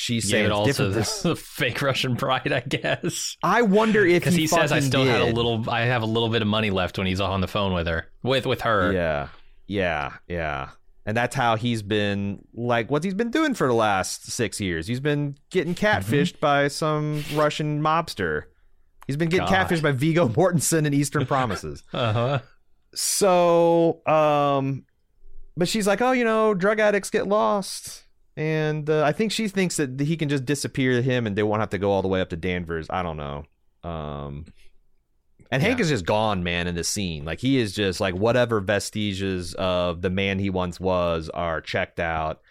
[0.08, 3.38] Gave saying it it's all to the, this- the fake Russian bride, I guess.
[3.42, 6.28] I wonder if Because he, says I still had a little, I have a little
[6.28, 8.92] bit of money left when he's on the phone with her, with with her.
[8.92, 9.30] Yeah,
[9.68, 10.72] yeah, yeah.
[11.06, 14.86] And that's how he's been like what he's been doing for the last six years.
[14.88, 15.86] He's been getting mm-hmm.
[15.86, 18.44] catfished by some Russian mobster.
[19.08, 19.70] He's been getting God.
[19.70, 21.84] catfished by Viggo Mortensen and Eastern Promises.
[21.94, 22.40] Uh huh.
[22.94, 24.86] so, um,
[25.58, 28.04] but she's like, oh, you know, drug addicts get lost.
[28.38, 31.62] And uh, I think she thinks that he can just disappear him and they won't
[31.62, 32.88] have to go all the way up to Danvers.
[32.90, 33.46] I don't know.
[33.84, 34.46] Um,
[35.52, 37.24] and Hank is just gone, man, in this scene.
[37.24, 42.00] Like he is just like whatever vestiges of the man he once was are checked
[42.00, 42.42] out.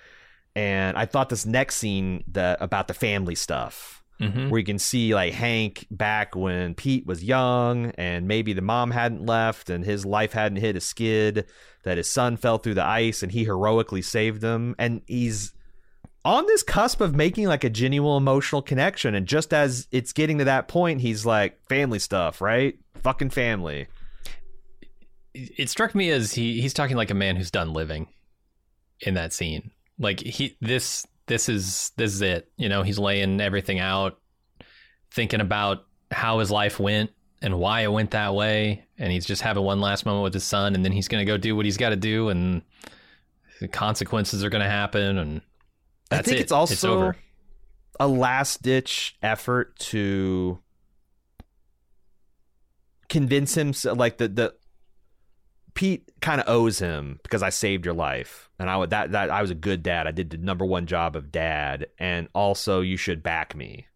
[0.56, 4.78] And I thought this next scene that about the family stuff, hmm where you can
[4.78, 9.84] see like Hank back when Pete was young, and maybe the mom hadn't left, and
[9.84, 11.46] his life hadn't hit a skid,
[11.82, 15.52] that his son fell through the ice, and he heroically saved him, and he's
[16.24, 19.14] on this cusp of making like a genuine emotional connection.
[19.14, 22.78] And just as it's getting to that point he's like family stuff right?
[23.02, 23.88] Fucking family.
[25.34, 28.08] It struck me as he he's talking like a man who's done living
[29.00, 29.70] in that scene.
[29.98, 32.50] Like he this this is this is it.
[32.56, 34.18] You know, he's laying everything out,
[35.10, 37.10] thinking about how his life went
[37.42, 40.44] and why it went that way, and he's just having one last moment with his
[40.44, 42.62] son, and then he's gonna go do what he's got to do, and
[43.60, 45.40] the consequences are gonna happen, and
[46.10, 46.42] that's i think it.
[46.42, 47.16] it's also over.
[48.00, 50.58] a last ditch effort to
[53.08, 54.54] convince him like the the
[55.74, 59.30] Pete kind of owes him because I saved your life and I would that that
[59.30, 60.06] I was a good dad.
[60.06, 63.86] I did the number one job of dad and also you should back me.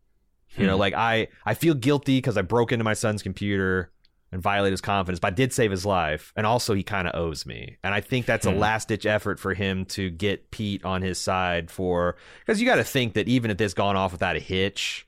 [0.56, 0.80] You know, Hmm.
[0.80, 3.92] like I I feel guilty because I broke into my son's computer
[4.30, 6.34] and violate his confidence, but I did save his life.
[6.36, 7.78] And also, he kind of owes me.
[7.82, 8.58] And I think that's a Hmm.
[8.58, 12.76] last ditch effort for him to get Pete on his side for because you got
[12.76, 15.06] to think that even if this gone off without a hitch,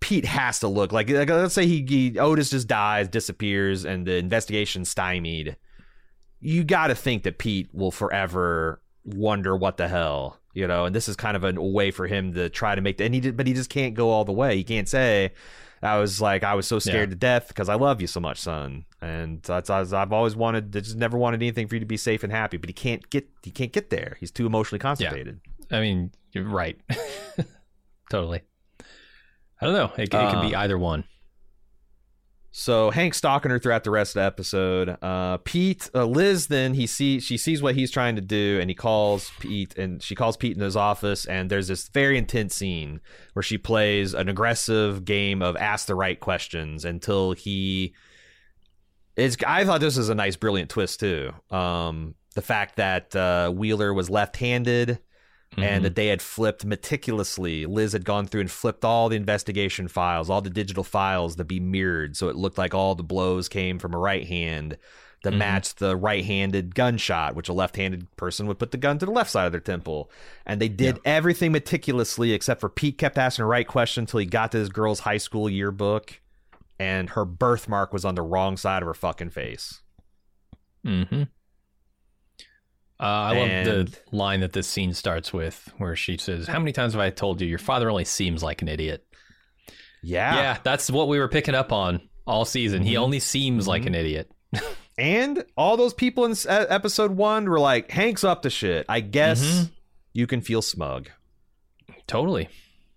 [0.00, 4.06] Pete has to look like, like let's say he, he Otis just dies, disappears, and
[4.06, 5.56] the investigation stymied.
[6.40, 10.84] You got to think that Pete will forever wonder what the hell, you know.
[10.84, 12.98] And this is kind of a way for him to try to make.
[12.98, 14.56] The, And he did, but he just can't go all the way.
[14.56, 15.32] He can't say,
[15.82, 17.14] "I was like I was so scared Yeah.
[17.14, 20.96] to death because I love you so much, son." And that's I've always wanted, just
[20.96, 22.58] never wanted anything for you to be safe and happy.
[22.58, 24.16] But he can't get he can't get there.
[24.20, 25.40] He's too emotionally constipated.
[25.70, 26.78] I mean, you're right.
[28.10, 28.42] totally.
[29.60, 29.92] I don't know.
[29.96, 31.04] It, it could be Uh, either one.
[32.58, 34.96] So Hank stalking her throughout the rest of the episode.
[35.02, 38.70] Uh, Pete, uh, Liz, then he sees she sees what he's trying to do, and
[38.70, 42.54] he calls Pete, and she calls Pete in his office, and there's this very intense
[42.54, 43.00] scene
[43.34, 47.92] where she plays an aggressive game of ask the right questions until he.
[49.16, 49.36] It's.
[49.46, 51.32] I thought this was a nice, brilliant twist too.
[51.50, 54.98] Um, the fact that uh, Wheeler was left-handed
[55.56, 57.64] and that they had flipped meticulously.
[57.66, 61.44] Liz had gone through and flipped all the investigation files, all the digital files to
[61.44, 64.76] be mirrored, so it looked like all the blows came from a right hand
[65.22, 65.38] that Mhm.
[65.38, 69.30] matched the right-handed gunshot, which a left-handed person would put the gun to the left
[69.30, 70.10] side of their temple.
[70.44, 74.26] And they did everything meticulously, except for Pete kept asking the right question until he
[74.26, 76.20] got to this girl's high school yearbook,
[76.78, 79.80] and her birthmark was on the wrong side of her fucking face.
[80.86, 81.22] Mm-hmm.
[82.98, 86.72] Uh, I love the line that this scene starts with, where she says, "How many
[86.72, 89.06] times have I told you your father only seems like an idiot?"
[90.02, 90.34] Yeah.
[90.36, 92.82] Yeah, that's what we were picking up on all season.
[92.82, 93.00] He Mhm.
[93.00, 93.86] only seems like Mhm.
[93.88, 94.30] an idiot.
[94.98, 98.86] And all those people in episode one were like, Hank's up to shit.
[98.88, 99.70] I guess Mhm.
[100.14, 101.10] you can feel smug
[102.06, 102.48] Totally.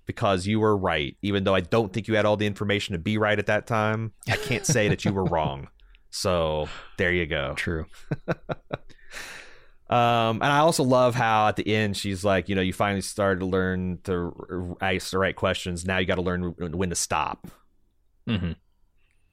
[0.06, 1.18] because you were right.
[1.22, 3.68] Even though I don't think you had all the information to be right at that
[3.68, 5.68] time, I can't say that you were wrong.
[6.10, 7.54] So there you go.
[7.58, 7.86] True.
[9.90, 13.02] Um, and I also love how at the end she's like, you know, you finally
[13.02, 15.84] started to learn to ask the right questions.
[15.86, 17.48] Now you got to learn when to stop.
[18.28, 18.52] hmm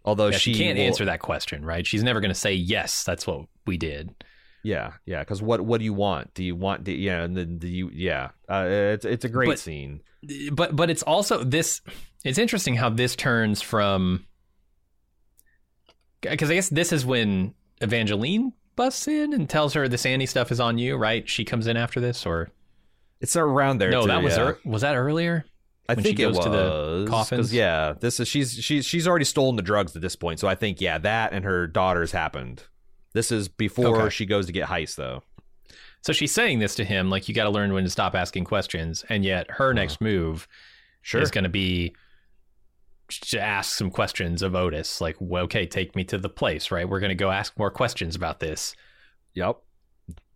[0.05, 1.87] Although Yeah, she, she can't will- answer that question, right?
[1.87, 3.05] She's never going to say yes.
[3.05, 4.15] That's what we did.
[4.63, 5.19] Yeah, yeah.
[5.21, 6.33] Because what what do you want?
[6.35, 6.85] Do you want?
[6.85, 7.91] Do, yeah, and then do you?
[7.93, 10.01] Yeah, uh, it's it's a great But- scene.
[10.53, 11.81] but but it's also this
[12.25, 14.25] it's interesting how this turns from
[16.21, 20.53] because i guess this is when evangeline busts in and tells her the sandy stuff
[20.53, 22.51] is on you right she comes in after this or
[23.21, 23.91] It's around there.
[23.91, 24.45] no too, that was yeah.
[24.49, 25.45] ear- was that earlier
[25.89, 27.53] I when she think it was to the coffins?
[27.55, 30.41] yeah, this is she's she's she's already stolen the drugs at this point.
[30.41, 32.65] So I think yeah, that and her daughters happened.
[33.13, 34.11] This is before Okay.
[34.11, 35.23] she goes to get Heiss though.
[36.03, 38.45] so she's saying this to him like you got to learn when to stop asking
[38.45, 40.47] questions and yet her next move
[41.03, 41.21] Sure.
[41.23, 41.95] is going to be
[43.09, 46.89] to ask some questions of otis like well, okay take me to the place right
[46.89, 48.75] we're going to go ask more questions about this
[49.35, 49.57] Yep.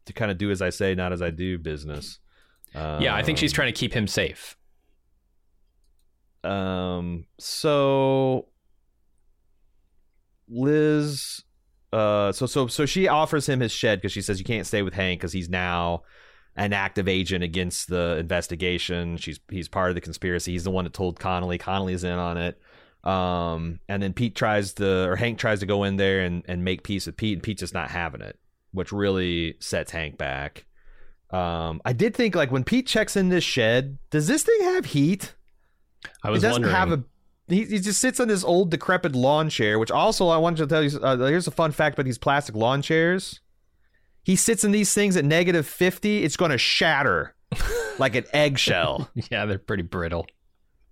[0.07, 2.19] To kind of do as I say, not as I do business.
[2.75, 4.57] yeah i think she's Um, trying to keep him safe
[6.45, 7.27] Um.
[7.39, 8.47] So
[10.49, 11.43] Liz,
[11.93, 14.83] uh, so so so she offers him his shed because she says you can't stay
[14.83, 16.03] with Hank because he's now
[16.57, 19.17] an active agent against the investigation.
[19.17, 20.53] She's he's part of the conspiracy.
[20.53, 21.59] He's the one that told Connelly.
[21.59, 22.61] Connelly's in on it.
[23.05, 26.65] Um, and then Pete tries to, or Hank tries to go in there and, and
[26.65, 28.39] make peace with Pete, and Pete's just not having it,
[28.73, 30.67] which really sets Hank back.
[31.31, 34.87] Um, I did think like when Pete checks in this shed, does this thing have
[34.87, 35.35] heat?
[36.23, 37.05] i was it doesn't wondering have a.
[37.49, 40.67] He, he just sits on this old decrepit lawn chair, which also I wanted to
[40.67, 40.99] tell you.
[41.01, 43.40] Uh, here's a fun fact about these plastic lawn chairs.
[44.31, 46.23] He sits in these things at negative fifty.
[46.23, 47.35] It's going to shatter
[47.99, 49.11] like an eggshell.
[49.29, 50.29] Yeah, they're pretty brittle.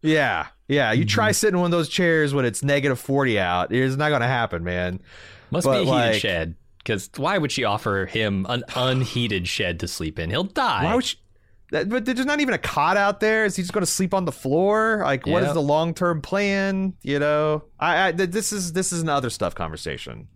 [0.02, 0.90] Yeah, yeah.
[0.90, 1.36] You try mhm.
[1.36, 3.73] sitting in one of those chairs when it's negative forty out.
[3.73, 4.98] It's not going to happen, man.
[5.52, 6.56] Must But, be a heated like- shed.
[6.78, 10.31] Because why would she offer him an unheated shed to sleep in?
[10.31, 10.82] He'll die.
[10.82, 11.19] Why would she?
[11.70, 13.44] That, but there's not even a cot out there.
[13.44, 15.02] Is he just going to sleep on the floor?
[15.05, 16.94] Like, what is the long term plan?
[17.02, 20.27] You know, I, I this is this is another stuff conversation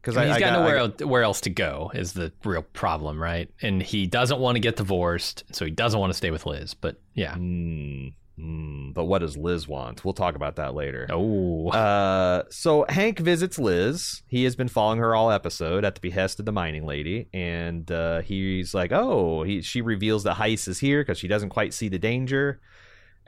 [0.00, 2.32] because I mean, he's got, I, nowhere I- el- where else to go is the
[2.44, 3.50] real problem, right?
[3.62, 6.74] And he doesn't want to get divorced, so he doesn't want to stay with Liz.
[6.74, 7.34] But yeah.
[7.34, 10.04] Mm, mm, but what does Liz want?
[10.04, 11.06] We'll talk about that later.
[11.10, 14.22] Oh, Uh, so Hank visits Liz.
[14.28, 17.90] He has been following her all episode at the behest of the mining lady, and
[17.90, 21.74] uh, he's like, "Oh," he she reveals that Heiss is here because she doesn't quite
[21.74, 22.60] see the danger.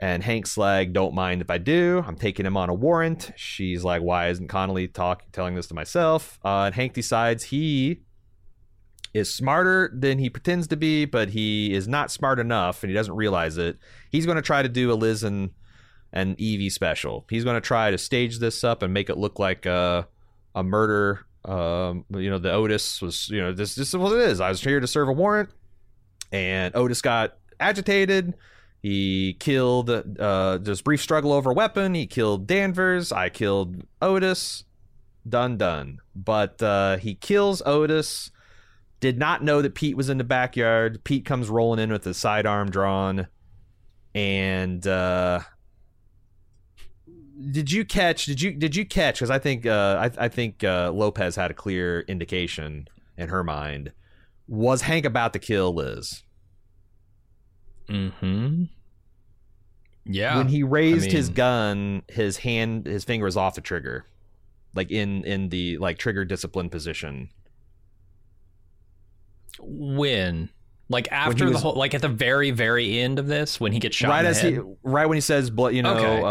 [0.01, 2.03] And Hank's like, "Don't mind if I do.
[2.05, 5.75] I'm taking him on a warrant." She's like, "Why isn't Connelly talking, telling this to
[5.75, 8.01] myself?" Uh, and Hank decides he
[9.13, 12.95] is smarter than he pretends to be, but he is not smart enough, and he
[12.95, 13.77] doesn't realize it.
[14.09, 15.51] He's going to try to do a Liz and
[16.13, 17.25] and Evie special.
[17.29, 20.07] He's going to try to stage this up and make it look like a
[20.55, 21.25] a murder.
[21.45, 24.41] Um, you know, the Otis was, you know, this this is what it is.
[24.41, 25.49] I was here to serve a warrant,
[26.31, 28.33] and Otis got agitated.
[28.81, 31.93] He killed uh, this brief struggle over a weapon.
[31.93, 33.11] He killed Danvers.
[33.11, 34.63] I killed Otis.
[35.27, 35.99] Done, done.
[36.15, 38.31] But uh, he kills Otis.
[38.99, 41.03] Did not know that Pete was in the backyard.
[41.03, 43.27] Pete comes rolling in with his sidearm drawn,
[44.13, 45.39] and uh,
[47.51, 48.25] did you catch?
[48.25, 49.15] Did you did you catch?
[49.15, 52.87] Because I think uh, I, I think uh, Lopez had a clear indication
[53.17, 53.91] in her mind.
[54.47, 56.23] Was Hank about to kill Liz?
[57.91, 58.63] Mm-hmm.
[60.05, 60.37] Yeah.
[60.37, 64.05] when he raised his mean- gun, his hand, his finger was off the trigger,
[64.73, 67.29] like in in the like trigger discipline position.
[69.59, 70.49] when?
[70.89, 73.79] Like after was- the whole, like at the very, very end of this, when he
[73.79, 74.53] gets shot right as head?
[74.53, 76.21] he, right when he says, "Blood," you know, Okay.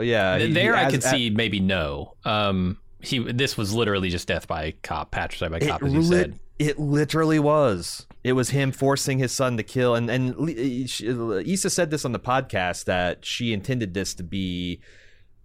[0.00, 0.36] uh, yeah.
[0.38, 2.14] Th- he- there I as- could as- see maybe no.
[2.24, 6.30] Um, he this was literally just death by cop, patricide by cop, as you lit-
[6.30, 6.38] said.
[6.58, 8.06] it literally was.
[8.26, 12.18] It was him forcing his son to kill, and and Issa said this on the
[12.18, 14.80] podcast that she intended this to be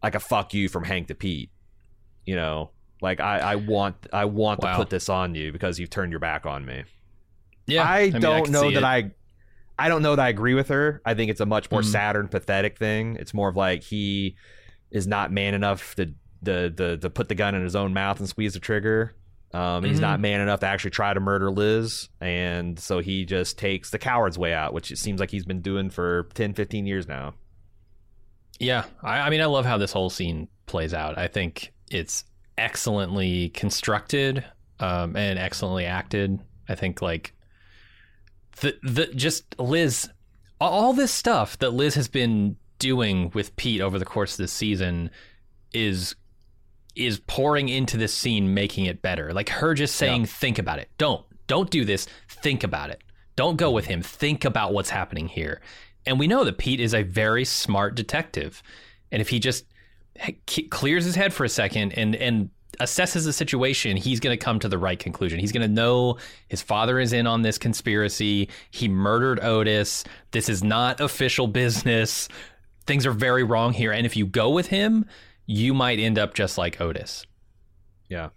[0.01, 1.51] like a fuck you from Hank to Pete.
[2.25, 4.71] You know, like I, I want I want Wow.
[4.71, 6.85] to put this on you because you've turned your back on me.
[7.67, 8.83] Yeah, I, mean, don't could know that it.
[8.83, 9.11] I
[9.77, 11.03] I don't know that I agree with her.
[11.05, 11.85] I think it's a much more Mhm.
[11.91, 13.15] Saturn pathetic thing.
[13.19, 14.35] It's more of like he
[14.89, 18.19] is not man enough to the the to put the gun in his own mouth
[18.19, 19.13] and squeeze the trigger.
[19.53, 20.01] Um, he's Mhm.
[20.01, 23.99] not man enough to actually try to murder Liz, and so he just takes the
[23.99, 27.33] coward's way out, which it seems like he's been doing for 10, 15 years now.
[28.59, 31.17] Yeah, I, I mean, I love how this whole scene plays out.
[31.17, 32.23] I think it's
[32.57, 34.45] excellently constructed
[34.79, 36.39] um, and excellently acted.
[36.69, 37.33] I think like
[38.61, 40.09] the the just Liz,
[40.59, 44.51] all this stuff that Liz has been doing with Pete over the course of this
[44.53, 45.09] season
[45.73, 46.15] is
[46.95, 49.33] is pouring into this scene, making it better.
[49.33, 50.89] Like her just saying, "Think about it.
[50.97, 52.07] Don't don't do this.
[52.27, 53.01] Think about it.
[53.35, 54.01] Don't go with him.
[54.01, 55.61] Think about what's happening here."
[56.05, 58.63] And we know that Pete is a very smart detective,
[59.11, 59.65] and if he just
[60.69, 62.49] clears his head for a second and and
[62.79, 65.39] assesses the situation, he's going to come to the right conclusion.
[65.39, 68.49] He's going to know his father is in on this conspiracy.
[68.71, 70.03] He murdered Otis.
[70.31, 72.27] This is not official business.
[72.85, 73.91] Things are very wrong here.
[73.91, 75.05] And if you go with him,
[75.45, 77.25] you might end up just like Otis.
[78.09, 78.29] Yeah.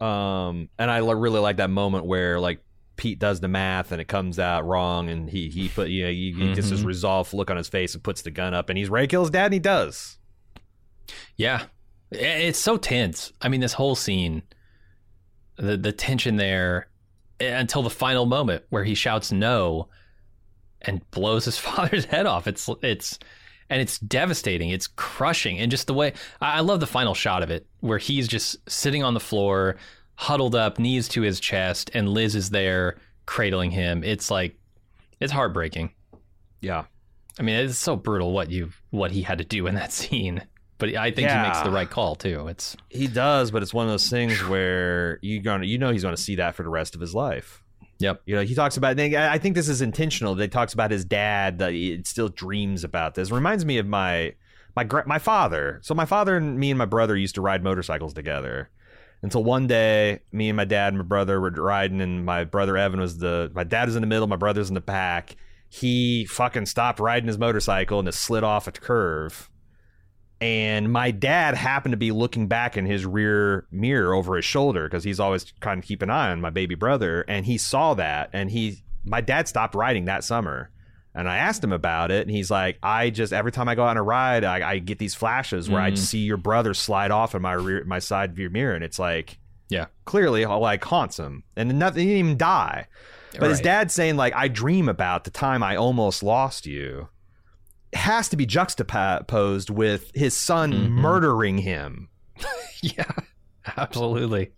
[0.00, 2.60] Um, and I really like that moment where like
[2.96, 6.10] Pete does the math and it comes out wrong, and he he put you know
[6.10, 6.86] he, he gets this Mhm.
[6.86, 9.22] resolved look on his face and puts the gun up, and he's ready to kill
[9.22, 10.18] his dad, and he does.
[11.36, 11.64] Yeah.
[12.10, 13.32] It's so tense.
[13.42, 14.42] I mean, this whole scene,
[15.56, 16.88] the the tension there
[17.40, 19.88] eh, until the final moment where he shouts no
[20.82, 22.46] and blows his father's head off.
[22.46, 23.18] It's it's
[23.70, 24.70] and it's devastating.
[24.70, 25.58] It's crushing.
[25.58, 28.56] And just the way I I love the final shot of it where he's just
[28.68, 29.76] sitting on the floor,
[30.14, 34.02] huddled up, knees to his chest, and Liz is there cradling him.
[34.04, 34.56] It's like
[35.20, 35.92] it's heartbreaking.
[36.60, 36.84] Yeah.
[37.38, 40.42] I mean, it's so brutal what you what he had to do in that scene.
[40.78, 42.48] But I think he makes the right call too.
[42.48, 46.02] It's He does, but it's one of those things where you gonna you know he's
[46.02, 47.62] going to see that for the rest of his life.
[47.98, 48.22] Yep.
[48.26, 48.98] You know, he talks about.
[49.00, 50.34] I think this is intentional.
[50.34, 51.58] He talks about his dad.
[51.58, 53.30] That he still dreams about this.
[53.30, 54.34] Reminds me of my
[54.74, 55.80] my my father.
[55.82, 58.70] So my father and me and my brother used to ride motorcycles together.
[59.22, 62.76] Until one day, me and my dad and my brother were riding, and my brother
[62.76, 65.36] Evan was the my dad was in the middle, my brother's in the back.
[65.68, 69.50] He fucking stopped riding his motorcycle and it slid off a curve
[70.40, 74.84] and my dad happened to be looking back in his rear mirror over his shoulder
[74.86, 77.94] because he's always kind of keep an eye on my baby brother and he saw
[77.94, 80.70] that and he my dad stopped riding that summer
[81.14, 83.84] and i asked him about it and he's like i just every time i go
[83.84, 85.98] on a ride i, I get these flashes where i Mhm.
[85.98, 89.38] see your brother slide off in my rear my side view mirror and it's like
[89.70, 89.86] Yeah.
[90.04, 92.88] clearly like haunts him and nothing he didn't even die
[93.38, 93.64] but his Right.
[93.64, 97.08] dad's saying like I dream about the time I almost lost you.
[97.96, 100.88] Has to be juxtaposed with his son Mhm.
[100.90, 102.08] murdering him
[102.82, 103.04] yeah,
[103.76, 104.52] absolutely.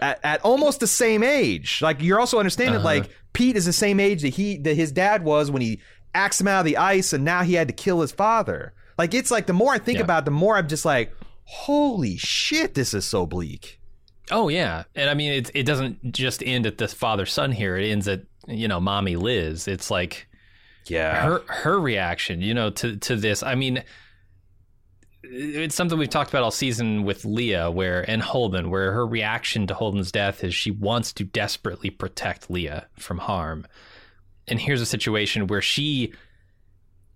[0.00, 1.80] at, at almost the same age.
[1.82, 2.84] Like you're also understanding Uh-huh.
[2.84, 5.80] like Pete is the same age that he that his dad was when he
[6.14, 8.72] axed him out of the ice and now he had to kill his father.
[8.98, 10.04] Like it's like the more I think Yeah.
[10.04, 11.12] about it, the more I'm just like,
[11.44, 13.80] holy shit, this is so bleak.
[14.30, 15.50] Oh yeah, and I mean it.
[15.54, 17.76] It doesn't just end at this father son here.
[17.76, 19.66] It ends at you know mommy Liz.
[19.66, 20.28] It's like
[20.86, 21.22] Yeah.
[21.22, 22.40] her her reaction.
[22.40, 23.42] You know to to this.
[23.42, 23.82] I mean.
[25.22, 29.66] It's something we've talked about all season with Leah, where and Holden, where her reaction
[29.68, 33.66] to Holden's death is she wants to desperately protect Leah from harm.
[34.48, 36.14] And here's a situation where she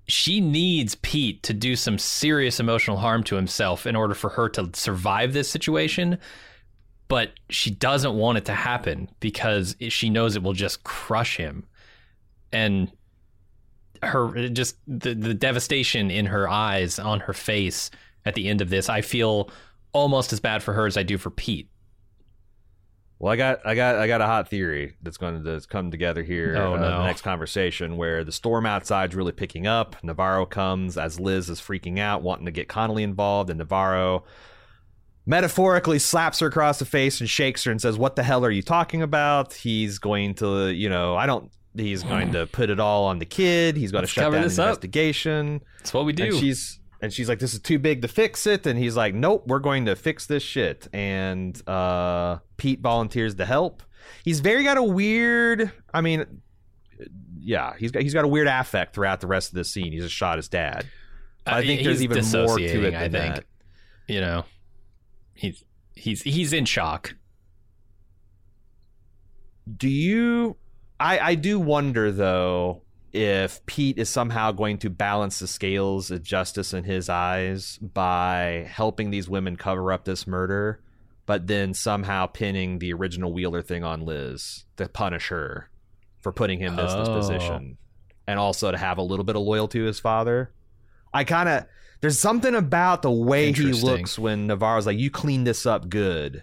[0.07, 4.49] she needs Pete to do some serious emotional harm to himself in order for her
[4.51, 6.19] to survive this situation.
[7.09, 11.66] But she doesn't want it to happen because she knows it will just crush him.
[12.53, 12.91] And
[14.06, 17.90] her just the, the devastation in her eyes, on her face
[18.24, 19.51] at the end of this, I feel
[19.93, 21.68] almost as bad for her as I do for Pete.
[23.18, 26.22] Well, I got, I got, I got a hot theory that's going to come together
[26.22, 26.56] here.
[26.59, 26.98] Oh, uh, no.
[26.98, 29.97] The next conversation where the storm outside's really picking up.
[30.02, 34.24] Navarro comes as Liz is freaking out, wanting to get Connelly involved, and Navarro
[35.26, 38.51] metaphorically slaps her across the face and shakes her and says, "What the hell are
[38.51, 41.51] you talking about?" He's going to, you know, I don't.
[41.76, 43.76] He's going to put it all on the kid.
[43.76, 44.68] He's going Let's to shut cover down this the up.
[44.70, 45.62] investigation.
[45.78, 46.24] That's what we do.
[46.24, 49.14] And she's and she's like, "This is too big to fix it." And he's like,
[49.14, 53.82] "Nope, we're going to fix this shit." And uh, Pete volunteers to help.
[54.24, 55.70] He's very got a weird.
[55.92, 56.24] I mean,
[57.38, 59.92] yeah, he's got he's got a weird affect throughout the rest of this scene.
[59.92, 60.86] He's just shot his dad.
[61.46, 63.34] I Uh, think there's he's even more to it than I think.
[63.34, 63.44] that.
[64.06, 64.44] You know,
[65.34, 65.64] he's
[65.94, 67.14] he's he's in shock.
[69.76, 70.56] Do you?
[71.00, 76.22] I I do wonder though if Pete is somehow going to balance the scales of
[76.22, 80.80] justice in his eyes by helping these women cover up this murder,
[81.26, 85.70] but then somehow pinning the original Wheeler thing on Liz to punish her
[86.20, 87.14] for putting him in this, this Oh.
[87.14, 87.78] position,
[88.26, 90.52] and also to have a little bit of loyalty to his father.
[91.12, 91.66] I kind of
[92.00, 96.42] there's something about the way he looks when Navarro's like, "You cleaned this up good,"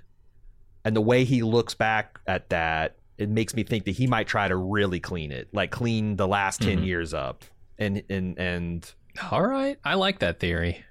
[0.85, 4.27] and the way he looks back at that, it makes me think that he might
[4.27, 6.85] try to really clean it, like clean the last 10 Mhm.
[6.85, 7.43] years up,
[7.79, 8.93] and and and
[9.31, 10.83] All right, I like that theory.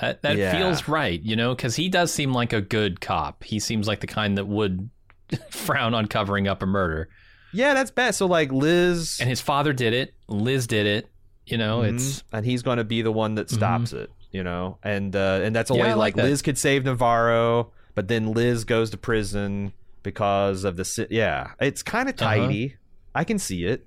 [0.00, 0.56] That that Yeah.
[0.56, 3.42] feels right, you know, because he does seem like a good cop.
[3.42, 4.90] He seems like the kind that would
[5.50, 7.08] frown on covering up a murder.
[7.52, 8.14] yeah, that's bad.
[8.14, 10.14] So like Liz, And his father did it.
[10.28, 11.08] Liz did it.
[11.46, 11.94] You know, Mhm.
[11.94, 15.40] it's and he's going to be the one that stops it, you know, and uh,
[15.42, 16.24] and that's a Yeah, like like that.
[16.26, 19.72] Liz could save Navarro, but then Liz goes to prison
[20.12, 22.34] because of the si- yeah, it's kind of Uh-huh.
[22.34, 22.76] tidy.
[23.14, 23.86] I can see it.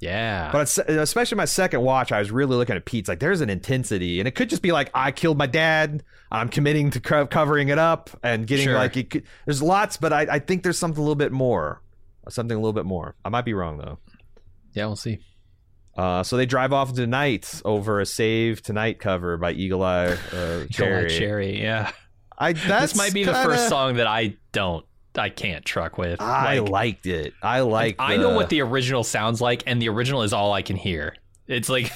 [0.00, 0.50] yeah.
[0.52, 3.50] But it's, especially my second watch, I was really looking at Pete's like, there's an
[3.50, 6.04] intensity, and it could just be like, I killed my dad.
[6.30, 8.74] I'm committing to co- covering it up and getting Sure.
[8.74, 11.82] like, it could, there's lots, but I, I think there's something a little bit more,
[12.28, 13.16] something a little bit more.
[13.24, 13.98] I might be wrong though.
[14.74, 15.18] yeah, we'll see.
[15.96, 20.06] Uh, so they drive off into night over a "Save Tonight" cover by Eagle Eye
[20.32, 21.08] uh, Cherry.
[21.08, 21.08] Cherry.
[21.08, 21.90] Cherry, yeah.
[22.38, 24.86] I that's this might be the kinda- first song that I don't,
[25.18, 26.20] I can't truck with.
[26.20, 27.34] I Like, liked it.
[27.42, 27.96] I like.
[27.98, 31.14] I know what the original sounds like, and the original is all I can hear.
[31.46, 31.90] It's like,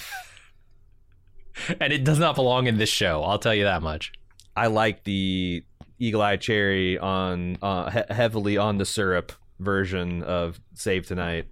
[1.81, 3.23] and it does not belong in this show.
[3.23, 4.13] I'll tell you that much.
[4.57, 5.65] I like the
[5.99, 11.47] Eagle Eye Cherry on uh, he- heavily on the syrup version of "Save Tonight."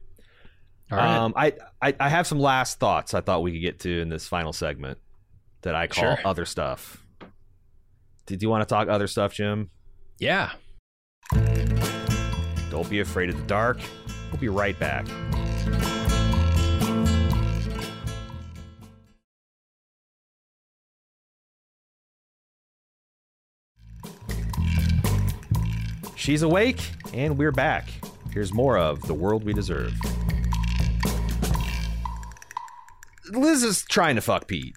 [0.91, 1.17] Right.
[1.19, 4.09] Um, I, I I have some last thoughts I thought we could get to in
[4.09, 4.99] this final segment
[5.63, 6.19] that I call Sure.
[6.27, 7.05] other stuff.
[8.27, 9.71] Did you want to talk other stuff, Jim?
[10.19, 10.51] yeah.
[11.33, 13.79] Don't be afraid of the dark.
[14.31, 15.07] We'll be right back.
[26.17, 27.89] She's awake, and we're back.
[28.33, 29.93] Here's more of The World We Deserve.
[33.33, 34.77] Liz is trying to fuck Pete.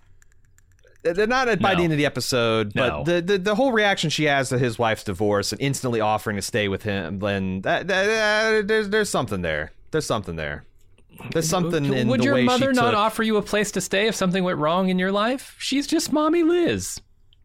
[1.03, 1.77] They're not at, by No.
[1.80, 4.80] the end of the episode, but the, the the whole reaction she has to his
[4.80, 9.09] wife's divorce and instantly offering to stay with him, then that, that, that- there's there's
[9.09, 9.71] something there.
[9.91, 10.63] There's something there.
[11.31, 13.81] There's something in Would the your way mother not took- offer you a place to
[13.81, 15.55] stay if something went wrong in your life?
[15.59, 16.99] She's just mommy Liz,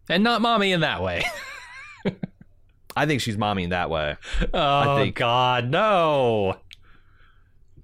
[0.09, 1.25] and not mommy in that way.
[2.97, 4.17] I think she's mommy in that way.
[4.55, 6.57] oh think- God, no.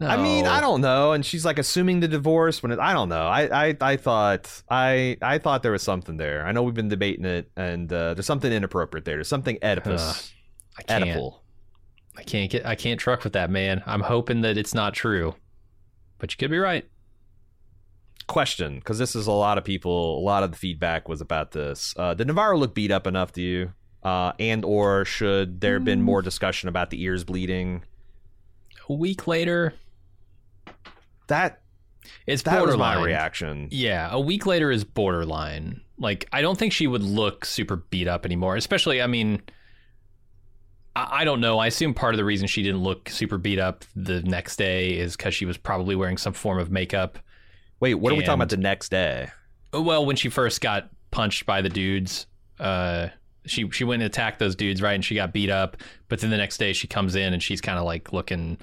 [0.01, 1.13] I mean, I don't know.
[1.13, 3.27] And she's like assuming the divorce when it, I don't know.
[3.27, 6.45] I, I, I thought I I thought there was something there.
[6.47, 9.17] I know we've been debating it, and uh, there's something inappropriate there.
[9.17, 10.33] There's something Oedipus,
[10.79, 11.05] I can't.
[11.05, 11.41] Oedipal.
[12.17, 12.65] I can't get.
[12.67, 13.83] I can't truck with that man.
[13.87, 15.35] I'm hoping that it's not true,
[16.19, 16.85] but you could be right.
[18.27, 20.19] Question, because this is a lot of people.
[20.19, 21.93] A lot of the feedback was about this.
[21.97, 23.73] Uh, did Navarro look beat up enough to you?
[24.03, 26.05] Uh, and or should there have been Mm.
[26.05, 27.85] more discussion about the ears bleeding?
[28.89, 29.75] A week later,
[31.29, 31.63] That
[32.27, 32.99] it's that was borderline.
[32.99, 33.69] my reaction.
[33.71, 35.81] Yeah, a week later is borderline.
[35.99, 38.57] Like, I don't think she would look super beat up anymore.
[38.57, 39.43] Especially, I mean,
[40.97, 41.59] I, I don't know.
[41.59, 44.99] I assume part of the reason she didn't look super beat up the next day
[44.99, 47.19] is because she was probably wearing some form of makeup.
[47.81, 49.29] Wait, what are we talking about the next day?
[49.73, 52.27] Well, when she first got punched by the dudes,
[52.59, 53.09] uh,
[53.47, 54.95] she she went and attacked those dudes, right?
[54.95, 55.77] And she got beat up.
[56.09, 58.59] But then the next day she comes in and she's kind of like looking.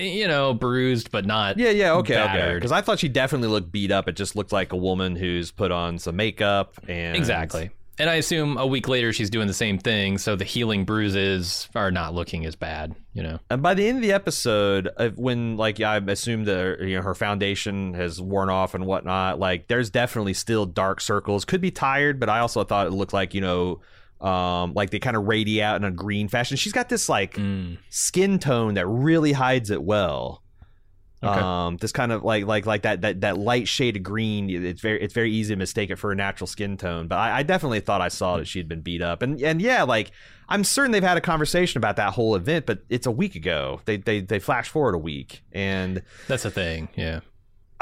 [0.00, 1.58] You know, bruised but not.
[1.58, 2.54] Yeah, yeah, okay, okay.
[2.54, 4.08] Because I thought she definitely looked beat up.
[4.08, 7.70] It just looked like a woman who's put on some makeup and Exactly.
[8.00, 11.68] And I assume a week later she's doing the same thing, so the healing bruises
[11.74, 13.40] are not looking as bad, you know.
[13.50, 16.96] And by the end of the episode, uh, when like yeah, I assume that you
[16.96, 21.44] know her foundation has worn off and whatnot, like there's definitely still dark circles.
[21.44, 23.82] Could be tired, but I also thought it looked like you know,
[24.20, 26.56] um, like they kind of radiate out in a green fashion.
[26.56, 27.78] She's got this like Mm.
[27.88, 30.42] skin tone that really hides it well.
[31.22, 31.38] Okay.
[31.38, 34.48] Um, this kind of like like like that that that light shade of green.
[34.48, 37.08] It's very it's very easy to mistake it for a natural skin tone.
[37.08, 39.82] But I, I definitely thought I saw that she'd been beat up, and and yeah,
[39.82, 40.12] like
[40.48, 43.82] I'm certain they've had a conversation about that whole event, but it's a week ago.
[43.84, 47.20] They they they flash forward a week, and That's the thing, yeah.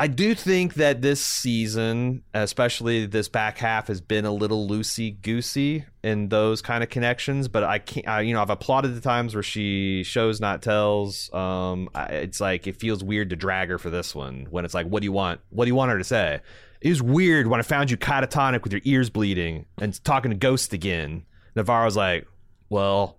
[0.00, 5.20] I do think that this season, especially this back half, has been a little loosey
[5.20, 7.48] goosey in those kind of connections.
[7.48, 11.34] But I can't, I, you know, I've applauded the times where she shows not tells.
[11.34, 14.72] Um, I, it's like it feels weird to drag her for this one when it's
[14.72, 15.40] like, what do you want?
[15.50, 16.42] What do you want her to say?
[16.80, 20.36] It was weird when I found you catatonic with your ears bleeding and talking to
[20.36, 21.24] Ghost again.
[21.56, 22.24] Navarro's like,
[22.70, 23.18] well,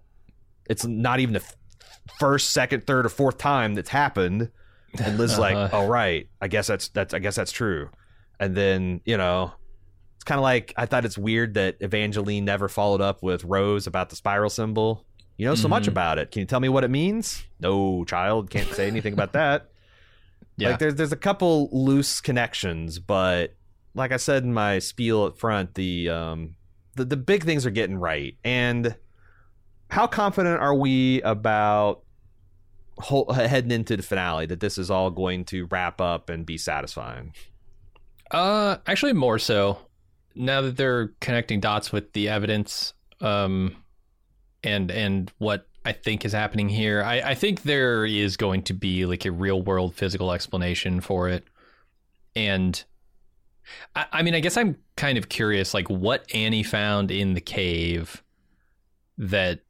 [0.70, 1.58] it's not even the f-
[2.20, 4.50] first, second, third, or fourth time that's happened.
[5.04, 5.82] And Liz's like, Uh-huh.
[5.84, 7.90] "Oh right, I guess that's that's I guess that's true."
[8.40, 9.52] And then you know,
[10.16, 13.88] it's kind of like I thought it's weird that Evangeline never followed up with Rose
[13.88, 15.06] about the spiral symbol.
[15.38, 15.90] You know so much Mhm.
[15.90, 16.32] about it.
[16.32, 17.44] Can you tell me what it means?
[17.62, 19.70] No, child, can't say anything about that.
[20.58, 20.72] Yeah.
[20.72, 23.56] Like there's there's a couple loose connections, but
[23.96, 26.56] like I said in my spiel up front, the um
[26.98, 28.36] the, the big things are getting right.
[28.44, 28.94] And
[29.90, 32.02] how confident are we about
[33.00, 36.58] whole, heading into the finale that this is all going to wrap up and be
[36.58, 37.34] satisfying?
[38.32, 39.80] Uh, actually, more so
[40.36, 43.76] now that they're connecting dots with the evidence, um,
[44.64, 47.04] and and what I think is happening here.
[47.04, 51.30] I, I think there is going to be like a real world physical explanation for
[51.30, 51.44] it,
[52.36, 52.84] and
[53.96, 57.42] I, I mean, I guess I'm kind of curious, like what Annie found in the
[57.42, 58.24] cave
[59.18, 59.62] that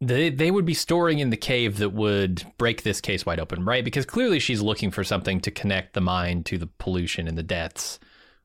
[0.00, 3.64] they they would be storing in the cave that would break this case wide open,
[3.64, 3.84] right?
[3.84, 7.42] Because clearly she's looking for something to connect the mind to the pollution and the
[7.42, 7.98] deaths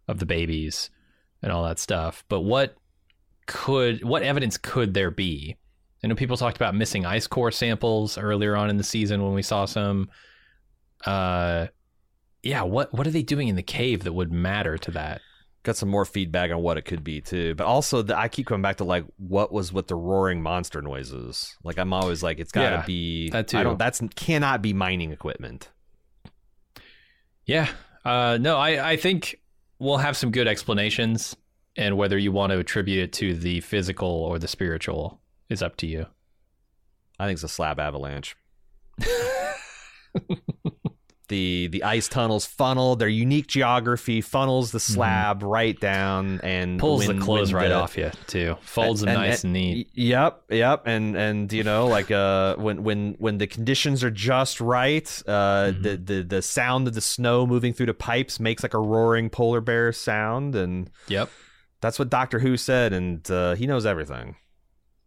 [0.08, 0.90] of the babies
[1.42, 2.26] and all that stuff.
[2.28, 2.76] But what
[3.46, 5.56] could what evidence could there be?
[6.04, 9.34] I know people talked about missing ice core samples earlier on in the season when
[9.34, 10.10] we saw some.
[11.06, 11.68] Uh,
[12.44, 15.22] yeah, what what are they doing in the cave that would matter to that?
[15.66, 18.46] Got some more feedback on what it could be too, but also the, I keep
[18.46, 21.58] coming back to like what was with the roaring monster noises.
[21.64, 23.58] Like I'm always like it's got to Yeah, be that too.
[23.58, 25.72] I don't that's cannot be mining equipment.
[27.46, 27.68] Yeah.
[28.06, 29.42] Uh, no, I, I think
[29.80, 31.36] we'll have some good explanations,
[31.76, 35.20] and whether you want to attribute it to the physical or the spiritual
[35.50, 36.06] is up to you.
[37.20, 38.36] I think it's a slab avalanche.
[41.28, 46.80] the the ice tunnels funnel their unique geography funnels the slab right down and Mm-hmm.
[46.80, 48.58] Pulls the clothes right the- off you too.
[48.62, 49.90] Folds them nice and, neat.
[49.94, 54.60] Yep, yep, and and you know, like uh, when when when the conditions are just
[54.62, 55.82] right, uh, Mm-hmm.
[55.82, 59.30] the the the sound of the snow moving through the pipes makes like a roaring
[59.30, 61.30] polar bear sound, and Yep.
[61.82, 64.36] that's what Doctor Who said, and uh, he knows everything.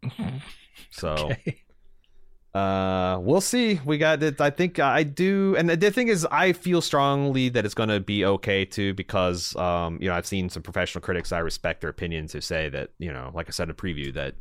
[0.90, 1.30] So.
[2.54, 3.78] Uh, we'll see.
[3.84, 4.40] We got it.
[4.40, 8.00] I think I do, and the thing is, I feel strongly that it's going to
[8.00, 11.90] be okay too, because um, you know, I've seen some professional critics I respect their
[11.90, 14.36] opinions who say that you know, like I said in a preview, that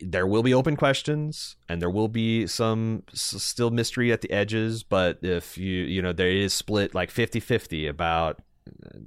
[0.00, 4.30] there will be open questions and there will be some s- still mystery at the
[4.30, 8.40] edges, but if you you know, there is split like 50-50 about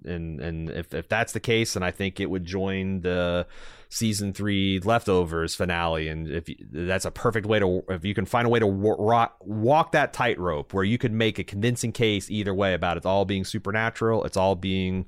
[0.06, 3.46] and and if if that's the case, and I think it would join the
[3.92, 6.08] season three leftovers finale.
[6.08, 8.66] And if you, that's a perfect way to, if you can find a way to
[8.66, 13.06] rock, walk that tightrope where you could make a convincing case either way about it's
[13.06, 15.06] all being supernatural, it's all being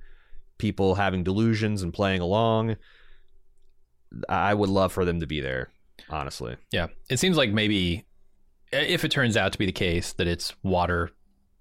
[0.58, 2.76] people having delusions and playing along.
[4.28, 5.70] I would love for them to be there,
[6.10, 6.58] honestly.
[6.72, 6.88] Yeah.
[7.10, 8.06] It seems like maybe
[8.74, 11.10] if it turns out to be the case that it's water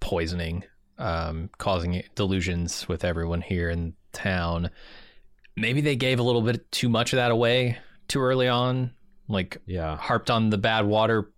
[0.01, 0.65] poisoning,
[0.97, 4.71] um, causing delusions with everyone here in town,
[5.55, 7.77] maybe they gave a little bit too much of that away
[8.07, 8.91] too early on.
[9.27, 9.95] Like Yeah.
[9.97, 11.31] harped on the bad water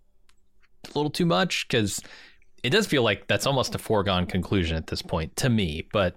[0.84, 2.00] a little too much because
[2.62, 5.86] it does feel like that's almost a foregone conclusion at this point to me.
[5.92, 6.16] But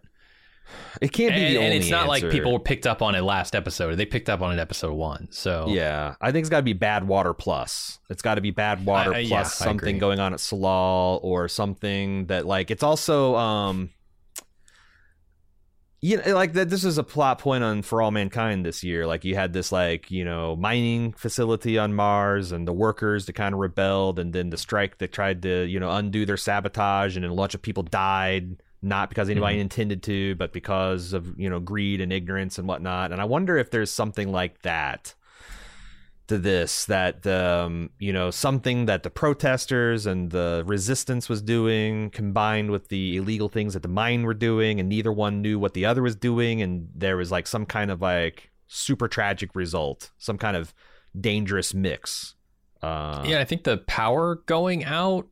[1.01, 2.31] It can't be and, the only and it's not like answer.
[2.35, 5.27] people picked up on it last episode; they picked up on it episode one.
[5.31, 7.99] So Yeah, I think it's got to be bad water plus.
[8.09, 11.47] It's got to be bad water I- plus yeah, something going on at Tsalal or
[11.47, 13.89] something that like it's also um
[16.01, 19.05] you know, like that this is a plot point on for all mankind this year
[19.05, 23.33] like you had this like you know mining facility on mars and the workers that
[23.33, 27.15] kind of rebelled and then the strike that tried to you know undo their sabotage
[27.17, 29.61] and then a bunch of people died not because anybody Mhm.
[29.61, 33.57] intended to but because of you know greed and ignorance and whatnot and i wonder
[33.57, 35.13] if there's something like that
[36.29, 42.09] to this that um, you know something that the protesters and the resistance was doing
[42.09, 45.73] combined with the illegal things that the mine were doing and neither one knew what
[45.73, 50.11] the other was doing and there was like some kind of like super tragic result
[50.17, 50.73] some kind of
[51.19, 52.35] dangerous mix
[52.81, 55.27] uh, yeah, I think the power going out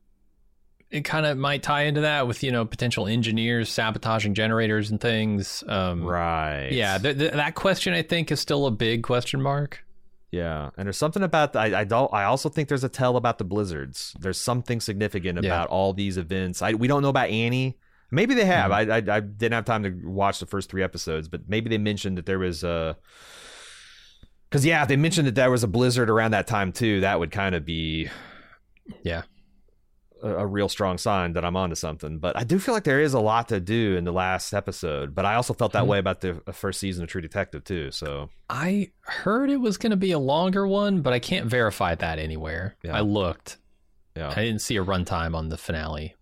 [0.90, 5.00] it kind of might tie into that with you know potential engineers sabotaging generators and
[5.00, 5.62] things.
[5.66, 9.84] Um, right Yeah, th- th- that question I think is still a big question mark.
[10.30, 13.16] Yeah, and there's something about the, I I don't I also think there's a tell
[13.16, 14.14] about the blizzards.
[14.20, 15.48] There's something significant Yeah.
[15.48, 16.60] about all these events.
[16.60, 17.78] I we don't know about Annie.
[18.10, 18.70] Maybe they have.
[18.70, 19.10] Mm-hmm.
[19.10, 21.78] I, I I didn't have time to watch the first three episodes, but maybe they
[21.78, 22.96] mentioned that there was a.
[24.50, 27.00] Because yeah, if they mentioned that there was a blizzard around that time too.
[27.00, 28.08] That would kind of be
[29.02, 29.22] Yeah.
[30.22, 32.18] A, real strong sign that I'm onto something.
[32.18, 35.14] But I do feel like there is a lot to do in the last episode.
[35.14, 35.88] But I also felt that Mhm.
[35.88, 37.90] way about the first season of True Detective too.
[37.90, 41.94] So I heard it was going to be a longer one, but I can't verify
[41.94, 42.76] that anywhere.
[42.82, 42.96] Yeah.
[42.96, 43.58] I looked.
[44.16, 44.30] yeah.
[44.30, 46.16] I didn't see a runtime on the finale.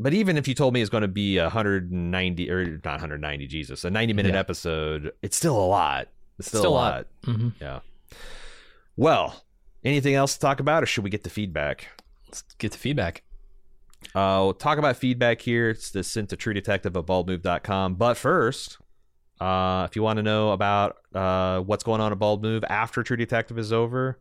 [0.00, 3.46] But even if you told me it's going to be a 190 or not 190,
[3.46, 4.40] Jesus, a 90 minute Yeah.
[4.40, 6.08] episode, it's still a lot.
[6.38, 7.06] It's still, Still a lot.
[7.26, 7.36] lot.
[7.36, 7.80] hmm Yeah.
[8.96, 9.44] Well,
[9.84, 11.88] anything else to talk about, or should we get the feedback?
[12.26, 13.22] Let's get the feedback.
[14.14, 15.70] Uh, we'll talk about feedback here.
[15.70, 17.94] It's the sent to True Detective at baldmove.com.
[17.94, 18.78] But first,
[19.40, 23.02] uh, if you want to know about uh, what's going on at Bald Move after
[23.02, 24.20] True Detective is over,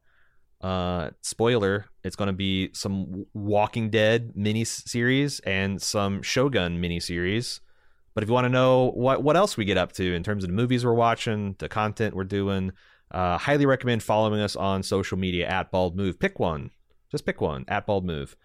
[0.62, 7.00] uh, spoiler, it's going to be some Walking Dead mini series and some Shogun mini
[7.00, 7.62] series.
[8.14, 10.44] But if you want to know what what else we get up to in terms
[10.44, 12.72] of the movies we're watching, the content we're doing,
[13.12, 16.20] uh, highly recommend following us on social media at Bald Move.
[16.20, 16.72] Pick one,
[17.10, 18.36] just pick one at Bald Move.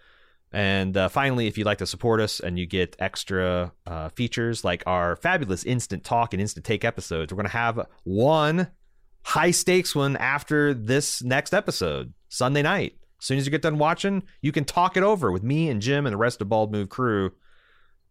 [0.53, 4.65] And uh, finally, if you'd like to support us and you get extra uh, features
[4.65, 8.69] like our fabulous instant talk and instant take episodes, we're going to have one
[9.23, 12.95] high stakes one after this next episode, Sunday night.
[13.21, 15.83] As soon as you get done watching, you can talk it over with me and
[15.83, 17.33] Jim and the rest of Bald Move crew.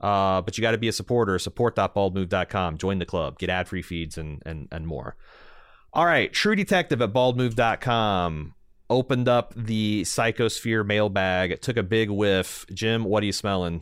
[0.02, 1.40] Uh, but you got to be a supporter.
[1.40, 2.78] Support.baldmove.com.
[2.78, 3.40] Join the club.
[3.40, 5.16] Get ad free feeds and, and, and more.
[5.94, 6.34] All right.
[6.34, 8.55] True Detective at baldmove.com
[8.90, 11.62] opened up the Psychosphere mailbag.
[11.62, 12.66] Took a big whiff.
[12.74, 13.82] Jim, what are you smelling?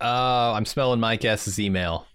[0.00, 2.06] Uh, I'm smelling Mike S's email.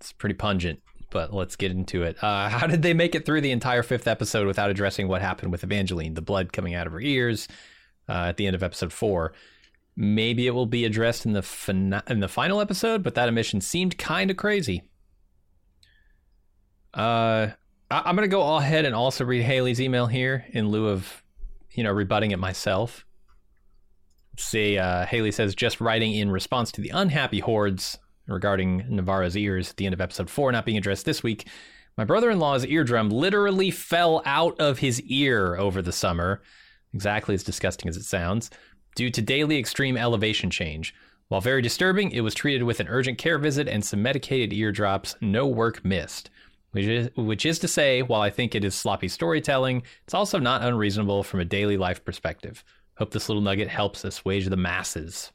[0.00, 0.80] It's pretty pungent,
[1.10, 2.22] but let's get into it.
[2.22, 5.50] Uh, how did they make it through the entire fifth episode without addressing what happened
[5.50, 6.14] with Evangeline?
[6.14, 7.48] The blood coming out of her ears
[8.08, 9.32] uh, at the end of episode four.
[9.96, 13.60] Maybe it will be addressed in the fina- in the final episode, but that omission
[13.60, 14.84] seemed kind of crazy.
[16.94, 17.48] Uh,
[17.90, 21.22] I- I'm gonna go all ahead and also read Haley's email here in lieu of,
[21.72, 23.04] you know, rebutting it myself.
[24.38, 29.70] See, uh, Haley says, just writing in response to the unhappy hordes regarding Navarro's ears
[29.70, 31.48] at the end of episode four not being addressed this week.
[31.96, 36.42] My brother in law's eardrum literally fell out of his ear over the summer,
[36.94, 38.50] exactly as disgusting as it sounds,
[38.94, 40.94] due to daily extreme elevation change.
[41.26, 45.16] While very disturbing, it was treated with an urgent care visit and some medicated eardrops,
[45.20, 46.30] no work missed.
[46.72, 50.38] Which is, which is to say, while I think it is sloppy storytelling, it's also
[50.38, 52.62] not unreasonable from a daily life perspective.
[52.98, 55.32] Hope this little nugget helps assuage the masses.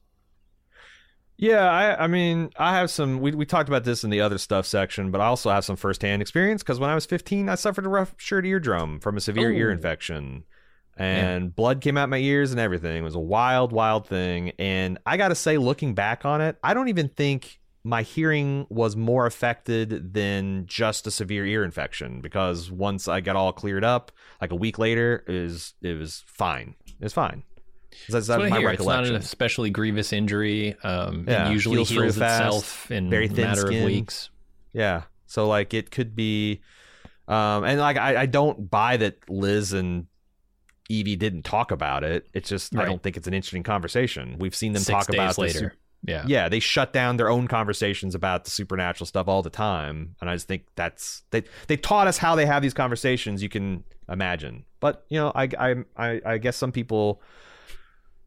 [1.38, 3.20] Yeah, I, I mean, I have some.
[3.20, 5.76] We, we talked about this in the other stuff section, but I also have some
[5.76, 9.52] firsthand experience because when I was 15, I suffered a ruptured eardrum from a severe
[9.52, 9.74] ear Oh.
[9.74, 10.44] infection,
[10.96, 12.98] and blood came out my ears and everything.
[12.98, 14.52] It was a wild, wild thing.
[14.60, 18.66] And I got to say, looking back on it, I don't even think my hearing
[18.70, 23.84] was more affected than just a severe ear infection because once I got all cleared
[23.84, 26.76] up, like a week later, it was it was fine.
[26.88, 27.44] It was fine.
[28.10, 28.70] That's, That's my hear.
[28.70, 29.16] It's not recollection.
[29.16, 30.76] an especially grievous injury.
[30.84, 33.80] Um, Yeah, it usually heals heals, fast, itself in very a thin matter skin.
[33.82, 34.30] of weeks.
[34.72, 35.04] Yeah.
[35.26, 36.62] So like it could be
[37.28, 40.08] um and like I, I don't buy that Liz and
[40.90, 42.28] Evie didn't talk about it.
[42.34, 44.38] It's just I don't think it's an interesting conversation.
[44.40, 45.76] We've seen them Six talk about later.
[46.06, 46.24] Yeah.
[46.28, 50.30] yeah, they shut down their own conversations about the supernatural stuff all the time, and
[50.30, 53.42] I just think that's they they taught us how they have these conversations.
[53.42, 57.22] You can imagine, but you know, I I I, I guess some people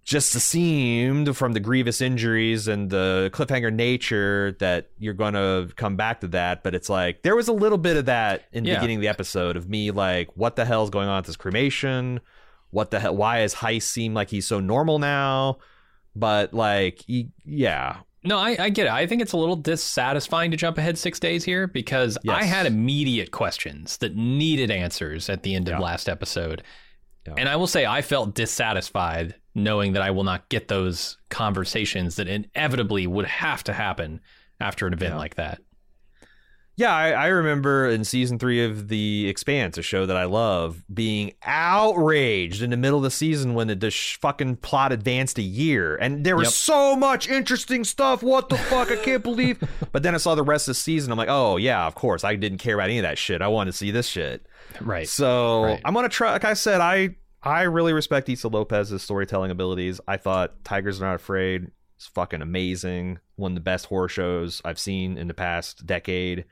[0.04, 5.96] just assumed from the grievous injuries and the cliffhanger nature that you're going to come
[5.96, 8.70] back to that but it's like there was a little bit of that in the
[8.70, 8.76] Yeah.
[8.76, 12.20] beginning of the episode of me like what the hell's going on with this cremation
[12.70, 15.58] what the hell why is Heiss seem like he's so normal now
[16.16, 17.02] but like
[17.44, 18.92] yeah No, I, I get it.
[18.92, 22.66] I think it's a little dissatisfying to jump ahead six days here because I had
[22.66, 25.78] immediate questions that needed answers at the end of Yeah.
[25.78, 26.62] last episode.
[27.26, 27.34] Yeah.
[27.38, 32.16] And I will say I felt dissatisfied knowing that I will not get those conversations
[32.16, 34.20] that inevitably would have to happen
[34.60, 35.18] after an event Yeah.
[35.18, 35.60] like that.
[36.78, 40.84] Yeah, I, I remember in season three of The Expanse, a show that I love,
[40.92, 45.38] being outraged in the middle of the season when the, the sh- fucking plot advanced
[45.38, 46.52] a year, and there was Yep.
[46.52, 48.22] so much interesting stuff.
[48.22, 48.90] What the fuck?
[48.90, 49.62] I can't believe.
[49.92, 51.10] But then I saw the rest of the season.
[51.10, 52.22] I'm like, oh yeah, of course.
[52.24, 53.40] I didn't care about any of that shit.
[53.40, 54.44] I wanted to see this shit.
[54.82, 55.08] Right.
[55.08, 55.80] So Right.
[55.86, 56.32] I'm gonna try.
[56.32, 59.98] Like I said, I I really respect Issa Lopez's storytelling abilities.
[60.06, 63.20] I thought Tigers Are Not Afraid is fucking amazing.
[63.36, 66.44] One of the best horror shows I've seen in the past decade.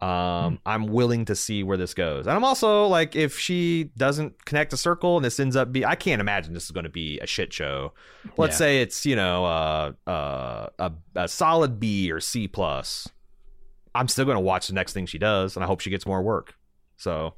[0.00, 4.44] Um, I'm willing to see where this goes, and I'm also like, if she doesn't
[4.44, 6.90] connect a circle and this ends up be, I can't imagine this is going to
[6.90, 7.94] be a shit show.
[8.36, 8.58] Let's Yeah.
[8.58, 13.08] say it's you know uh, uh, a a solid B or C plus.
[13.94, 16.06] I'm still going to watch the next thing she does, and I hope she gets
[16.06, 16.54] more work.
[16.96, 17.34] So,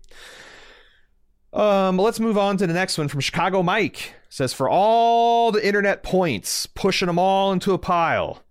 [1.52, 4.14] um, let's move on to the next one from Chicago Mike.
[4.28, 8.42] Says for all the internet points, pushing them all into a pile.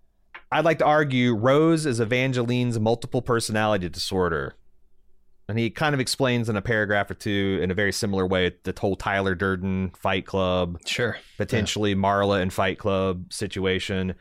[0.51, 4.55] I'd like to argue Rose is Evangeline's multiple personality disorder.
[5.47, 8.55] And he kind of explains in a paragraph or two in a very similar way
[8.63, 11.17] the whole Tyler Durden Fight Club Sure.
[11.37, 14.13] potentially Marla and Fight Club situation.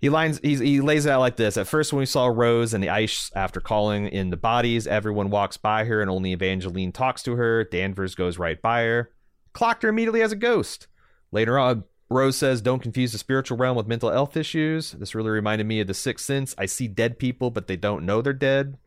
[0.00, 1.56] He lines he lays it out like this.
[1.56, 5.30] At first, when we saw Rose and the ice after calling in the bodies, everyone
[5.30, 7.64] walks by her and only Evangeline talks to her.
[7.64, 9.10] Danvers goes right by her,
[9.52, 10.86] clocked her immediately as a ghost.
[11.30, 15.30] Later on, Rose says, "Don't confuse the spiritual realm with mental health issues." This really
[15.30, 16.54] reminded me of the Sixth Sense.
[16.56, 18.78] I see dead people, but they don't know they're dead.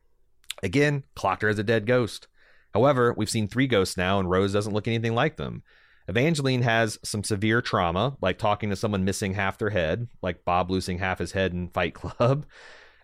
[0.64, 2.28] Again, clocked her as a dead ghost.
[2.74, 5.64] However, we've seen three ghosts now, and Rose doesn't look anything like them.
[6.08, 10.70] Evangeline has some severe trauma, like talking to someone missing half their head, like Bob
[10.70, 12.46] losing half his head in Fight Club,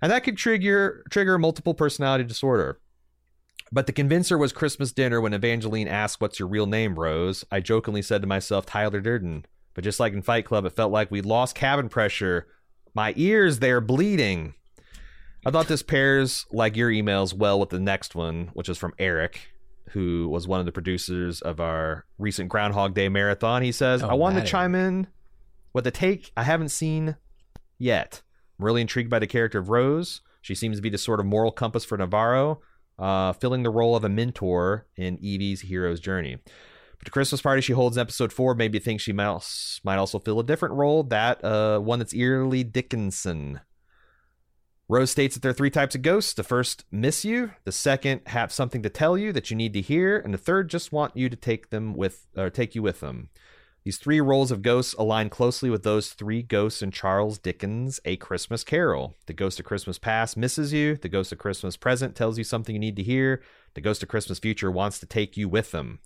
[0.02, 2.80] and that could trigger trigger multiple personality disorder.
[3.72, 7.60] But the convincer was Christmas dinner when Evangeline asked, "What's your real name, Rose?" I
[7.60, 11.12] jokingly said to myself, "Tyler Durden." But just like in Fight Club, it felt like
[11.12, 12.48] we lost cabin pressure.
[12.94, 14.54] My ears, they're bleeding.
[15.46, 18.94] I thought this pairs like your emails well with the next one, which is from
[19.00, 19.52] Eric,
[19.90, 23.64] who was one of the producers of our recent Groundhog Day marathon.
[23.64, 25.08] He says, Oh, I wanted to chime in
[25.74, 27.16] with a take I haven't seen
[27.80, 28.22] yet.
[28.60, 30.22] I'm really intrigued by the character of Rose.
[30.42, 32.62] She seems to be the sort of moral compass for Navarro,
[33.00, 36.38] uh, filling the role of a mentor in Evie's hero's journey.
[37.02, 39.42] But the Christmas party she holds in episode four made me think she might,
[39.84, 43.62] might also fill a different role, that uh, one that's eerily Dickensian.
[44.88, 46.36] Rose states that there are three types of ghosts.
[46.36, 49.82] The first miss you, the second have something to tell you that you need to
[49.82, 53.00] hear, and the third just want you to take them with or take you with
[53.00, 53.30] them.
[53.84, 58.16] These three roles of ghosts align closely with those three ghosts in Charles Dickens' A
[58.18, 59.18] Christmas Carol.
[59.26, 62.76] The ghost of Christmas past misses you, the ghost of Christmas present tells you something
[62.76, 63.42] you need to hear,
[63.74, 65.98] the ghost of Christmas future wants to take you with them.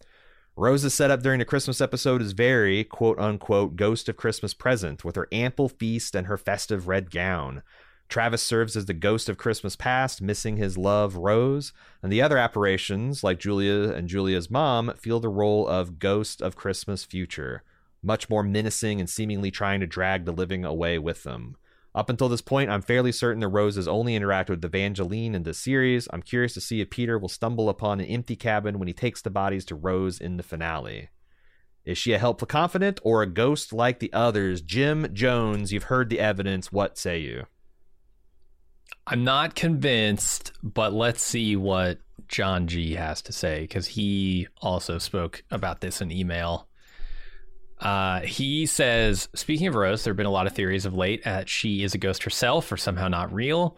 [0.57, 5.17] Rose's setup during the Christmas episode is very quote unquote ghost of Christmas present with
[5.17, 7.61] her ample feast and her festive red gown.
[8.07, 12.37] Travis serves as the ghost of Christmas past, missing his love, Rose, and the other
[12.37, 17.63] apparitions, like Julia and Julia's mom, feel the role of ghost of Christmas future,
[18.01, 21.57] much more menacing and seemingly trying to drag the living away with them.
[21.95, 25.43] Up until this point, I'm fairly certain that Rose has only interacted with Evangeline in
[25.43, 26.09] this series.
[26.11, 29.21] I'm curious to see if Peter will stumble upon an empty cabin when he takes
[29.21, 31.07] the bodies to Rose in the finale.
[31.85, 34.61] Is she a helpful confidant or a ghost like the others?
[34.61, 36.69] Jim Jones, you've heard the evidence.
[36.69, 37.45] What say you?
[39.07, 44.97] I'm not convinced, but let's see what John G has to say because he also
[44.97, 46.67] spoke about this in email.
[47.85, 51.23] Uh, he says, speaking of Rose, there have been a lot of theories of late
[51.23, 53.77] that she is a ghost herself or somehow not real.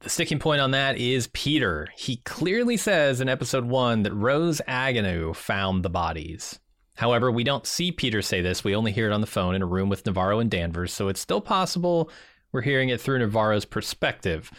[0.00, 1.88] The sticking point on that is Peter.
[1.96, 6.58] He clearly says in episode one that Rose Agnew found the bodies.
[6.96, 8.64] However, we don't see Peter say this.
[8.64, 11.08] We only hear it on the phone in a room with Navarro and Danvers, so
[11.08, 12.10] it's still possible
[12.52, 14.50] we're hearing it through Navarro's perspective.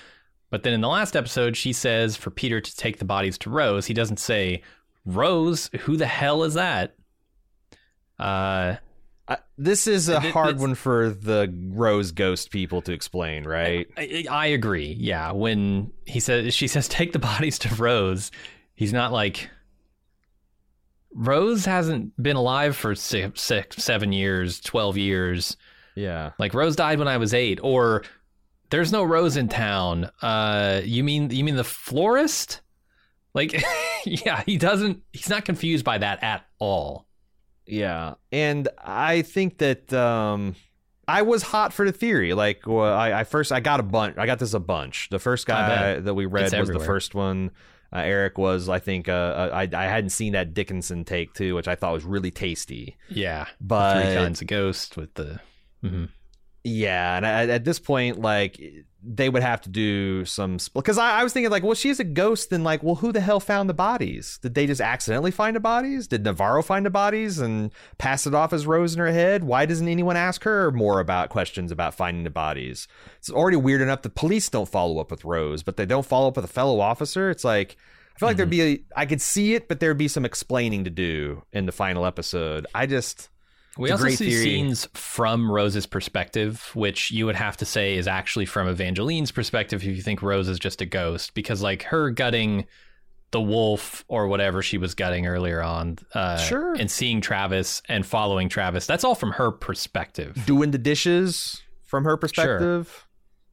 [0.50, 3.52] But then in the last episode, she says for Peter to take the bodies to
[3.52, 3.86] Rose.
[3.86, 4.64] He doesn't say,
[5.06, 6.96] Rose, who the hell is that?
[8.24, 8.76] Uh,
[9.26, 13.88] Uh, this is a Th- hard one for the Rose Ghost people to explain, right?
[13.98, 14.98] I, I agree.
[15.00, 18.32] Yeah, when he says she says take the bodies to Rose,
[18.76, 19.50] he's not like
[21.16, 25.56] Rose hasn't been alive for six, six seven years, twelve years.
[25.96, 26.32] Yeah.
[26.40, 28.04] Like Rose died when I was eight, or
[28.72, 30.10] there's no Rose in town.
[30.22, 32.62] Uh, you mean you mean the florist?
[33.36, 33.64] Like,
[34.06, 35.02] yeah, he doesn't.
[35.14, 37.08] He's not confused by that at all.
[37.66, 38.16] Yeah.
[38.32, 40.56] And I think that um
[41.08, 42.34] I was hot for the theory.
[42.34, 44.18] Like well, I, I first I got a bunch.
[44.18, 45.10] I got this a bunch.
[45.10, 47.52] The first guy that we read It's was the first one.
[47.92, 51.54] Uh, Eric was, I think, uh, uh, I I hadn't seen that Dickensian take too,
[51.54, 52.98] which I thought was really tasty.
[53.08, 55.40] Yeah, But three kinds of ghost with the.
[55.84, 56.10] Mhm.
[56.64, 58.60] Yeah, and at, at this point, like
[59.06, 62.06] they would have to do some because I, I was thinking like, well, she's a
[62.06, 64.40] ghost, then like, well, who the hell found the bodies?
[64.42, 66.08] Did they just accidentally find the bodies?
[66.08, 69.44] Did Navarro find the bodies and pass it off as Rose in her head?
[69.44, 72.88] Why doesn't anyone ask her more about questions about finding the bodies?
[73.18, 76.30] It's already weird enough the police don't follow up with Rose, but they don't follow
[76.30, 77.30] up with a fellow officer.
[77.30, 77.76] It's like
[78.16, 78.74] I feel like there'd mm-hmm.
[78.76, 81.72] be a, I could see it, but there'd be some explaining to do in the
[81.74, 82.68] final episode.
[82.74, 83.30] I just
[83.78, 84.44] We also see theory.
[84.44, 89.82] scenes from Rose's perspective, which you would have to say is actually from Evangeline's perspective
[89.82, 92.66] if you think Rose is just a ghost, because like her gutting
[93.32, 96.76] the wolf or whatever she was gutting earlier on, uh, Sure.
[96.76, 100.38] and seeing Travis and following Travis, that's all from her perspective.
[100.46, 103.08] doing the dishes from her perspective.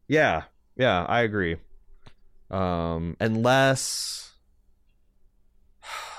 [0.06, 0.42] Yeah,
[0.76, 1.56] yeah, I agree.
[2.50, 4.29] Um, unless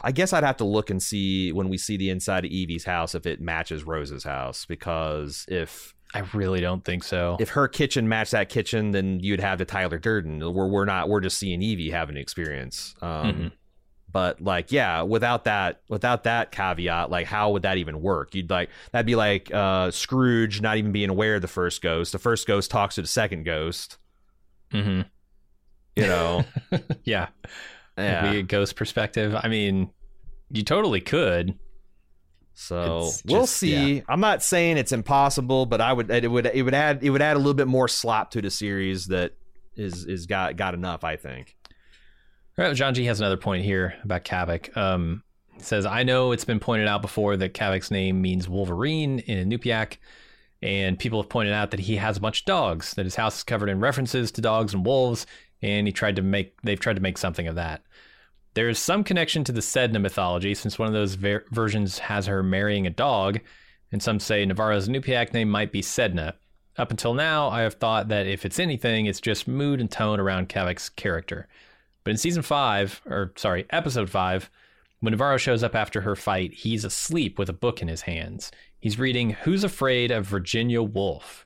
[0.03, 2.86] I guess I'd have to look and see when we see the inside of Evie's
[2.86, 7.38] house if it matches Rose's house because if I really don't think so.
[7.40, 10.40] if her kitchen matched that kitchen, then you'd have the Tyler Durden.
[10.53, 12.95] Where we're not, we're just seeing Evie having an experience.
[13.02, 13.52] Um, Mhm.
[14.14, 18.36] But like, yeah, without that, without that caveat, like, how would that even work?
[18.36, 22.11] You'd like that'd be like uh, Scrooge not even being aware of the first ghost.
[22.11, 23.98] The first ghost talks to the second ghost.
[24.73, 25.03] Mm-hmm.
[25.95, 26.44] You know,
[27.06, 27.28] yeah,
[28.03, 28.32] yeah.
[28.32, 29.36] Be a ghost perspective.
[29.41, 29.90] I mean,
[30.49, 31.57] you totally could.
[32.53, 34.03] So It's we'll just- see.
[34.07, 37.22] I'm not saying it's impossible, but I would it would it would add it would
[37.22, 39.34] add a little bit more slop to the series that
[39.76, 41.03] is is got got enough.
[41.03, 41.56] I think.
[42.57, 44.76] All right, John G has another point here about Qavvik.
[44.76, 45.23] Um,
[45.57, 49.98] says, I know it's been pointed out before that Qavvik's name means Wolverine in Inupiaq,
[50.61, 53.38] and people have pointed out that he has a bunch of dogs, that his house
[53.38, 55.26] is covered in references to dogs and wolves,
[55.61, 57.84] and he tried to make they've tried to make something of that.
[58.53, 62.44] There's some connection to the Sedna mythology, since one of those ver- versions has her
[62.44, 63.40] marrying a dog,
[63.91, 66.34] and some say Navarro's Inupiaq name might be Sedna.
[66.78, 70.19] Up until now, I have thought that if it's anything, it's just mood and tone
[70.19, 71.48] around Qavvik's character.
[72.03, 74.49] But in season five, or sorry, episode five,
[74.99, 78.52] when Navarro shows up after her fight, he's asleep with a book in his hands.
[78.80, 81.45] He's reading Who's Afraid of Virginia Woolf?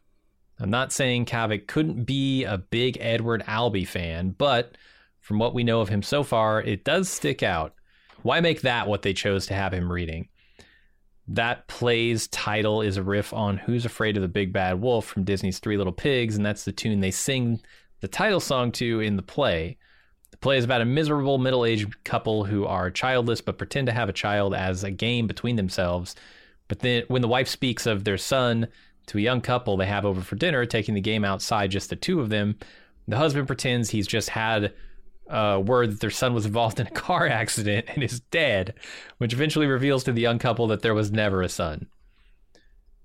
[0.59, 4.77] I'm not saying Qavvik couldn't be a big Edward Albee fan, but
[5.25, 7.73] from what we know of him so far, it does stick out.
[8.21, 10.27] Why make that what they chose to have him reading?
[11.27, 15.23] That play's title is a riff on Who's Afraid of the Big Bad Wolf from
[15.23, 17.59] Disney's Three Little Pigs, and that's the tune they sing
[18.01, 19.79] the title song to in the play.
[20.29, 23.93] The play is about a miserable middle aged couple who are childless but pretend to
[23.93, 26.13] have a child as a game between themselves.
[26.67, 28.67] But then, when the wife speaks of their son
[29.07, 31.95] to a young couple they have over for dinner, taking the game outside, just the
[31.95, 32.59] two of them,
[33.07, 34.71] the husband pretends he's just had
[35.29, 38.73] uh, word that their son was involved in a car accident and is dead,
[39.17, 41.87] which eventually reveals to the young couple that there was never a son.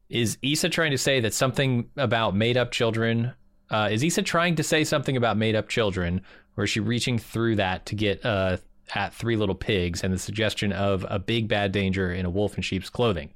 [0.08, 3.32] Is Issa trying to say that something about made up children?
[3.70, 6.22] Uh, is Issa trying to say something about made up children,
[6.56, 8.56] or is she reaching through that to get uh,
[8.94, 12.56] at Three Little Pigs and the suggestion of a big bad danger in a wolf
[12.56, 13.30] in sheep's clothing?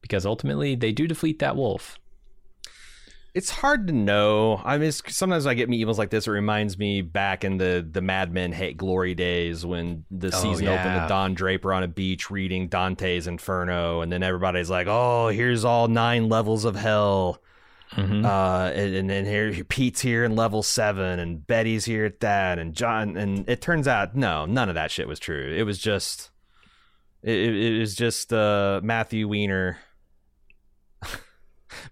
[0.00, 1.98] Because ultimately, they do defeat that wolf.
[3.36, 4.62] It's hard to know.
[4.64, 6.26] I mean, sometimes I get me emails like this.
[6.26, 10.30] It reminds me back in the the Mad Men hate glory days when the Oh,
[10.30, 11.02] season opened yeah.
[11.02, 15.66] with Don Draper on a beach reading Dante's Inferno, and then everybody's like, "Oh, here's
[15.66, 17.42] all nine levels of hell."
[17.92, 18.24] Mhm.
[18.24, 22.58] Uh, and, and then here Pete's here in level seven, and Betty's here at that,
[22.58, 23.18] and John.
[23.18, 25.54] And it turns out, no, none of that shit was true.
[25.56, 26.30] It was just,
[27.22, 29.78] it, it it was just uh, Matthew Weiner.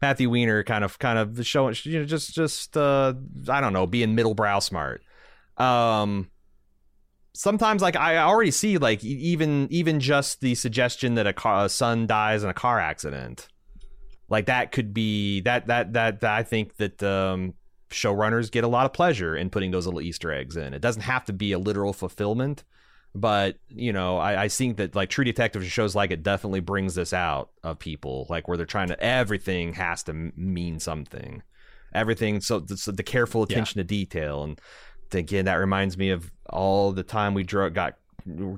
[0.03, 3.15] Matthew Weiner kind of kind of showing you know just just uh
[3.49, 5.03] I don't know being middlebrow smart.
[5.57, 6.31] Um
[7.35, 11.69] sometimes like I already see like even even just the suggestion that a, car, a
[11.69, 13.49] son dies in a car accident.
[14.29, 17.55] Like that could be that that that, that I think that um
[17.91, 20.75] showrunners get a lot of pleasure in putting those little Easter eggs in.
[20.75, 22.65] It doesn't have to be a literal fulfillment,
[23.15, 26.95] but you know, I, I think that like True Detective shows like it definitely brings
[26.95, 31.43] this out of people, like where they're trying to everything has to mean something,
[31.95, 32.41] everything.
[32.41, 34.61] So the, so the careful attention to detail, and
[35.13, 37.95] again, that reminds me of all the time we dro- got.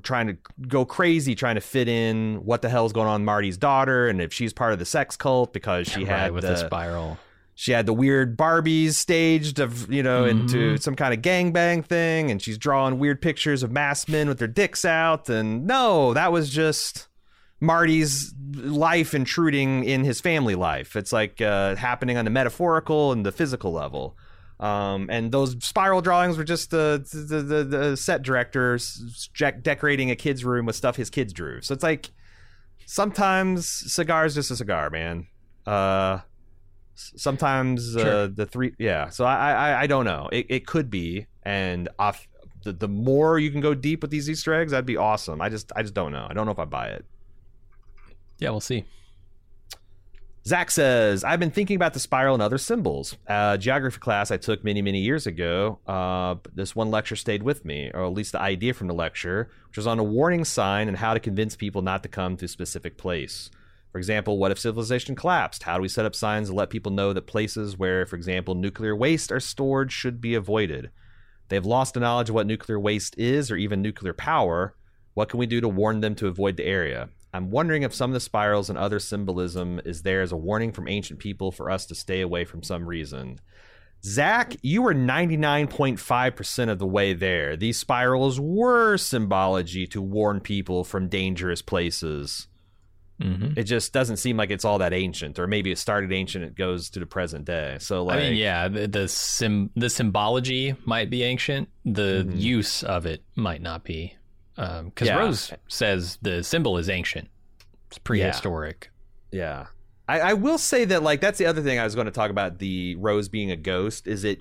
[0.01, 0.37] Trying to
[0.69, 4.21] go crazy, trying to fit in what the hell's going on with Marty's daughter, and
[4.21, 7.17] if she's part of the sex cult because she Right, had with the, the spiral.
[7.59, 12.29] She had the weird Barbies staged of you know into some kind of gangbang thing,
[12.29, 15.27] and she's drawing weird pictures of masked men with their dicks out.
[15.27, 17.07] And no, that was just
[17.59, 20.95] Marty's life intruding in his family life.
[20.95, 24.15] It's like uh, happening on the metaphorical and the physical level.
[24.59, 29.29] Um, and those spiral drawings were just the the, the, the set directors
[29.63, 31.61] decorating a kid's room with stuff his kids drew.
[31.61, 32.11] So it's like
[32.85, 35.25] sometimes cigar's just a cigar, man.
[35.65, 36.19] Uh,
[36.97, 38.27] sometimes uh, Sure.
[38.27, 39.09] the three, yeah.
[39.09, 40.29] So I, I I don't know.
[40.31, 42.27] It it could be, and off
[42.63, 45.41] the the more you can go deep with these Easter eggs, that'd be awesome.
[45.41, 46.27] I just I just don't know.
[46.29, 47.05] I don't know if I buy it.
[48.39, 48.85] Yeah, we'll see.
[50.45, 53.17] Zach says, I've been thinking about the spiral and other symbols.
[53.27, 55.79] Uh, geography class I took many, many years ago.
[55.85, 59.49] Uh, this one lecture stayed with me, or at least the idea from the lecture,
[59.67, 62.45] which was on a warning sign and how to convince people not to come to
[62.45, 63.51] a specific place.
[63.97, 65.63] For example, what if civilization collapsed?
[65.63, 68.53] How do we set up signs to let people know that places where, for example,
[68.53, 70.91] nuclear waste are stored should be avoided?
[71.49, 74.75] They've lost the knowledge of what nuclear waste is or even nuclear power.
[75.15, 77.09] What can we do to warn them to avoid the area?
[77.33, 80.71] I'm wondering if some of the spirals and other symbolism is there as a warning
[80.71, 83.39] from ancient people for us to stay away from some reason.
[84.05, 87.57] Zach, you were 99.5% of the way there.
[87.57, 92.47] These spirals were symbology to warn people from dangerous places.
[93.21, 93.57] Mm-hmm.
[93.59, 96.55] It just doesn't seem like it's all that ancient, or maybe it started ancient, it
[96.55, 97.77] goes to the present day.
[97.79, 101.69] So, like, I mean, yeah, the the, sim- the symbology might be ancient.
[101.83, 102.39] The Mhm.
[102.39, 104.15] use of it might not be.
[104.55, 105.17] Because Yeah.
[105.17, 107.27] Rose says the symbol is ancient.
[107.87, 108.91] It's prehistoric.
[109.31, 109.67] Yeah.
[110.09, 112.29] I, I will say that like that's the other thing I was going to talk
[112.31, 114.39] about the Rose being a ghost is it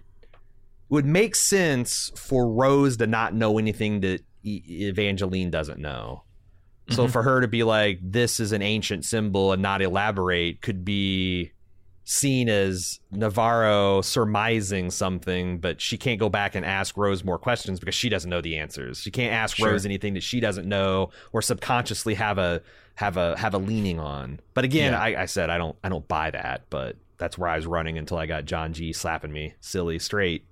[0.89, 6.23] would make sense for Rose to not know anything that Evangeline doesn't know.
[6.91, 7.11] So Mhm.
[7.11, 11.51] for her to be like this is an ancient symbol and not elaborate could be
[12.05, 17.81] seen as Navarro surmising something, but she can't go back and ask Rose more questions
[17.81, 19.01] because she doesn't know the answers.
[19.01, 19.71] She can't ask Sure.
[19.71, 22.63] Rose anything that she doesn't know or subconsciously have a
[22.95, 24.39] have a have a leaning on.
[24.55, 25.01] But again, Yeah.
[25.01, 27.99] I, I said I don't I don't buy that, but that's where I was running
[27.99, 30.47] until I got John G slapping me silly straight.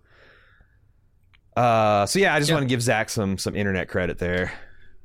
[1.56, 2.56] Uh, so yeah, I just Yeah.
[2.56, 4.52] want to give Zach some some internet credit there.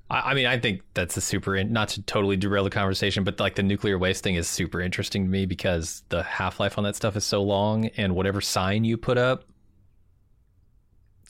[0.09, 1.55] I, I mean, I think that's a super.
[1.55, 4.81] In- not to totally derail the conversation, but like the nuclear waste thing is super
[4.81, 8.41] interesting to me because the half life on that stuff is so long, and whatever
[8.41, 9.45] sign you put up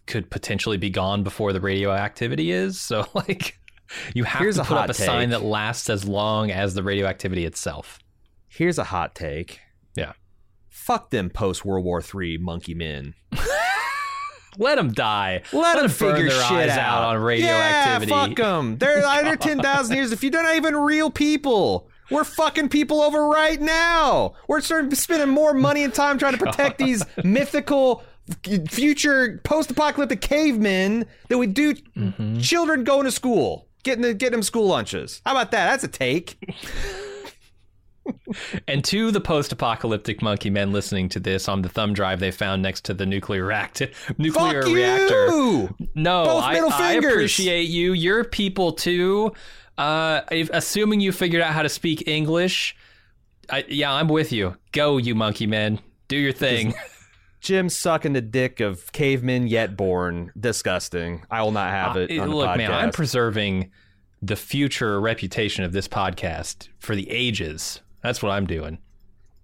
[0.06, 2.80] could potentially be gone before the radioactivity is.
[2.82, 3.60] So like,
[4.14, 6.74] you have Here's to a put up hot a sign that lasts as long as
[6.74, 8.00] the radioactivity itself.
[8.48, 9.60] Here's a hot take.
[9.96, 10.14] Yeah.
[10.70, 13.14] Fuck them post World War III monkey men.
[14.60, 15.42] Let them die.
[15.52, 18.12] Let them burn figure their shit eyes out on radioactivity.
[18.12, 18.78] Yeah, fuck them.
[18.78, 20.12] They're either ten thousand years.
[20.12, 24.34] If you don't even real people, we're fucking people over right now.
[24.48, 28.04] We're starting spending more money and time trying to protect these mythical
[28.70, 32.40] future post-apocalyptic cavemen than we do Mm-hmm.
[32.40, 35.22] children going to school, getting the, getting them school lunches.
[35.26, 35.70] How about that?
[35.72, 36.38] That's a take.
[38.68, 42.62] And to the post-apocalyptic monkey men listening to this on the thumb drive they found
[42.62, 45.28] next to the nuclear reactor, nuclear Fuck reactor.
[45.28, 45.76] you.
[45.96, 47.14] No, Both I, middle I fingers.
[47.14, 47.94] appreciate you.
[47.94, 49.34] You're people too.
[49.78, 52.76] Uh, if, assuming you figured out how to speak English,
[53.50, 54.58] I, yeah, I'm with you.
[54.72, 55.80] Go, you monkey men.
[56.08, 56.74] Do your thing.
[57.42, 60.32] Jim sucking the dick of cavemen yet born.
[60.38, 61.24] Disgusting.
[61.32, 62.12] I will not have it.
[62.12, 63.72] Uh, on the look, man, I'm preserving
[64.22, 67.80] the future reputation of this podcast for the ages.
[68.02, 68.80] That's what I'm doing.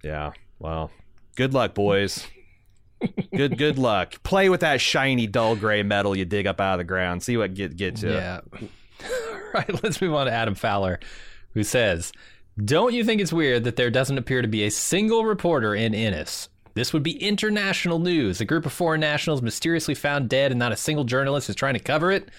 [0.04, 0.32] Yeah.
[0.60, 0.92] Well,
[1.36, 2.28] good luck, boys.
[3.36, 4.24] good good luck.
[4.24, 7.24] Play with that shiny dull gray metal you dig up out of the ground.
[7.24, 8.12] See what get gets you.
[8.12, 8.42] Yeah.
[9.54, 9.84] right.
[9.84, 11.00] Let's move on to Adam Fowler,
[11.54, 12.12] who says,
[12.64, 15.94] Don't you think it's weird that there doesn't appear to be a single reporter in
[15.94, 16.50] Ennis?
[16.76, 18.42] This would be international news.
[18.42, 21.76] A group of foreign nationals mysteriously found dead, and not a single journalist is trying
[21.76, 22.30] to cover it.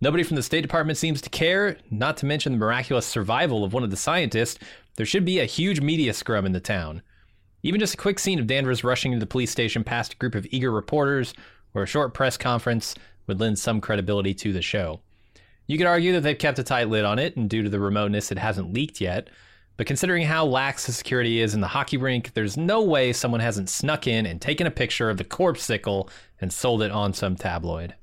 [0.00, 3.72] Nobody from the State Department seems to care, not to mention the miraculous survival of
[3.72, 4.60] one of the scientists.
[4.94, 7.02] There should be a huge media scrum in the town.
[7.64, 10.36] Even just a quick scene of Danvers rushing into the police station past a group
[10.36, 11.34] of eager reporters
[11.74, 12.94] or a short press conference
[13.26, 15.00] would lend some credibility to the show.
[15.66, 17.80] You could argue that they've kept a tight lid on it, and due to the
[17.80, 19.28] remoteness, it hasn't leaked yet.
[19.76, 23.40] But considering how lax the security is in the hockey rink, there's no way someone
[23.40, 26.08] hasn't snuck in and taken a picture of the corpse sickle
[26.40, 27.94] and sold it on some tabloid.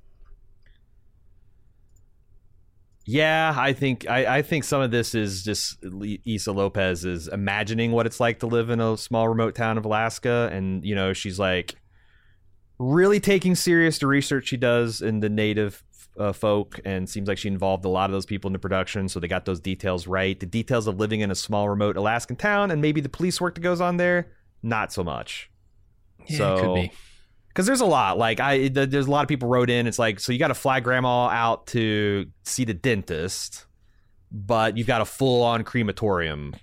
[3.07, 5.77] Yeah, I think I, I think some of this is just
[6.25, 9.85] Issa Lopez is imagining what it's like to live in a small remote town of
[9.85, 11.75] Alaska, and you know she's like
[12.79, 15.83] really taking serious the research she does in the native
[16.19, 19.07] uh, folk, and seems like she involved a lot of those people in the production,
[19.07, 20.39] so they got those details right.
[20.39, 23.53] The details of living in a small remote Alaskan town, and maybe the police work
[23.53, 24.31] that goes on there,
[24.63, 25.51] not so much.
[26.27, 26.91] so it could be.
[27.55, 29.97] Because there's a lot like i th- there's a lot of people wrote in it's
[29.97, 33.65] like so you got to fly grandma out to see the dentist
[34.29, 36.53] but you've got a full on crematorium.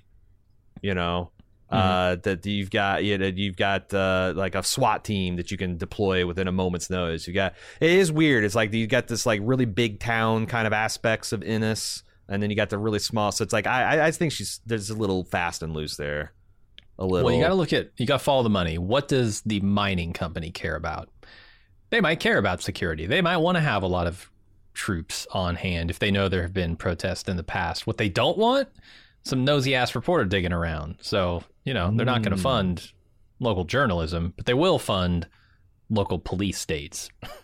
[0.83, 1.31] You know,
[1.71, 5.57] uh, that you've got you know, you've got uh, like a SWAT team that you
[5.57, 7.27] can deploy within a moment's notice.
[7.27, 8.45] You got it is weird.
[8.45, 12.43] It's like you got this like really big town kind of aspects of Ennis, and
[12.43, 13.31] then you got the really small.
[13.33, 16.33] So it's like I I- I think she's there's a little fast and loose there.
[17.03, 17.27] A little.
[17.27, 18.79] Well, you got to look at you got to follow the money.
[18.79, 21.09] What does the mining company care about?
[21.91, 23.07] They might care about security.
[23.07, 24.31] They might want to have a lot of
[24.73, 27.87] troops on hand if they know there have been protests in the past.
[27.87, 28.69] What they don't want,
[29.25, 30.97] some nosy ass reporter digging around.
[31.01, 32.43] So you know they're not going to Mm.
[32.43, 32.93] fund
[33.41, 35.27] local journalism, but they will fund
[35.91, 37.11] local police states.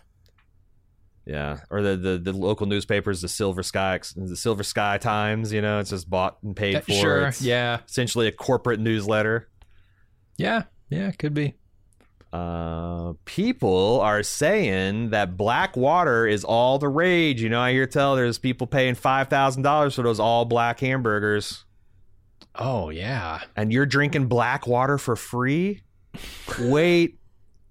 [1.25, 5.53] Yeah, or the, the the local newspapers, the Silver Sky, the Silver Sky Times.
[5.53, 6.91] You know, it's just bought and paid for.
[6.91, 9.47] sure, It's yeah, essentially a corporate newsletter.
[10.37, 11.53] yeah, yeah, could be.
[12.33, 17.41] Uh, people are saying that black water is all the rage.
[17.41, 20.79] You know, I hear tell there's people paying five thousand dollars for those all black
[20.79, 21.63] hamburgers,
[22.55, 25.81] Oh yeah, and you're drinking black water for free.
[26.59, 27.18] Wait,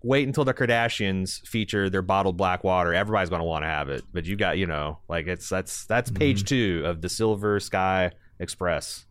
[0.02, 2.94] wait until the Kardashians feature their bottled black water.
[2.94, 5.86] Everybody's going to want to have it, but you got you know, like it's that's
[5.86, 9.06] that's page two of the Silver Sky Express.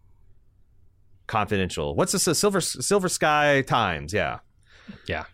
[1.28, 1.96] Confidential.
[1.96, 2.28] What's this?
[2.28, 4.14] uh, Silver Silver Sky Times?
[4.14, 4.40] Yeah.
[5.08, 5.26] yeah.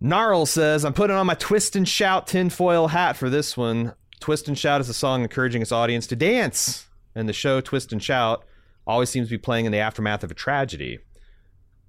[0.00, 3.94] Gnarl says, I'm putting on my twist and shout tinfoil hat for this one.
[4.20, 6.86] Twist and Shout is a song encouraging its audience to dance.
[7.14, 8.44] And the show Twist and Shout
[8.86, 10.98] always seems to be playing in the aftermath of a tragedy.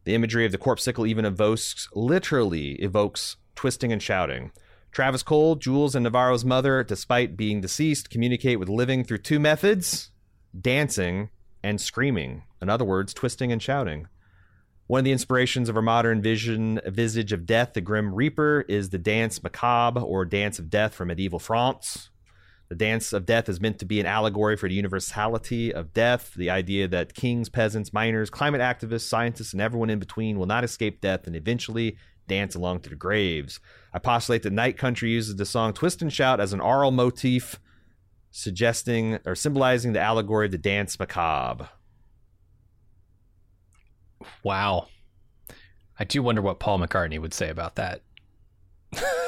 [0.04, 4.52] The imagery of the corpsicle even evokes, literally evokes twisting and shouting.
[4.92, 10.12] Travis Cole, Jules, and Navarro's mother, despite being deceased, communicate with living through two methods
[10.60, 11.30] dancing
[11.64, 12.44] and screaming.
[12.62, 14.08] In other words, twisting and shouting.
[14.88, 18.90] One of the inspirations of our modern vision visage of death, the Grim Reaper, is
[18.90, 22.11] the dance macabre or dance of death from medieval France.
[22.72, 26.34] The dance of death is meant to be an allegory for the universality of death,
[26.36, 30.64] the idea that kings, peasants, miners, climate activists, scientists, and everyone in between will not
[30.64, 31.98] escape death and eventually
[32.30, 33.60] dance along to the graves.
[33.94, 37.60] I postulate that Night Country uses the song Twist and Shout as an aural motif,
[38.32, 41.68] suggesting or symbolizing the allegory of the dance macabre.
[44.44, 44.88] Wow.
[46.00, 48.02] I do wonder what Paul McCartney would say about that.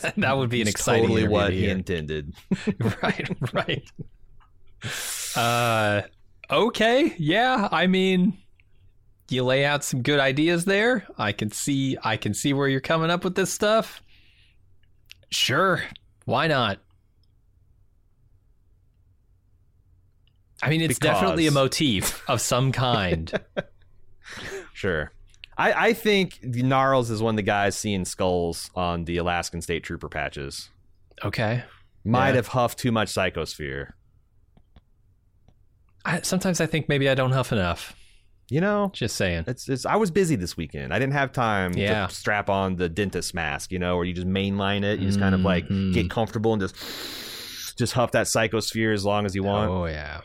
[0.16, 2.34] that would be an It's exciting totally what he intended.
[3.02, 3.90] right, right.
[5.36, 6.02] Uh,
[6.50, 7.68] okay, yeah.
[7.70, 8.38] I mean,
[9.28, 11.06] you lay out some good ideas there.
[11.18, 14.02] I can see, I can see where you're coming up with this stuff.
[15.30, 15.82] Sure,
[16.24, 16.78] why not?
[20.62, 23.32] I mean, it's definitely a motif of some kind.
[24.74, 25.12] Sure.
[25.62, 29.62] I, I think the Gnarls is one of the guys seeing skulls on the Alaskan
[29.62, 30.70] State Trooper patches.
[31.24, 31.64] okay.
[32.04, 32.34] Might Yeah.
[32.36, 33.92] have huffed too much psychosphere.
[36.04, 37.94] I, sometimes I think maybe I don't huff enough.
[38.50, 39.44] You know, Just saying.
[39.46, 40.92] it's, it's I was busy this weekend.
[40.92, 42.06] I didn't have time Yeah.
[42.08, 44.98] to strap on the dentist mask, you know, where you just mainline it.
[45.00, 45.94] You just kind of like Mhm.
[45.94, 46.74] get comfortable and just
[47.78, 49.70] just huff that psychosphere as long as you want.
[49.70, 50.20] Oh yeah.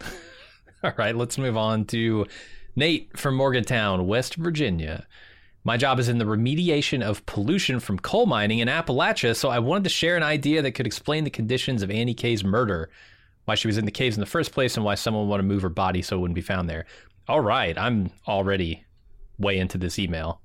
[0.82, 2.26] All right, let's move on to
[2.76, 5.06] Nate from Morgantown, West Virginia.
[5.64, 9.58] My job is in the remediation of pollution from coal mining in Appalachia, so I
[9.58, 12.90] wanted to share an idea that could explain the conditions of Annie K's murder,
[13.44, 15.40] why she was in the caves in the first place, and why someone would want
[15.40, 16.86] to move her body so it wouldn't be found there.
[17.28, 18.86] All right, I'm already
[19.38, 20.40] way into this email.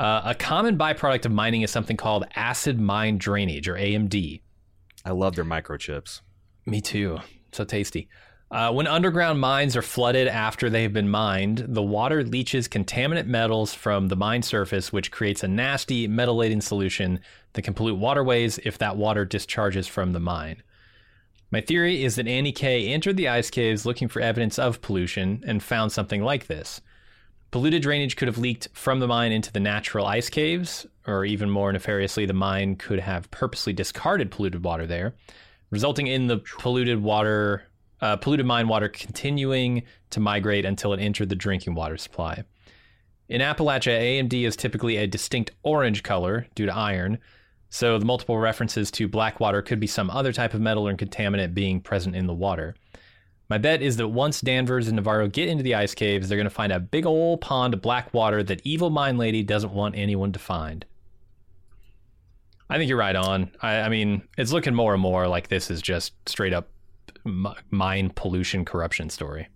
[0.00, 4.40] Uh, a common byproduct of mining is something called acid mine drainage, or AMD.
[5.04, 6.22] I love their microchips.
[6.66, 7.18] Me too.
[7.52, 8.08] So tasty.
[8.50, 13.26] Uh, when underground mines are flooded after they have been mined, the water leaches contaminant
[13.26, 17.20] metals from the mine surface, which creates a nasty metal laden solution
[17.52, 20.64] that can pollute waterways if that water discharges from the mine.
[21.52, 25.44] My theory is that Annie K entered the ice caves looking for evidence of pollution
[25.46, 26.80] and found something like this.
[27.52, 31.50] Polluted drainage could have leaked from the mine into the natural ice caves, or even
[31.50, 35.14] more nefariously, the mine could have purposely discarded polluted water there
[35.70, 37.62] resulting in the polluted water,
[38.00, 42.44] uh, polluted mine water continuing to migrate until it entered the drinking water supply.
[43.28, 47.18] In Appalachia, AMD is typically a distinct orange color due to iron,
[47.68, 50.94] so the multiple references to black water could be some other type of metal or
[50.94, 52.74] contaminant being present in the water.
[53.48, 56.44] My bet is that once Danvers and Navarro get into the ice caves, they're going
[56.44, 59.96] to find a big old pond of black water that evil mine lady doesn't want
[59.96, 60.84] anyone to find.
[62.68, 63.50] I think you're right on.
[63.60, 66.68] I, I mean, it's looking more and more like this is just straight up
[67.70, 69.48] mine pollution corruption story.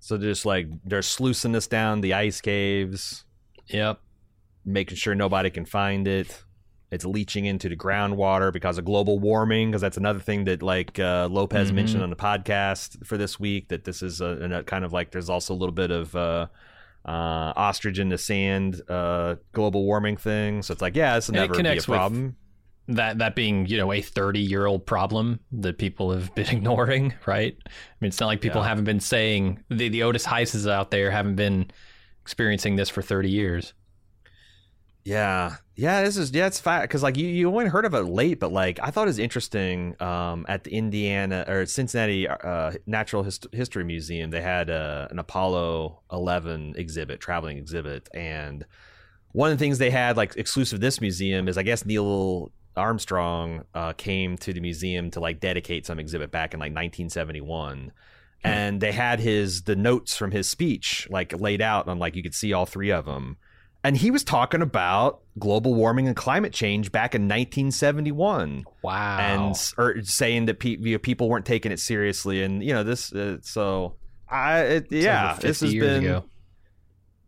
[0.00, 3.24] So just like they're sluicing this down the ice caves,
[3.68, 4.00] Yep.
[4.64, 6.42] making sure nobody can find it.
[6.92, 9.70] It's leaching into the groundwater because of global warming.
[9.70, 11.74] Because that's another thing that like uh, Lopez Mhm.
[11.74, 13.68] mentioned on the podcast for this week.
[13.68, 14.26] That this is a,
[14.58, 16.46] a kind of like there's also a little bit of uh,
[17.04, 20.62] uh, ostrich in the sand, uh, global warming thing.
[20.62, 22.36] So it's like, yeah, this will And never be a connects with- problem.
[22.88, 27.14] That that being you know a 30 year old problem that people have been ignoring
[27.26, 28.68] right i mean it's not like people Yeah.
[28.68, 31.70] haven't been saying the, the Otis Heisses out there haven't been
[32.22, 33.74] experiencing this for 30 years
[35.04, 38.02] Yeah, yeah, this is yeah, it's fact because like you you only heard of it
[38.02, 39.94] late, but like I thought it was interesting.
[40.02, 45.18] Um, at the Indiana or Cincinnati uh, Natural Hist- History Museum, they had uh, an
[45.20, 48.64] Apollo Eleven exhibit, traveling exhibit, and
[49.32, 52.50] one of the things they had like exclusive to this museum is I guess Neil
[52.76, 57.92] Armstrong uh, came to the museum to like dedicate some exhibit back in like 1971.
[58.44, 62.22] And they had his the notes from his speech like laid out on like you
[62.22, 63.38] could see all three of them.
[63.82, 69.18] And he was talking about global warming and climate change back in 1971 wow.
[69.18, 72.42] And or saying that pe- you know, people weren't taking it seriously.
[72.42, 73.94] And you know this uh, so
[74.28, 76.24] i it, yeah over this has been ago.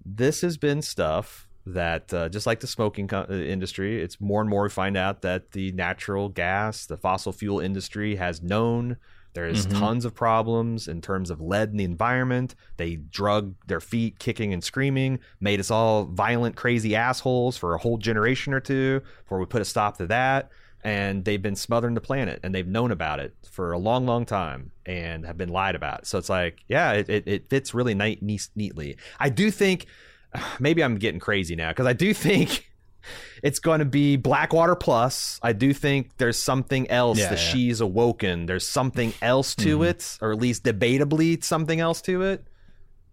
[0.05, 4.41] this has been stuff that uh, just like the smoking co- uh, industry it's more
[4.41, 8.97] and more we find out that the natural gas the fossil fuel industry has known
[9.35, 9.79] there's Mhm.
[9.79, 12.55] tons of problems in terms of lead in the environment.
[12.77, 17.79] They drug their feet kicking and screaming made us all violent crazy assholes for a
[17.79, 20.51] whole generation or two before we put a stop to that.
[20.83, 24.25] And they've been smothering the planet and they've known about it for a long long
[24.25, 26.07] time and have been lied about.
[26.07, 28.97] So it's like yeah it, it, it fits really nice, neatly.
[29.21, 29.87] I do think
[30.61, 32.71] maybe i'm getting crazy now because i do think
[33.43, 37.53] it's going to be blackwater plus i do think there's something else Yeah, that yeah.
[37.53, 39.89] she's awoken there's something else to Mhm.
[39.91, 42.45] it or at least debatably something else to it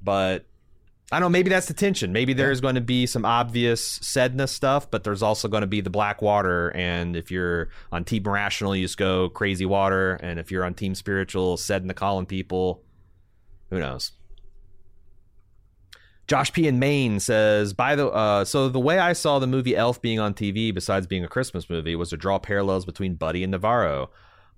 [0.01, 0.45] but
[1.11, 1.37] I don't know.
[1.37, 2.11] Maybe that's the tension.
[2.13, 5.79] Maybe there's going to be some obvious Sedna stuff, but there's also going to be
[5.79, 6.69] the black water.
[6.75, 10.15] And if you're on Team Rational, you just go crazy water.
[10.15, 12.81] And if you're on Team Spiritual, Sedna calling people,
[13.69, 14.13] who knows?
[16.27, 19.75] Josh P in Maine says, "By the uh, so the way I saw the movie
[19.75, 23.43] Elf being on TV, besides being a Christmas movie, was to draw parallels between Buddy
[23.43, 24.09] and Navarro.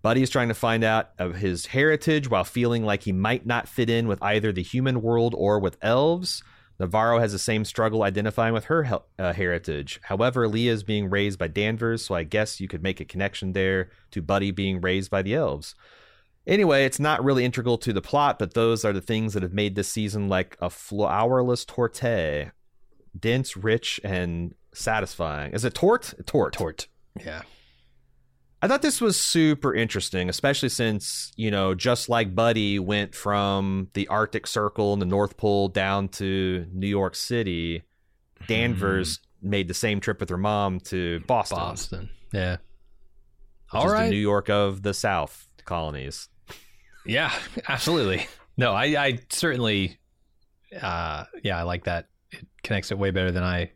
[0.02, 3.68] Buddy is trying to find out of his heritage while feeling like he might not
[3.68, 6.42] fit in with either the human world or with elves.
[6.80, 10.00] Navarro has the same struggle identifying with her uh, heritage.
[10.04, 13.54] However, Leah is being raised by Danvers, so I guess you could make a connection
[13.54, 15.76] there to Buddy being raised by the elves."
[16.48, 19.54] Anyway, it's not really integral to the plot, but those are the things that have
[19.54, 22.52] made this season like a flourless torte.
[23.20, 25.54] Dense, rich, and satisfying.
[25.54, 26.14] Is it tort?
[26.26, 26.54] Tort.
[26.54, 26.88] Tort.
[27.20, 27.42] Yeah.
[28.62, 33.90] I thought this was super interesting, especially since, you know, just like Buddy went from
[33.94, 37.84] the Arctic Circle and the North Pole down to New York City,
[38.48, 39.50] Danvers hmm.
[39.50, 41.58] made the same trip with her mom to Boston.
[41.58, 42.10] Boston.
[42.32, 42.58] Yeah.
[43.72, 46.30] Which All is the New York of the South colonies.
[47.08, 47.32] Yeah,
[47.68, 48.28] absolutely.
[48.58, 49.98] No, I, I certainly,
[50.80, 52.10] uh, yeah, I like that.
[52.32, 53.72] It connects it way better than I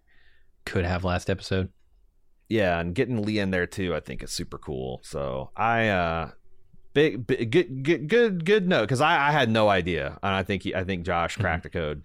[0.66, 1.70] could have last episode.
[2.50, 5.00] Yeah, and getting Lee in there too, I think is super cool.
[5.04, 6.32] So I uh
[6.94, 10.44] big, big good good good good note because I, I had no idea, and I
[10.44, 12.04] think he, I think Josh cracked the code.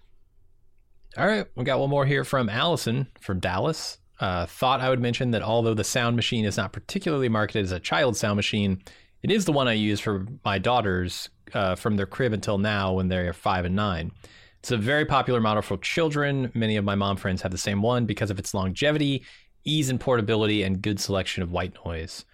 [1.16, 3.98] All right, we got one more here from Allison from Dallas.
[4.20, 7.73] Uh, thought I would mention that although the sound machine is not particularly marketed as
[7.73, 8.82] a child sound machine,
[9.22, 12.93] it is the one I use for my daughters uh, from their crib until now
[12.94, 14.12] when they're five and nine.
[14.60, 16.51] It's a very popular model for children.
[16.55, 19.24] Many of my mom friends have the same one because of its longevity,
[19.64, 22.24] ease and portability, and good selection of white noise.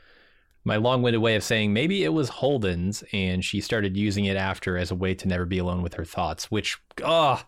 [0.65, 4.37] My long winded way of saying maybe it was Holden's and she started using it
[4.37, 7.43] after as a way to never be alone with her thoughts, which, oh,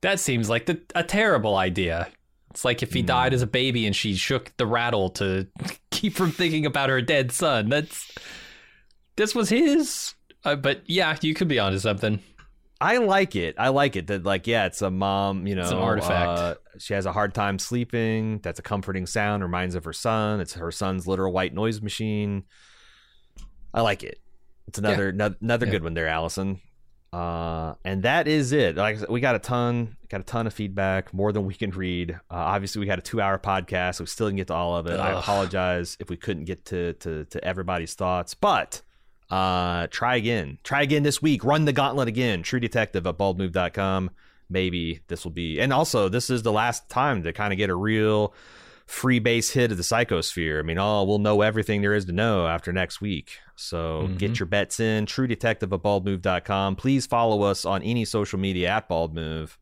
[0.00, 2.08] that seems like the, a terrible idea.
[2.50, 3.06] It's like if he Hmm.
[3.06, 5.46] died as a baby and she shook the rattle to
[5.90, 7.68] keep from thinking about her dead son.
[7.68, 8.10] That's
[9.16, 10.14] this was his.
[10.44, 12.20] Uh, but yeah, you could be onto something.
[12.80, 13.54] I like it.
[13.58, 15.46] I like it that like yeah, it's a mom.
[15.46, 16.28] You know, It's an artifact.
[16.38, 18.40] uh, she has a hard time sleeping.
[18.40, 19.42] That's a comforting sound.
[19.44, 20.40] Reminds of her son.
[20.40, 22.42] It's her son's literal white noise machine.
[23.72, 24.18] I like it.
[24.68, 25.72] It's another no- another Yeah.
[25.72, 26.60] good one there, Allison.
[27.12, 28.76] Uh, and that is it.
[28.76, 31.52] Like I said, we got a ton, got a ton of feedback, more than we
[31.54, 32.12] can read.
[32.12, 34.86] Uh, obviously, we had a two-hour podcast, so we still didn't get to all of
[34.86, 34.98] it.
[34.98, 38.80] I apologize if we couldn't get to to, to everybody's thoughts, but
[39.32, 40.58] uh, try again.
[40.62, 41.42] Try again this week.
[41.44, 42.42] Run the gauntlet again.
[42.42, 44.10] True Detective at baldmove.com.
[44.50, 47.70] Maybe this will be, and also this is the last time to kind of get
[47.70, 48.34] a real
[48.86, 50.58] free base hit of the psychosphere.
[50.58, 53.38] I mean, oh, we'll know everything there is to know after next week.
[53.56, 54.18] So Mhm.
[54.18, 55.06] get your bets in.
[55.06, 56.76] True Detective at baldmove.com.
[56.76, 59.56] Please follow us on any social media at baldmove.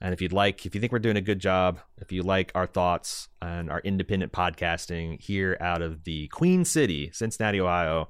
[0.00, 2.50] And if you'd like, if you think we're doing a good job, if you like
[2.56, 8.08] our thoughts and our independent podcasting here out of the Queen City, Cincinnati, Ohio,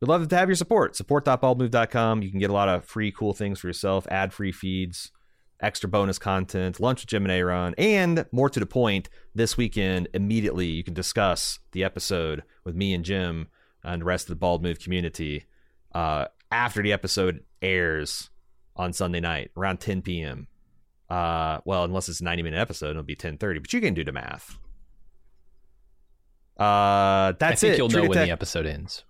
[0.00, 0.96] we'd love to have your support.
[0.96, 2.22] Support.baldmove.com.
[2.22, 5.10] You can get a lot of free, cool things for yourself, ad free feeds,
[5.60, 10.08] extra bonus content, lunch with Jim and Aaron, and more to the point, this weekend,
[10.14, 13.48] immediately you can discuss the episode with me and Jim
[13.82, 15.46] and the rest of the Bald Move community
[15.94, 18.30] uh, after the episode airs
[18.76, 20.48] on Sunday night around 10 p.m.
[21.08, 23.60] Uh, well, unless it's a 90 minute episode, it'll be 10:30.
[23.60, 24.58] But you can do the math.
[26.56, 27.78] Uh, that's I think it.
[27.78, 29.04] you'll True know when the episode ends.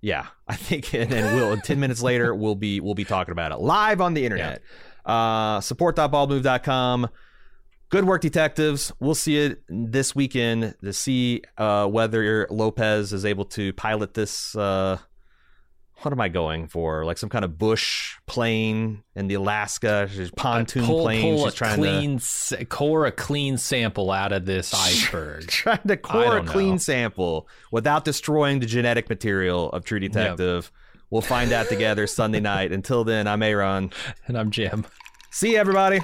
[0.00, 3.52] Yeah, I think, and then we'll ten minutes later we'll be we'll be talking about
[3.52, 4.62] it live on the internet.
[5.04, 7.08] Uh, support.baldmove.com.
[7.88, 8.92] Good work, detectives.
[9.00, 14.54] We'll see it this weekend to see uh, whether Lopez is able to pilot this.
[14.54, 14.98] Uh,
[16.02, 17.04] what am I going for?
[17.04, 21.36] Like some kind of bush plane in the Alaska she's pontoon pull, plane.
[21.36, 25.46] pull She's trying clean, s core a clean sample out of this iceberg.
[25.48, 26.78] trying to core a clean know.
[26.78, 30.72] sample without destroying the genetic material of True Detective.
[31.10, 32.72] We'll find out together Sunday night.
[32.72, 33.90] Until then, I'm Aaron.
[34.26, 34.86] and I'm Jim.
[35.30, 36.00] See you, everybody.